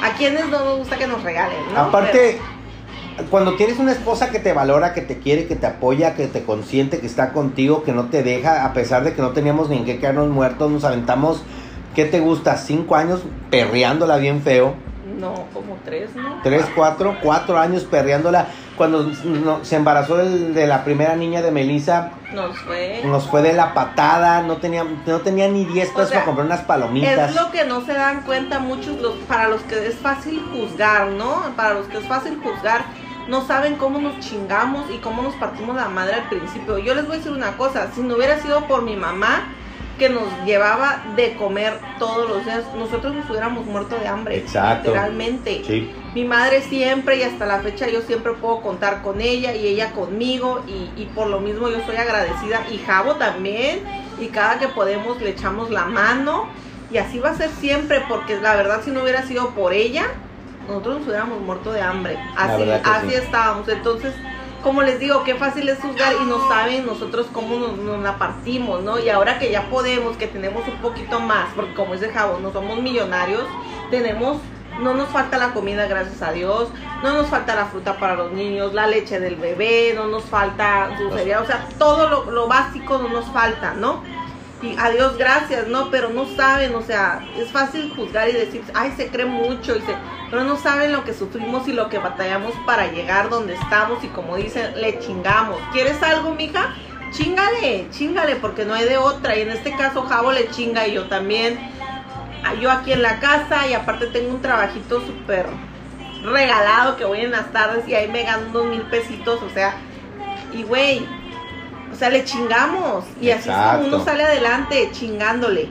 A 0.03 0.11
quienes 0.17 0.47
no 0.49 0.65
nos 0.65 0.79
gusta 0.79 0.97
que 0.97 1.07
nos 1.07 1.23
regalen, 1.23 1.59
¿no? 1.75 1.81
Aparte, 1.81 2.41
cuando 3.31 3.55
tienes 3.57 3.79
una 3.79 3.93
esposa 3.93 4.31
que 4.31 4.39
te 4.39 4.53
valora, 4.53 4.95
que 4.95 5.01
te 5.01 5.19
quiere, 5.19 5.47
que 5.47 5.57
te 5.57 5.67
apoya, 5.67 6.15
que 6.15 6.27
te 6.27 6.43
consiente, 6.45 7.01
que 7.01 7.07
está 7.07 7.33
contigo, 7.33 7.83
que 7.83 7.93
no 7.93 8.07
te 8.07 8.23
deja, 8.23 8.65
a 8.65 8.73
pesar 8.73 9.05
de 9.05 9.15
que 9.15 9.23
no 9.23 9.31
teníamos 9.31 9.69
ni 9.69 9.79
en 9.79 9.85
qué 9.85 9.99
quedarnos 9.99 10.29
muertos, 10.29 10.71
nos 10.71 10.85
aventamos, 10.85 11.43
¿qué 11.95 12.05
te 12.05 12.21
gusta? 12.21 12.57
Cinco 12.57 12.97
años 12.97 13.21
perreándola 13.51 14.17
bien 14.19 14.43
feo. 14.43 14.75
No, 15.19 15.35
como 15.53 15.77
tres, 15.85 16.15
¿no? 16.15 16.41
Tres, 16.45 16.65
cuatro, 16.77 17.17
cuatro 17.23 17.59
años 17.59 17.83
perreándola. 17.85 18.47
Cuando 18.77 19.11
no- 19.25 19.65
se 19.65 19.75
embarazó 19.75 20.17
de 20.19 20.67
la 20.69 20.85
primera 20.85 21.17
niña 21.17 21.43
de 21.43 21.51
Melissa, 21.51 22.11
Nos 22.33 22.57
fue. 22.59 23.01
nos 23.05 23.27
fue 23.27 23.43
de 23.43 23.53
la 23.55 23.75
patada, 23.75 24.43
no 24.43 24.59
tenía, 24.59 24.85
no 25.07 25.19
tenía 25.21 25.49
ni 25.49 25.65
10 25.65 25.89
pesos 25.89 26.05
O 26.05 26.07
sea, 26.09 26.15
para 26.19 26.25
comprar 26.27 26.47
unas 26.47 26.61
palomitas. 26.61 27.31
Es 27.31 27.35
lo 27.35 27.51
que 27.51 27.65
no 27.65 27.81
se 27.85 27.95
dan 27.95 28.21
cuenta 28.21 28.61
muchos, 28.61 29.01
los, 29.01 29.15
para 29.27 29.49
los 29.49 29.63
que 29.63 29.89
es 29.89 29.97
fácil 29.97 30.41
juzgar, 30.53 31.09
¿no? 31.09 31.43
Para 31.57 31.75
los 31.75 31.87
que 31.89 31.99
es 31.99 32.07
fácil 32.07 32.39
juzgar, 32.41 32.83
no 33.29 33.47
saben 33.47 33.77
cómo 33.77 34.01
nos 34.01 34.19
chingamos 34.21 34.91
y 34.91 34.99
cómo 34.99 35.23
nos 35.23 35.35
partimos 35.37 35.77
la 35.77 35.89
madre 35.89 36.15
al 36.15 36.29
principio. 36.29 36.79
Yo 36.79 36.95
les 36.95 37.07
voy 37.07 37.15
a 37.15 37.19
decir 37.19 37.33
una 37.33 37.57
cosa, 37.57 37.93
si 37.95 38.01
no 38.01 38.17
hubiera 38.17 38.41
sido 38.41 38.67
por 38.67 38.83
mi 38.83 38.97
mamá 38.97 39.53
que 39.99 40.09
nos 40.09 40.25
llevaba 40.47 41.03
de 41.17 41.35
comer 41.35 41.75
todos 41.99 42.29
los 42.29 42.45
días, 42.45 42.65
nosotros 42.77 43.15
nos 43.15 43.29
hubiéramos 43.29 43.67
muerto 43.67 43.99
de 43.99 44.07
hambre. 44.07 44.37
Exacto. 44.39 44.91
Literalmente. 44.91 45.63
Sí. 45.67 45.93
Mi 46.15 46.25
madre 46.25 46.63
siempre 46.63 47.17
y 47.17 47.23
hasta 47.23 47.45
la 47.47 47.59
fecha 47.61 47.89
yo 47.89 48.01
siempre 48.01 48.33
puedo 48.33 48.63
contar 48.63 49.03
con 49.03 49.21
ella 49.21 49.55
y 49.55 49.67
ella 49.67 49.93
conmigo 49.93 50.63
y, 50.67 50.91
y 51.01 51.07
por 51.15 51.27
lo 51.27 51.41
mismo 51.41 51.69
yo 51.69 51.85
soy 51.85 51.97
agradecida 51.97 52.63
y 52.71 52.79
Javo 52.79 53.17
también 53.17 53.81
y 54.21 54.29
cada 54.29 54.59
que 54.59 54.69
podemos 54.69 55.21
le 55.21 55.31
echamos 55.31 55.71
la 55.71 55.85
mano 55.85 56.49
y 56.91 56.97
así 56.97 57.19
va 57.19 57.31
a 57.31 57.35
ser 57.35 57.51
siempre 57.51 58.03
porque 58.09 58.41
la 58.41 58.57
verdad 58.57 58.81
si 58.85 58.91
no 58.91 59.03
hubiera 59.03 59.23
sido 59.23 59.51
por 59.51 59.75
ella 59.75 60.07
nosotros 60.69 60.99
nos 60.99 61.09
hubiéramos 61.09 61.41
muerto 61.41 61.73
de 61.73 61.81
hambre 61.81 62.19
así 62.37 62.71
así 62.71 63.09
sí. 63.09 63.15
estábamos 63.15 63.69
entonces 63.69 64.15
como 64.63 64.83
les 64.83 64.99
digo 64.99 65.25
qué 65.25 65.35
fácil 65.35 65.69
es 65.69 65.79
juzgar 65.79 66.13
y 66.21 66.25
no 66.27 66.49
saben 66.49 66.85
nosotros 66.87 67.27
cómo 67.33 67.59
nos, 67.59 67.79
nos 67.79 68.03
la 68.03 68.19
partimos 68.19 68.83
no 68.83 68.99
y 68.99 69.09
ahora 69.09 69.39
que 69.39 69.51
ya 69.51 69.69
podemos 69.71 70.17
que 70.17 70.27
tenemos 70.27 70.67
un 70.69 70.77
poquito 70.77 71.21
más 71.21 71.49
porque 71.57 71.75
como 71.75 71.95
dice 71.95 72.11
Javo 72.11 72.39
no 72.41 72.53
somos 72.53 72.81
millonarios 72.81 73.45
tenemos 73.91 74.39
no 74.81 74.95
nos 74.95 75.09
falta 75.09 75.39
la 75.39 75.53
comida, 75.53 75.87
gracias 75.87 76.23
a 76.23 76.33
Dios. 76.33 76.69
No 77.03 77.13
nos 77.13 77.27
falta 77.27 77.55
la 77.55 77.67
fruta 77.67 77.99
para 77.99 78.15
los 78.15 78.33
niños, 78.33 78.75
la 78.75 78.87
leche 78.87 79.19
del 79.21 79.37
bebé, 79.37 79.93
no 79.95 80.07
nos 80.07 80.25
falta 80.25 80.97
su 80.97 81.11
cereal. 81.11 81.43
O 81.43 81.47
sea, 81.47 81.67
todo 81.79 82.09
lo, 82.09 82.31
lo 82.31 82.47
básico 82.47 82.99
no 82.99 83.09
nos 83.09 83.27
falta, 83.27 83.75
¿no? 83.75 84.03
Y 84.61 84.75
a 84.77 84.91
Dios 84.91 85.17
gracias, 85.17 85.69
¿no? 85.69 85.89
Pero 85.91 86.11
no 86.11 86.27
saben, 86.27 86.75
o 86.75 86.83
sea, 86.83 87.25
es 87.39 87.53
fácil 87.53 87.93
juzgar 87.95 88.29
y 88.29 88.33
decir, 88.33 88.65
ay, 88.75 88.93
se 88.97 89.09
cree 89.09 89.27
mucho, 89.27 89.77
y 89.77 89.81
se, 89.83 89.95
pero 90.31 90.43
no 90.45 90.57
saben 90.57 90.93
lo 90.93 91.05
que 91.05 91.15
sufrimos 91.15 91.69
y 91.69 91.73
lo 91.73 91.89
que 91.89 91.99
batallamos 91.99 92.55
para 92.67 92.91
llegar 92.91 93.29
donde 93.31 93.55
estamos. 93.55 94.03
Y 94.03 94.09
como 94.09 94.37
dicen, 94.37 94.81
le 94.81 94.99
chingamos. 94.99 95.61
¿Quieres 95.73 96.03
algo, 96.03 96.35
mija? 96.35 96.75
Chingale, 97.13 97.89
chingale, 97.91 98.37
porque 98.37 98.65
no 98.65 98.75
hay 98.75 98.85
de 98.87 98.99
otra. 98.99 99.37
Y 99.37 99.43
en 99.43 99.51
este 99.51 99.77
caso, 99.77 100.03
Javo 100.03 100.33
le 100.33 100.51
chinga 100.51 100.89
y 100.89 100.95
yo 100.95 101.07
también 101.07 101.59
a- 102.45 102.55
yo 102.55 102.71
aquí 102.71 102.93
en 102.93 103.03
la 103.03 103.21
casa 103.21 103.67
y 103.69 103.75
aparte 103.75 104.07
tengo 104.09 104.31
un 104.31 104.43
trabajito 104.43 105.01
súper 105.01 105.47
regalado 106.23 106.97
que 106.97 107.05
voy 107.05 107.21
en 107.21 107.31
las 107.31 107.53
tardes 107.53 107.87
y 107.89 107.95
ahí 107.95 108.09
me 108.09 108.25
gano 108.25 108.49
unos 108.51 108.67
mil 108.67 108.83
pesitos, 108.83 109.41
o 109.43 109.51
sea, 109.51 109.75
y 110.53 110.65
güey, 110.65 111.07
sea, 111.99 112.11
le 112.11 112.25
chingamos 112.25 113.05
y 113.21 113.31
así 113.31 113.49
es 113.49 113.55
como 113.57 113.87
uno 113.87 114.05
sale 114.05 114.23
adelante, 114.25 114.89
chingándole, 114.93 115.69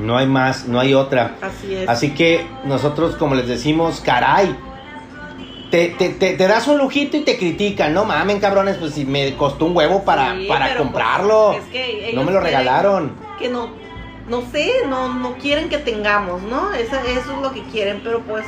No 0.00 0.16
hay 0.16 0.26
más, 0.26 0.66
no 0.66 0.80
hay 0.80 0.94
otra. 0.94 1.36
así 1.42 1.74
es. 1.74 1.88
Así 1.88 2.10
que 2.14 2.46
nosotros, 2.64 3.16
como 3.16 3.34
les 3.34 3.46
decimos, 3.48 4.00
caray, 4.00 4.56
te, 5.70 5.88
te, 5.88 6.10
te, 6.10 6.34
te 6.36 6.46
das 6.48 6.68
un 6.68 6.78
lujito 6.78 7.16
y 7.16 7.20
te 7.22 7.36
critican, 7.38 7.92
no 7.94 8.04
mamen 8.04 8.38
cabrones, 8.40 8.76
pues 8.76 8.94
si 8.94 9.04
me 9.04 9.34
costó 9.36 9.64
un 9.66 9.76
huevo 9.76 10.04
para, 10.04 10.34
Sí, 10.36 10.46
para 10.46 10.66
pues, 10.66 10.78
comprarlo. 10.78 11.52
es 11.54 11.64
que 11.72 12.12
no 12.14 12.22
me 12.22 12.30
lo 12.32 12.40
regalaron. 12.40 13.12
Que 13.38 13.48
no, 13.48 13.70
no 14.28 14.42
sé, 14.52 14.70
no, 14.88 15.12
no 15.12 15.34
quieren 15.38 15.68
que 15.68 15.78
tengamos, 15.78 16.42
¿no? 16.42 16.72
Eso, 16.72 16.96
eso 17.06 17.32
es 17.32 17.38
lo 17.42 17.52
que 17.52 17.62
quieren, 17.64 18.00
pero 18.04 18.20
pues, 18.20 18.44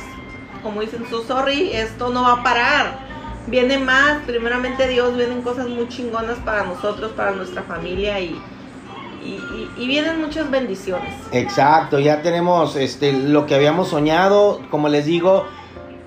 como 0.63 0.81
dicen, 0.81 1.05
so 1.09 1.23
sorry, 1.23 1.71
esto 1.73 2.09
no 2.09 2.23
va 2.23 2.33
a 2.33 2.43
parar. 2.43 3.06
Viene 3.47 3.77
más, 3.77 4.19
primeramente 4.25 4.87
Dios, 4.87 5.15
vienen 5.15 5.41
cosas 5.41 5.67
muy 5.69 5.87
chingonas 5.87 6.37
para 6.39 6.63
nosotros, 6.63 7.11
para 7.13 7.31
nuestra 7.31 7.63
familia 7.63 8.19
y, 8.19 8.35
y, 9.23 9.27
y- 9.27 9.71
y 9.77 9.87
vienen 9.87 10.19
muchas 10.21 10.51
bendiciones. 10.51 11.13
Exacto, 11.31 11.97
ya 11.99 12.21
tenemos 12.21 12.75
este 12.75 13.13
lo 13.13 13.45
que 13.45 13.55
habíamos 13.55 13.87
soñado, 13.89 14.61
como 14.69 14.89
les 14.89 15.05
digo, 15.05 15.45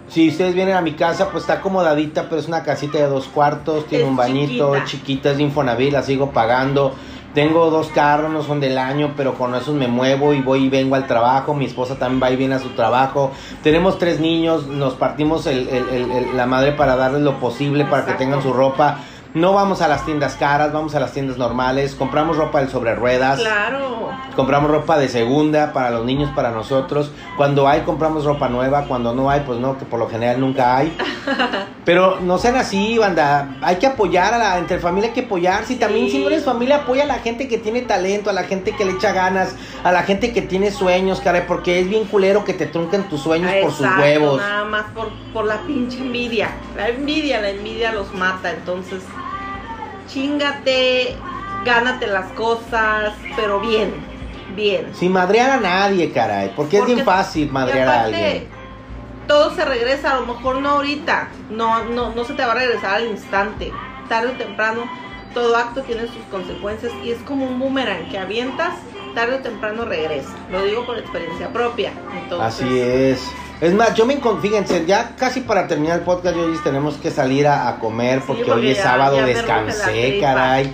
si 0.08 0.28
ustedes 0.28 0.54
vienen 0.54 0.74
a 0.74 0.80
mi 0.82 0.92
casa, 0.94 1.30
pues 1.30 1.44
está 1.44 1.54
acomodadita, 1.54 2.28
pero 2.28 2.40
es 2.40 2.48
una 2.48 2.62
casita 2.62 2.98
de 2.98 3.06
dos 3.06 3.26
cuartos, 3.28 3.86
tiene 3.86 4.04
Es 4.04 4.10
un 4.10 4.16
bañito, 4.16 4.72
chiquita. 4.74 4.78
es 4.84 4.90
chiquita, 4.90 5.30
es 5.30 5.36
de 5.38 5.42
Infonavit, 5.44 5.92
la 5.92 6.02
sigo 6.02 6.32
pagando. 6.32 6.94
Tengo 7.34 7.70
dos 7.70 7.88
carros, 7.88 8.32
no 8.32 8.42
son 8.42 8.58
del 8.58 8.76
año, 8.76 9.14
pero 9.16 9.34
con 9.34 9.54
esos 9.54 9.74
me 9.74 9.86
muevo 9.86 10.34
y 10.34 10.40
voy 10.40 10.64
y 10.64 10.68
vengo 10.68 10.96
al 10.96 11.06
trabajo. 11.06 11.54
Mi 11.54 11.64
esposa 11.64 11.96
también 11.96 12.20
va 12.22 12.30
y 12.32 12.36
viene 12.36 12.56
a 12.56 12.58
su 12.58 12.70
trabajo. 12.70 13.30
Tenemos 13.62 13.98
tres 13.98 14.18
niños, 14.18 14.66
nos 14.66 14.94
partimos 14.94 15.46
el- 15.46 15.68
el- 15.68 15.88
el- 15.90 16.10
el- 16.10 16.36
la 16.36 16.46
madre 16.46 16.72
para 16.72 16.96
darles 16.96 17.22
lo 17.22 17.38
posible 17.38 17.84
para 17.84 18.04
que 18.04 18.14
tengan 18.14 18.42
su 18.42 18.52
ropa. 18.52 18.98
No 19.32 19.52
vamos 19.52 19.80
a 19.80 19.86
las 19.86 20.04
tiendas 20.04 20.34
caras, 20.34 20.72
vamos 20.72 20.94
a 20.96 21.00
las 21.00 21.12
tiendas 21.12 21.38
normales. 21.38 21.94
Compramos 21.94 22.36
ropa 22.36 22.58
del 22.60 22.68
sobre 22.68 22.96
ruedas. 22.96 23.38
Claro. 23.38 24.10
Compramos 24.34 24.70
ropa 24.70 24.98
de 24.98 25.08
segunda 25.08 25.72
para 25.72 25.90
los 25.90 26.04
niños, 26.04 26.30
para 26.34 26.50
nosotros. 26.50 27.12
Cuando 27.36 27.68
hay, 27.68 27.82
compramos 27.82 28.24
ropa 28.24 28.48
nueva. 28.48 28.86
Cuando 28.86 29.14
no 29.14 29.30
hay, 29.30 29.40
pues 29.46 29.60
no, 29.60 29.78
que 29.78 29.84
por 29.84 30.00
lo 30.00 30.08
general 30.08 30.40
nunca 30.40 30.76
hay. 30.76 30.96
Pero 31.84 32.18
no 32.20 32.38
sean 32.38 32.56
así, 32.56 32.98
banda. 32.98 33.56
Hay 33.62 33.76
que 33.76 33.86
apoyar 33.86 34.34
a 34.34 34.38
la 34.38 34.58
entre 34.58 34.80
familia, 34.80 35.08
hay 35.10 35.14
que 35.14 35.26
apoyarse. 35.26 35.74
Y 35.74 35.76
también, 35.76 36.06
Sí. 36.06 36.12
si 36.12 36.18
no 36.18 36.26
eres 36.26 36.44
familia, 36.44 36.78
apoya 36.78 37.04
a 37.04 37.06
la 37.06 37.20
gente 37.20 37.46
que 37.46 37.58
tiene 37.58 37.82
talento, 37.82 38.30
a 38.30 38.32
la 38.32 38.42
gente 38.44 38.72
que 38.74 38.84
le 38.84 38.92
echa 38.92 39.12
ganas, 39.12 39.54
a 39.84 39.92
la 39.92 40.02
gente 40.02 40.32
que 40.32 40.42
tiene 40.42 40.72
sueños, 40.72 41.20
caray. 41.20 41.44
Porque 41.46 41.78
es 41.78 41.88
bien 41.88 42.04
culero 42.06 42.44
que 42.44 42.52
te 42.54 42.66
trunquen 42.66 43.08
tus 43.08 43.20
sueños 43.22 43.52
por 43.62 43.72
sus 43.72 43.86
huevos. 43.86 44.38
Nada 44.40 44.64
más 44.64 44.86
por, 44.92 45.08
por 45.32 45.44
la 45.44 45.58
pinche 45.62 45.98
envidia. 45.98 46.50
La 46.76 46.88
envidia, 46.88 47.40
la 47.40 47.50
envidia 47.50 47.92
los 47.92 48.12
mata. 48.12 48.50
Entonces, 48.50 49.02
chingate, 50.12 51.16
gánate 51.64 52.06
las 52.06 52.32
cosas, 52.32 53.14
pero 53.36 53.60
bien, 53.60 53.92
bien. 54.54 54.94
Sin 54.94 55.12
madrear 55.12 55.50
a 55.50 55.60
nadie, 55.60 56.12
caray. 56.12 56.52
Porque, 56.54 56.78
es 56.78 56.86
bien 56.86 57.04
fácil 57.04 57.50
madrear 57.50 57.88
a 57.88 58.04
alguien. 58.04 58.48
Todo 59.26 59.54
se 59.54 59.64
regresa, 59.64 60.16
a 60.16 60.20
lo 60.20 60.26
mejor 60.26 60.60
no 60.60 60.70
ahorita, 60.70 61.28
no, 61.50 61.84
no, 61.84 62.12
no 62.14 62.24
se 62.24 62.34
te 62.34 62.44
va 62.44 62.52
a 62.52 62.56
regresar 62.56 62.96
al 62.96 63.06
instante. 63.06 63.72
Tarde 64.08 64.30
o 64.30 64.32
temprano, 64.32 64.90
todo 65.34 65.56
acto 65.56 65.82
tiene 65.82 66.02
sus 66.08 66.24
consecuencias 66.32 66.92
y 67.04 67.12
es 67.12 67.18
como 67.22 67.46
un 67.46 67.60
boomerang 67.60 68.08
que 68.10 68.18
avientas, 68.18 68.74
tarde 69.14 69.36
o 69.36 69.38
temprano 69.38 69.84
regresa. 69.84 70.34
Lo 70.50 70.64
digo 70.64 70.84
por 70.84 70.98
experiencia 70.98 71.52
propia. 71.52 71.92
Entonces, 72.20 72.60
Así 72.60 72.80
es. 72.80 73.30
Es 73.60 73.74
más, 73.74 73.94
yo 73.94 74.06
me 74.06 74.14
fíjense, 74.40 74.86
ya 74.86 75.14
casi 75.16 75.40
para 75.40 75.66
terminar 75.68 75.98
el 75.98 76.04
podcast, 76.04 76.34
yo 76.36 76.46
tenemos 76.64 76.94
que 76.96 77.10
salir 77.10 77.46
a, 77.46 77.68
a 77.68 77.78
comer 77.78 78.20
Sí, 78.20 78.24
porque, 78.26 78.50
hoy 78.50 78.68
es 78.70 78.78
ya- 78.78 78.82
sábado, 78.84 79.16
ya 79.16 79.26
descansé, 79.26 80.18
caray. 80.20 80.64
sí. 80.66 80.72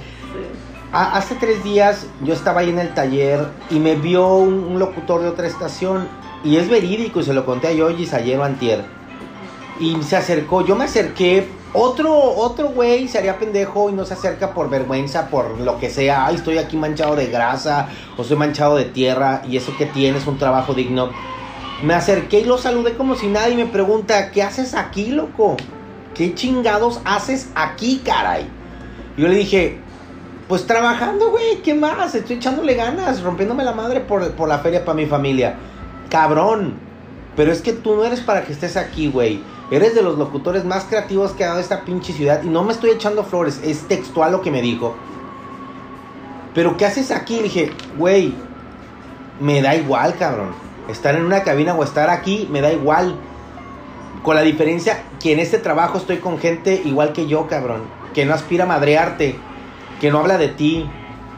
Ha- 0.93 1.17
hace 1.17 1.35
tres 1.35 1.65
días 1.65 2.07
yo 2.23 2.33
estaba 2.33 2.61
ahí 2.61 2.71
en 2.71 2.79
el 2.79 2.95
taller 2.95 3.49
y 3.71 3.81
me 3.81 3.97
vio 3.97 4.29
un, 4.37 4.55
un 4.55 4.79
locutor 4.79 5.21
de 5.23 5.29
otra 5.29 5.49
estación 5.49 6.07
y 6.45 6.59
es 6.59 6.69
verídico 6.69 7.19
y 7.21 7.25
se 7.25 7.33
lo 7.33 7.45
conté 7.45 7.67
a 7.69 7.73
Yoyis 7.73 8.15
ayer 8.15 8.39
o 8.39 8.45
antier. 8.45 8.85
Y 9.81 10.01
se 10.05 10.17
acercó, 10.17 10.65
yo 10.65 10.77
me 10.77 10.85
acerqué, 10.85 11.49
otro 11.73 12.15
otro 12.37 12.69
güey 12.69 13.09
se 13.09 13.19
haría 13.19 13.37
pendejo 13.37 13.91
y 13.91 13.95
no 13.95 14.05
se 14.07 14.15
acerca 14.15 14.55
por 14.55 14.71
vergüenza, 14.71 15.27
por 15.29 15.59
lo 15.61 15.79
que 15.81 15.91
sea, 15.91 16.27
ay, 16.27 16.37
estoy 16.37 16.57
aquí 16.59 16.77
manchado 16.77 17.17
de 17.17 17.27
grasa 17.27 17.89
o 18.17 18.23
soy 18.23 18.37
manchado 18.37 18.77
de 18.77 18.85
tierra 18.85 19.43
y 19.47 19.57
eso 19.57 19.77
que 19.77 19.87
tienes 19.87 20.27
un 20.29 20.39
trabajo 20.39 20.73
digno. 20.73 21.11
Me 21.83 21.93
acerqué 21.95 22.41
y 22.41 22.45
lo 22.45 22.57
saludé 22.57 22.95
como 22.95 23.17
si 23.17 23.27
nadie 23.27 23.55
me 23.55 23.67
pregunta, 23.67 24.31
¿qué 24.31 24.43
haces 24.43 24.75
aquí, 24.75 25.09
loco? 25.09 25.57
¿Qué 26.15 26.35
chingados 26.35 27.01
haces 27.05 27.51
aquí, 27.55 28.01
caray? 28.05 28.47
Yo 29.19 29.29
le 29.29 29.35
dije, 29.35 29.79
pues 30.49 30.67
trabajando, 30.67 31.31
güey, 31.31 31.63
¿qué 31.63 31.75
más? 31.75 32.15
Estoy 32.15 32.37
echándole 32.37 32.75
ganas, 32.75 33.23
rompiéndome 33.23 33.65
la 33.65 33.73
madre 33.73 34.01
por, 34.01 34.31
por 34.33 34.49
la 34.49 34.59
feria 34.61 34.85
para 34.85 34.97
mi 34.97 35.07
familia. 35.07 35.57
Cabrón. 36.09 36.79
Pero 37.37 37.53
es 37.53 37.61
que 37.61 37.75
tú 37.75 37.95
no 37.95 38.05
eres 38.05 38.21
para 38.21 38.45
que 38.45 38.55
estés 38.55 38.79
aquí, 38.79 39.11
güey. 39.11 39.43
Eres 39.71 39.95
de 39.95 40.03
los 40.03 40.17
locutores 40.17 40.65
más 40.65 40.85
creativos 40.85 41.33
que 41.33 41.45
ha 41.45 41.49
dado 41.49 41.61
esta 41.61 41.85
pinche 41.85 42.15
ciudad. 42.15 42.43
Y 42.43 42.49
no 42.49 42.65
me 42.65 42.73
estoy 42.73 42.91
echando 42.91 43.25
flores, 43.25 43.61
es 43.63 43.87
textual 43.87 44.33
lo 44.33 44.41
que 44.41 44.51
me 44.51 44.63
dijo. 44.63 44.97
Pero 46.55 46.79
¿qué 46.79 46.87
haces 46.87 47.11
aquí? 47.11 47.37
Le 47.37 47.43
dije, 47.43 47.73
güey, 47.99 48.33
me 49.41 49.61
da 49.61 49.75
igual, 49.75 50.17
cabrón. 50.17 50.66
Estar 50.89 51.15
en 51.17 51.25
una 51.25 51.43
cabina 51.43 51.75
o 51.75 51.83
estar 51.83 52.11
aquí, 52.11 52.49
me 52.51 52.61
da 52.61 52.73
igual. 52.73 53.17
Con 54.23 54.35
la 54.35 54.43
diferencia 54.43 55.03
que 55.21 55.33
en 55.33 55.41
este 55.41 55.59
trabajo 55.59 55.99
estoy 55.99 56.19
con 56.19 56.39
gente 56.39 56.81
igual 56.85 57.13
que 57.13 57.27
yo, 57.27 57.47
cabrón. 57.49 57.83
Que 58.15 58.25
no 58.25 58.35
aspira 58.35 58.65
a 58.65 58.69
madrearte. 58.69 59.37
Que 60.01 60.11
no 60.11 60.21
habla 60.21 60.39
de 60.39 60.49
ti. 60.49 60.89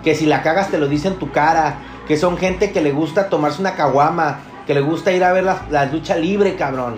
Que 0.05 0.15
si 0.15 0.27
la 0.27 0.43
cagas 0.43 0.71
te 0.71 0.79
lo 0.79 0.89
dice 0.89 1.09
en 1.09 1.17
tu 1.17 1.31
cara. 1.31 1.79
Que 2.07 2.17
son 2.17 2.37
gente 2.39 2.73
que 2.73 2.81
le 2.81 2.93
gusta 2.93 3.29
tomarse 3.29 3.61
una 3.61 3.75
caguama. 3.75 4.41
Que 4.67 4.75
le 4.75 4.81
gusta 4.81 5.13
ir 5.13 5.25
a 5.25 5.33
ver 5.33 5.45
la, 5.45 5.67
la 5.71 5.87
lucha 5.87 6.17
libre, 6.17 6.57
cabrón. 6.57 6.97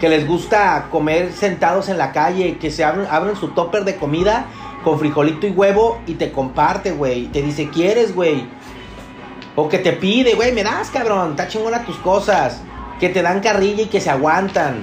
Que 0.00 0.08
les 0.08 0.26
gusta 0.26 0.86
comer 0.90 1.32
sentados 1.32 1.88
en 1.88 1.98
la 1.98 2.12
calle. 2.12 2.58
Que 2.58 2.70
se 2.70 2.84
abren, 2.84 3.06
abren 3.10 3.36
su 3.36 3.48
topper 3.48 3.84
de 3.84 3.96
comida 3.96 4.46
con 4.84 4.98
frijolito 4.98 5.46
y 5.46 5.50
huevo 5.50 5.98
y 6.06 6.14
te 6.14 6.30
comparte, 6.30 6.92
güey. 6.92 7.26
Te 7.26 7.42
dice, 7.42 7.70
¿quieres, 7.70 8.14
güey? 8.14 8.46
O 9.56 9.68
que 9.68 9.78
te 9.78 9.92
pide, 9.92 10.34
güey, 10.34 10.52
me 10.52 10.64
das, 10.64 10.90
cabrón. 10.90 11.30
Está 11.30 11.48
chingona 11.48 11.84
tus 11.84 11.96
cosas. 11.98 12.60
Que 13.00 13.08
te 13.08 13.22
dan 13.22 13.40
carrilla 13.40 13.82
y 13.82 13.86
que 13.86 14.00
se 14.00 14.10
aguantan. 14.10 14.82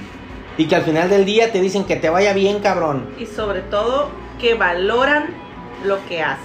Y 0.56 0.66
que 0.66 0.76
al 0.76 0.82
final 0.82 1.08
del 1.10 1.24
día 1.24 1.52
te 1.52 1.60
dicen 1.60 1.84
que 1.84 1.96
te 1.96 2.08
vaya 2.10 2.32
bien, 2.32 2.60
cabrón. 2.60 3.08
Y 3.18 3.26
sobre 3.26 3.60
todo, 3.62 4.08
que 4.40 4.54
valoran 4.54 5.34
lo 5.84 5.98
que 6.06 6.22
haces. 6.22 6.44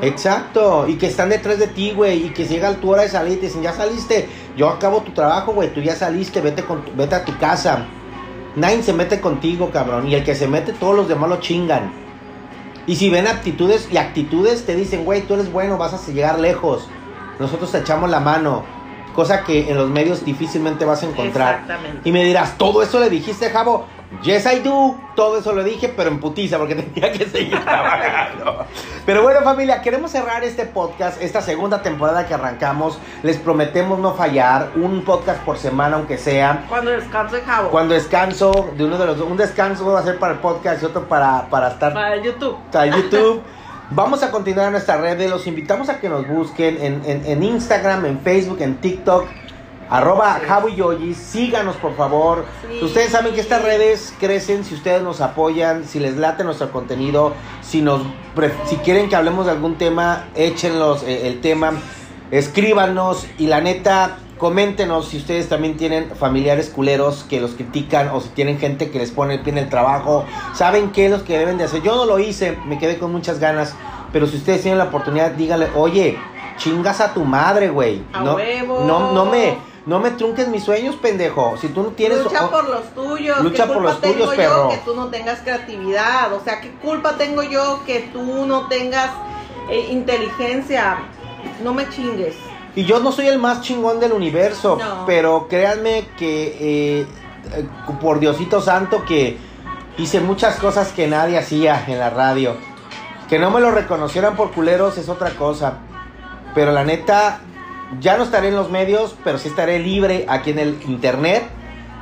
¿no? 0.00 0.06
Exacto. 0.06 0.86
Y 0.88 0.96
que 0.96 1.06
están 1.06 1.28
detrás 1.30 1.58
de 1.58 1.68
ti, 1.68 1.92
güey. 1.92 2.26
Y 2.26 2.30
que 2.30 2.44
llega 2.46 2.74
tu 2.74 2.90
hora 2.90 3.02
de 3.02 3.08
salir 3.08 3.34
y 3.34 3.36
te 3.40 3.46
dicen, 3.46 3.62
ya 3.62 3.72
saliste. 3.72 4.28
Yo 4.56 4.68
acabo 4.68 5.00
tu 5.02 5.12
trabajo, 5.12 5.52
güey. 5.52 5.72
Tú 5.72 5.80
ya 5.80 5.94
saliste. 5.94 6.40
Vete, 6.40 6.62
con 6.64 6.84
tu- 6.84 6.92
vete 6.94 7.14
a 7.14 7.24
tu 7.24 7.36
casa. 7.38 7.86
Nadie 8.56 8.82
se 8.82 8.92
mete 8.92 9.20
contigo, 9.20 9.70
cabrón. 9.70 10.08
Y 10.08 10.14
el 10.14 10.24
que 10.24 10.34
se 10.34 10.48
mete, 10.48 10.72
todos 10.72 10.94
los 10.96 11.08
demás 11.08 11.30
lo 11.30 11.40
chingan. 11.40 11.92
Y 12.86 12.96
si 12.96 13.10
ven 13.10 13.26
aptitudes 13.26 13.88
y 13.92 13.98
actitudes, 13.98 14.64
te 14.64 14.74
dicen, 14.74 15.04
güey, 15.04 15.22
tú 15.22 15.34
eres 15.34 15.52
bueno, 15.52 15.76
vas 15.76 15.92
a 15.94 16.10
llegar 16.12 16.38
lejos. 16.40 16.88
Nosotros 17.38 17.70
te 17.72 17.78
echamos 17.78 18.10
la 18.10 18.20
mano. 18.20 18.62
Cosa 19.14 19.42
que 19.42 19.68
en 19.68 19.76
los 19.76 19.90
medios 19.90 20.24
difícilmente 20.24 20.84
vas 20.84 21.02
a 21.02 21.06
encontrar. 21.06 21.60
Exactamente. 21.62 22.08
Y 22.08 22.12
me 22.12 22.22
dirás, 22.24 22.56
¿todo 22.56 22.82
eso 22.82 23.00
le 23.00 23.10
dijiste, 23.10 23.50
Javo? 23.50 23.86
Yes, 24.22 24.46
I 24.46 24.60
do. 24.60 24.96
Todo 25.16 25.38
eso 25.38 25.52
lo 25.52 25.64
dije, 25.64 25.88
pero 25.88 26.08
en 26.08 26.20
putiza, 26.20 26.56
porque 26.56 26.74
tenía 26.76 27.10
que 27.12 27.26
seguir 27.26 27.60
trabajando. 27.60 28.64
Pero 29.04 29.22
bueno, 29.22 29.40
familia, 29.42 29.82
queremos 29.82 30.12
cerrar 30.12 30.44
este 30.44 30.66
podcast, 30.66 31.20
esta 31.20 31.42
segunda 31.42 31.82
temporada 31.82 32.26
que 32.28 32.34
arrancamos. 32.34 32.98
Les 33.24 33.38
prometemos 33.38 33.98
no 33.98 34.14
fallar. 34.14 34.70
Un 34.76 35.02
podcast 35.04 35.42
por 35.42 35.58
semana, 35.58 35.96
aunque 35.96 36.16
sea. 36.16 36.64
Cuando 36.68 36.92
descanse 36.92 37.40
Jabo. 37.40 37.70
Cuando 37.70 37.94
descanso, 37.94 38.70
de 38.76 38.84
uno 38.84 38.98
de 38.98 39.06
los 39.06 39.18
un 39.20 39.36
descanso 39.36 39.84
va 39.84 39.98
a 39.98 40.04
ser 40.04 40.18
para 40.20 40.34
el 40.34 40.38
podcast 40.38 40.80
y 40.82 40.86
otro 40.86 41.08
para, 41.08 41.48
para 41.50 41.68
estar 41.70 41.92
Para 41.92 42.14
el 42.14 42.22
YouTube. 42.22 42.56
a 42.72 42.86
YouTube. 42.86 43.42
Vamos 43.90 44.22
a 44.22 44.30
continuar 44.30 44.66
en 44.66 44.72
nuestras 44.72 45.00
redes. 45.00 45.30
Los 45.30 45.46
invitamos 45.46 45.88
a 45.88 45.98
que 46.00 46.08
nos 46.08 46.26
busquen 46.28 46.76
en, 46.80 47.02
en- 47.06 47.24
en 47.26 47.42
Instagram, 47.42 48.04
en 48.06 48.20
Facebook, 48.20 48.58
en 48.60 48.76
TikTok. 48.76 49.24
Arroba 49.90 50.38
Sí. 50.98 51.14
Síganos, 51.14 51.76
por 51.76 51.96
favor. 51.96 52.44
Sí. 52.70 52.84
Ustedes 52.84 53.10
saben 53.10 53.32
que 53.32 53.40
estas 53.40 53.62
redes 53.62 54.12
crecen 54.20 54.62
si 54.64 54.74
ustedes 54.74 55.02
nos 55.02 55.22
apoyan, 55.22 55.84
si 55.86 55.98
les 55.98 56.18
late 56.18 56.44
nuestro 56.44 56.70
contenido, 56.70 57.32
si 57.62 57.80
nos 57.80 58.02
si 58.68 58.76
quieren 58.76 59.08
que 59.08 59.16
hablemos 59.16 59.46
de 59.46 59.52
algún 59.52 59.76
tema, 59.78 60.26
échenlos 60.34 61.02
eh, 61.04 61.26
el 61.28 61.40
tema, 61.40 61.72
escríbanos 62.30 63.26
y 63.38 63.46
la 63.46 63.62
neta, 63.62 64.18
coméntenos 64.38 65.08
si 65.08 65.18
ustedes 65.18 65.48
también 65.48 65.76
tienen 65.76 66.10
familiares 66.16 66.70
culeros 66.70 67.24
que 67.28 67.40
los 67.40 67.52
critican 67.52 68.08
o 68.08 68.20
si 68.20 68.28
tienen 68.30 68.58
gente 68.58 68.90
que 68.90 68.98
les 68.98 69.10
pone 69.10 69.34
el 69.34 69.40
pie 69.40 69.52
en 69.52 69.58
el 69.58 69.68
trabajo, 69.68 70.24
saben 70.54 70.90
qué 70.92 71.06
es 71.06 71.10
lo 71.10 71.24
que 71.24 71.38
deben 71.38 71.58
de 71.58 71.64
hacer. 71.64 71.82
Yo 71.82 71.96
no 71.96 72.06
lo 72.06 72.18
hice, 72.18 72.56
me 72.66 72.78
quedé 72.78 72.98
con 72.98 73.12
muchas 73.12 73.38
ganas, 73.40 73.74
pero 74.12 74.26
si 74.26 74.36
ustedes 74.36 74.62
tienen 74.62 74.78
la 74.78 74.84
oportunidad, 74.84 75.32
díganle, 75.32 75.68
oye, 75.74 76.16
chingas 76.56 77.00
a 77.00 77.12
tu 77.12 77.24
madre, 77.24 77.68
güey. 77.68 78.02
No, 78.12 78.34
huevo. 78.34 78.84
no, 78.84 79.12
no 79.12 79.26
me, 79.26 79.58
no 79.86 80.00
me 80.00 80.10
trunques 80.12 80.48
mis 80.48 80.64
sueños, 80.64 80.96
pendejo. 80.96 81.56
Si 81.58 81.68
tú 81.68 81.82
no 81.82 81.88
tienes 81.90 82.22
lucha 82.22 82.48
por 82.48 82.68
los 82.68 82.94
tuyos. 82.94 83.40
lucha 83.42 83.64
¿Qué 83.64 83.72
por 83.72 83.76
culpa 83.78 83.90
los 83.90 84.00
tuyos, 84.00 84.16
tengo 84.16 84.36
perro. 84.36 84.70
yo 84.70 84.70
que 84.70 84.84
tú 84.84 84.94
no 84.94 85.08
tengas 85.08 85.40
creatividad? 85.40 86.32
O 86.32 86.40
sea, 86.40 86.60
¿qué 86.60 86.70
culpa 86.82 87.16
tengo 87.16 87.42
yo 87.42 87.80
que 87.86 88.08
tú 88.12 88.46
no 88.46 88.68
tengas 88.68 89.10
eh, 89.70 89.88
inteligencia? 89.90 90.98
No 91.62 91.74
me 91.74 91.88
chingues. 91.88 92.36
Y 92.76 92.84
yo 92.84 93.00
no 93.00 93.10
soy 93.12 93.26
el 93.26 93.38
más 93.38 93.62
chingón 93.62 93.98
del 94.00 94.12
universo, 94.12 94.76
No. 94.78 95.04
pero 95.06 95.48
créanme 95.48 96.06
que 96.16 96.56
eh, 97.00 97.06
eh, 97.54 97.66
por 98.00 98.20
Diosito 98.20 98.60
Santo 98.60 99.04
que 99.04 99.36
hice 99.96 100.20
muchas 100.20 100.56
cosas 100.56 100.92
que 100.92 101.06
nadie 101.08 101.38
hacía 101.38 101.84
en 101.88 101.98
la 101.98 102.10
radio. 102.10 102.54
Que 103.28 103.38
no 103.38 103.50
me 103.50 103.60
lo 103.60 103.70
reconocieran 103.70 104.36
por 104.36 104.52
culeros 104.52 104.96
es 104.96 105.08
otra 105.08 105.30
cosa. 105.30 105.78
Pero 106.54 106.72
la 106.72 106.84
neta, 106.84 107.40
ya 108.00 108.16
no 108.16 108.22
estaré 108.24 108.48
en 108.48 108.56
los 108.56 108.70
medios, 108.70 109.16
pero 109.24 109.38
sí 109.38 109.48
estaré 109.48 109.78
libre 109.80 110.24
aquí 110.28 110.50
en 110.50 110.58
el 110.60 110.78
internet. 110.86 111.44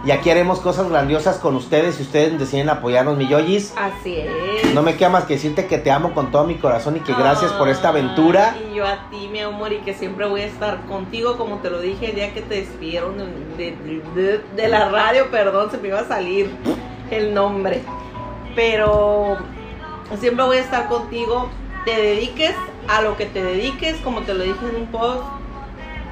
Y 0.05 0.11
aquí 0.13 0.31
haremos 0.31 0.61
cosas 0.61 0.89
grandiosas 0.89 1.39
con 1.39 1.57
ustedes 1.57 1.97
si 1.97 2.03
ustedes 2.03 2.39
deciden 2.39 2.69
apoyarnos, 2.69 3.17
mi 3.17 3.27
Yoyis. 3.27 3.73
Así 3.77 4.19
es. 4.19 4.73
No 4.73 4.83
me 4.83 4.97
queda 4.97 5.09
más 5.09 5.25
que 5.25 5.35
decirte 5.35 5.67
que 5.67 5.79
te 5.79 5.91
amo 5.91 6.13
con 6.15 6.31
todo 6.31 6.45
mi 6.45 6.57
corazón 6.57 6.97
y 6.97 7.01
que 7.01 7.13
gracias 7.15 7.51
por 7.53 7.69
esta 7.69 7.89
aventura. 7.89 8.55
Y 8.71 8.77
yo 8.77 8.87
a 8.87 9.09
ti, 9.11 9.29
mi 9.33 9.41
amor, 9.41 9.73
y 9.73 9.79
que 9.79 9.95
siempre 9.95 10.29
voy 10.29 10.43
a 10.43 10.47
estar 10.47 10.81
contigo, 10.87 11.37
como 11.37 11.57
te 11.57 11.71
lo 11.71 11.81
dije 11.81 12.11
el 12.11 12.15
día 12.15 12.33
que 12.35 12.43
te 12.43 12.57
despidieron 12.57 13.17
de, 13.57 13.73
de- 13.77 14.03
de- 14.15 14.41
de 14.55 14.69
la 14.69 14.91
radio, 14.91 15.29
perdón, 15.31 15.71
se 15.73 15.79
me 15.79 15.89
iba 15.89 15.99
a 16.01 16.07
salir 16.07 16.55
el 17.11 17.35
nombre. 17.35 17.83
Pero 18.55 19.37
siempre 20.21 20.45
voy 20.45 20.59
a 20.59 20.61
estar 20.61 20.89
contigo, 20.89 21.49
te 21.85 21.97
dediques 22.01 22.55
a 22.89 23.03
lo 23.03 23.17
que 23.17 23.27
te 23.27 23.43
dediques, 23.43 23.97
como 24.05 24.21
te 24.21 24.35
lo 24.35 24.45
dije 24.45 24.57
en 24.71 24.77
un 24.83 24.87
post, 24.87 25.23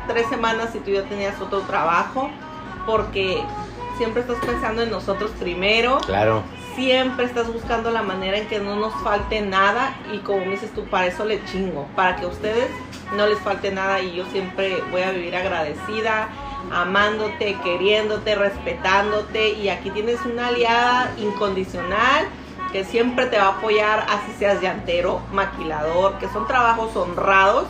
tres 0.08 0.26
semanas 0.28 0.70
si 0.72 0.78
tú 0.80 0.90
ya 0.90 1.02
tenías 1.04 1.40
otro 1.40 1.60
trabajo, 1.60 2.28
porque 2.86 3.40
siempre 3.96 4.22
estás 4.22 4.38
pensando 4.44 4.82
en 4.82 4.90
nosotros 4.90 5.30
primero 5.38 5.98
Claro. 6.06 6.42
siempre 6.74 7.26
estás 7.26 7.52
buscando 7.52 7.90
la 7.90 8.02
manera 8.02 8.38
en 8.38 8.46
que 8.48 8.58
no 8.58 8.76
nos 8.76 8.92
falte 9.02 9.40
nada 9.42 9.94
y 10.12 10.18
como 10.18 10.40
me 10.40 10.52
dices 10.52 10.72
tú, 10.74 10.84
para 10.86 11.06
eso 11.06 11.24
le 11.24 11.44
chingo, 11.46 11.86
para 11.96 12.16
que 12.16 12.24
a 12.24 12.28
ustedes 12.28 12.68
no 13.16 13.26
les 13.26 13.38
falte 13.40 13.70
nada 13.70 14.00
y 14.00 14.14
yo 14.16 14.24
siempre 14.32 14.82
voy 14.90 15.02
a 15.02 15.10
vivir 15.12 15.36
agradecida, 15.36 16.28
amándote, 16.72 17.56
queriéndote, 17.62 18.34
respetándote 18.34 19.50
y 19.50 19.68
aquí 19.68 19.90
tienes 19.90 20.20
una 20.24 20.48
aliada 20.48 21.12
incondicional 21.18 22.26
que 22.72 22.82
siempre 22.84 23.26
te 23.26 23.36
va 23.38 23.44
a 23.44 23.48
apoyar, 23.58 24.00
así 24.10 24.32
seas 24.36 24.60
llantero, 24.60 25.20
maquilador, 25.32 26.18
que 26.18 26.28
son 26.28 26.46
trabajos 26.48 26.96
honrados. 26.96 27.66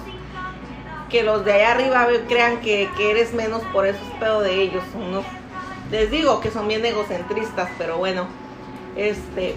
Que 1.10 1.22
los 1.22 1.44
de 1.44 1.52
allá 1.52 1.72
arriba 1.72 2.06
crean 2.26 2.60
que, 2.62 2.88
que 2.96 3.10
eres 3.10 3.34
menos, 3.34 3.62
por 3.72 3.86
eso 3.86 3.98
es 4.02 4.18
pedo 4.18 4.40
de 4.40 4.62
ellos. 4.62 4.82
Son 4.92 5.02
unos, 5.02 5.24
les 5.94 6.10
digo 6.10 6.40
que 6.40 6.50
son 6.50 6.66
bien 6.66 6.84
egocentristas, 6.84 7.68
pero 7.78 7.98
bueno, 7.98 8.26
este, 8.96 9.54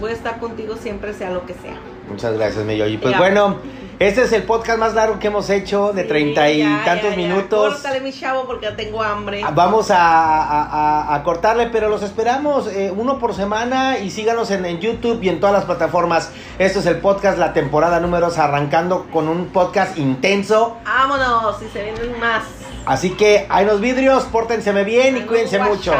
voy 0.00 0.10
a 0.12 0.14
estar 0.14 0.38
contigo 0.38 0.76
siempre, 0.76 1.12
sea 1.14 1.30
lo 1.30 1.44
que 1.46 1.54
sea. 1.54 1.74
Muchas 2.08 2.34
gracias, 2.34 2.64
mi 2.64 2.76
Yoyi. 2.76 2.98
Pues 2.98 3.12
Ya. 3.12 3.18
bueno, 3.18 3.56
este 3.98 4.22
es 4.22 4.32
el 4.32 4.44
podcast 4.44 4.78
más 4.78 4.94
largo 4.94 5.18
que 5.18 5.26
hemos 5.28 5.50
hecho, 5.50 5.92
de 5.92 6.02
Sí, 6.02 6.08
treinta 6.08 6.48
y 6.48 6.58
ya, 6.60 6.82
tantos 6.84 7.10
ya, 7.10 7.16
minutos. 7.16 7.72
Córtale, 7.74 8.00
mi 8.02 8.12
chavo, 8.12 8.44
porque 8.46 8.66
ya 8.66 8.76
tengo 8.76 9.02
hambre. 9.02 9.42
Ah, 9.44 9.50
Vamos 9.52 9.90
a, 9.90 9.96
a- 9.98 10.62
a- 11.10 11.14
a 11.16 11.22
cortarle, 11.24 11.66
pero 11.68 11.88
los 11.88 12.02
esperamos 12.04 12.68
eh, 12.68 12.92
uno 12.96 13.18
por 13.18 13.34
semana 13.34 13.98
y 13.98 14.10
síganos 14.10 14.52
en, 14.52 14.64
en 14.66 14.78
YouTube 14.80 15.22
y 15.24 15.28
en 15.28 15.40
todas 15.40 15.54
las 15.54 15.64
plataformas. 15.64 16.30
Esto 16.58 16.78
es 16.78 16.86
el 16.86 16.98
podcast, 16.98 17.36
la 17.38 17.52
temporada 17.52 17.98
número 17.98 18.26
dos, 18.26 18.38
arrancando 18.38 19.06
con 19.12 19.26
un 19.28 19.46
podcast 19.46 19.98
intenso. 19.98 20.76
Vámonos, 20.84 21.58
si 21.58 21.68
se 21.68 21.82
vienen 21.82 22.20
más. 22.20 22.44
Así 22.86 23.10
que 23.10 23.46
hay 23.48 23.64
los 23.64 23.80
vidrios, 23.80 24.24
pórtense 24.24 24.72
bien 24.84 25.16
y 25.16 25.22
cuídense 25.22 25.58
nos 25.58 25.68
mucho. 25.68 25.94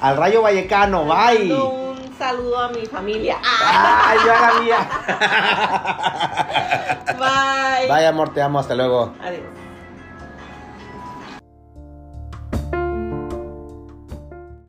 Al 0.00 0.16
Rayo 0.16 0.42
Vallecano, 0.42 1.04
bye. 1.04 1.52
Un 1.52 2.14
saludo 2.18 2.58
a 2.58 2.68
mi 2.68 2.84
familia. 2.86 3.36
Ay, 3.42 4.18
yo 4.24 4.32
a 4.32 4.40
la 4.40 4.60
mía. 4.60 4.88
Bye. 7.18 7.88
Bye, 7.88 8.06
amor, 8.06 8.32
te 8.34 8.42
amo, 8.42 8.58
hasta 8.58 8.74
luego. 8.74 9.14
Adiós. 9.22 9.42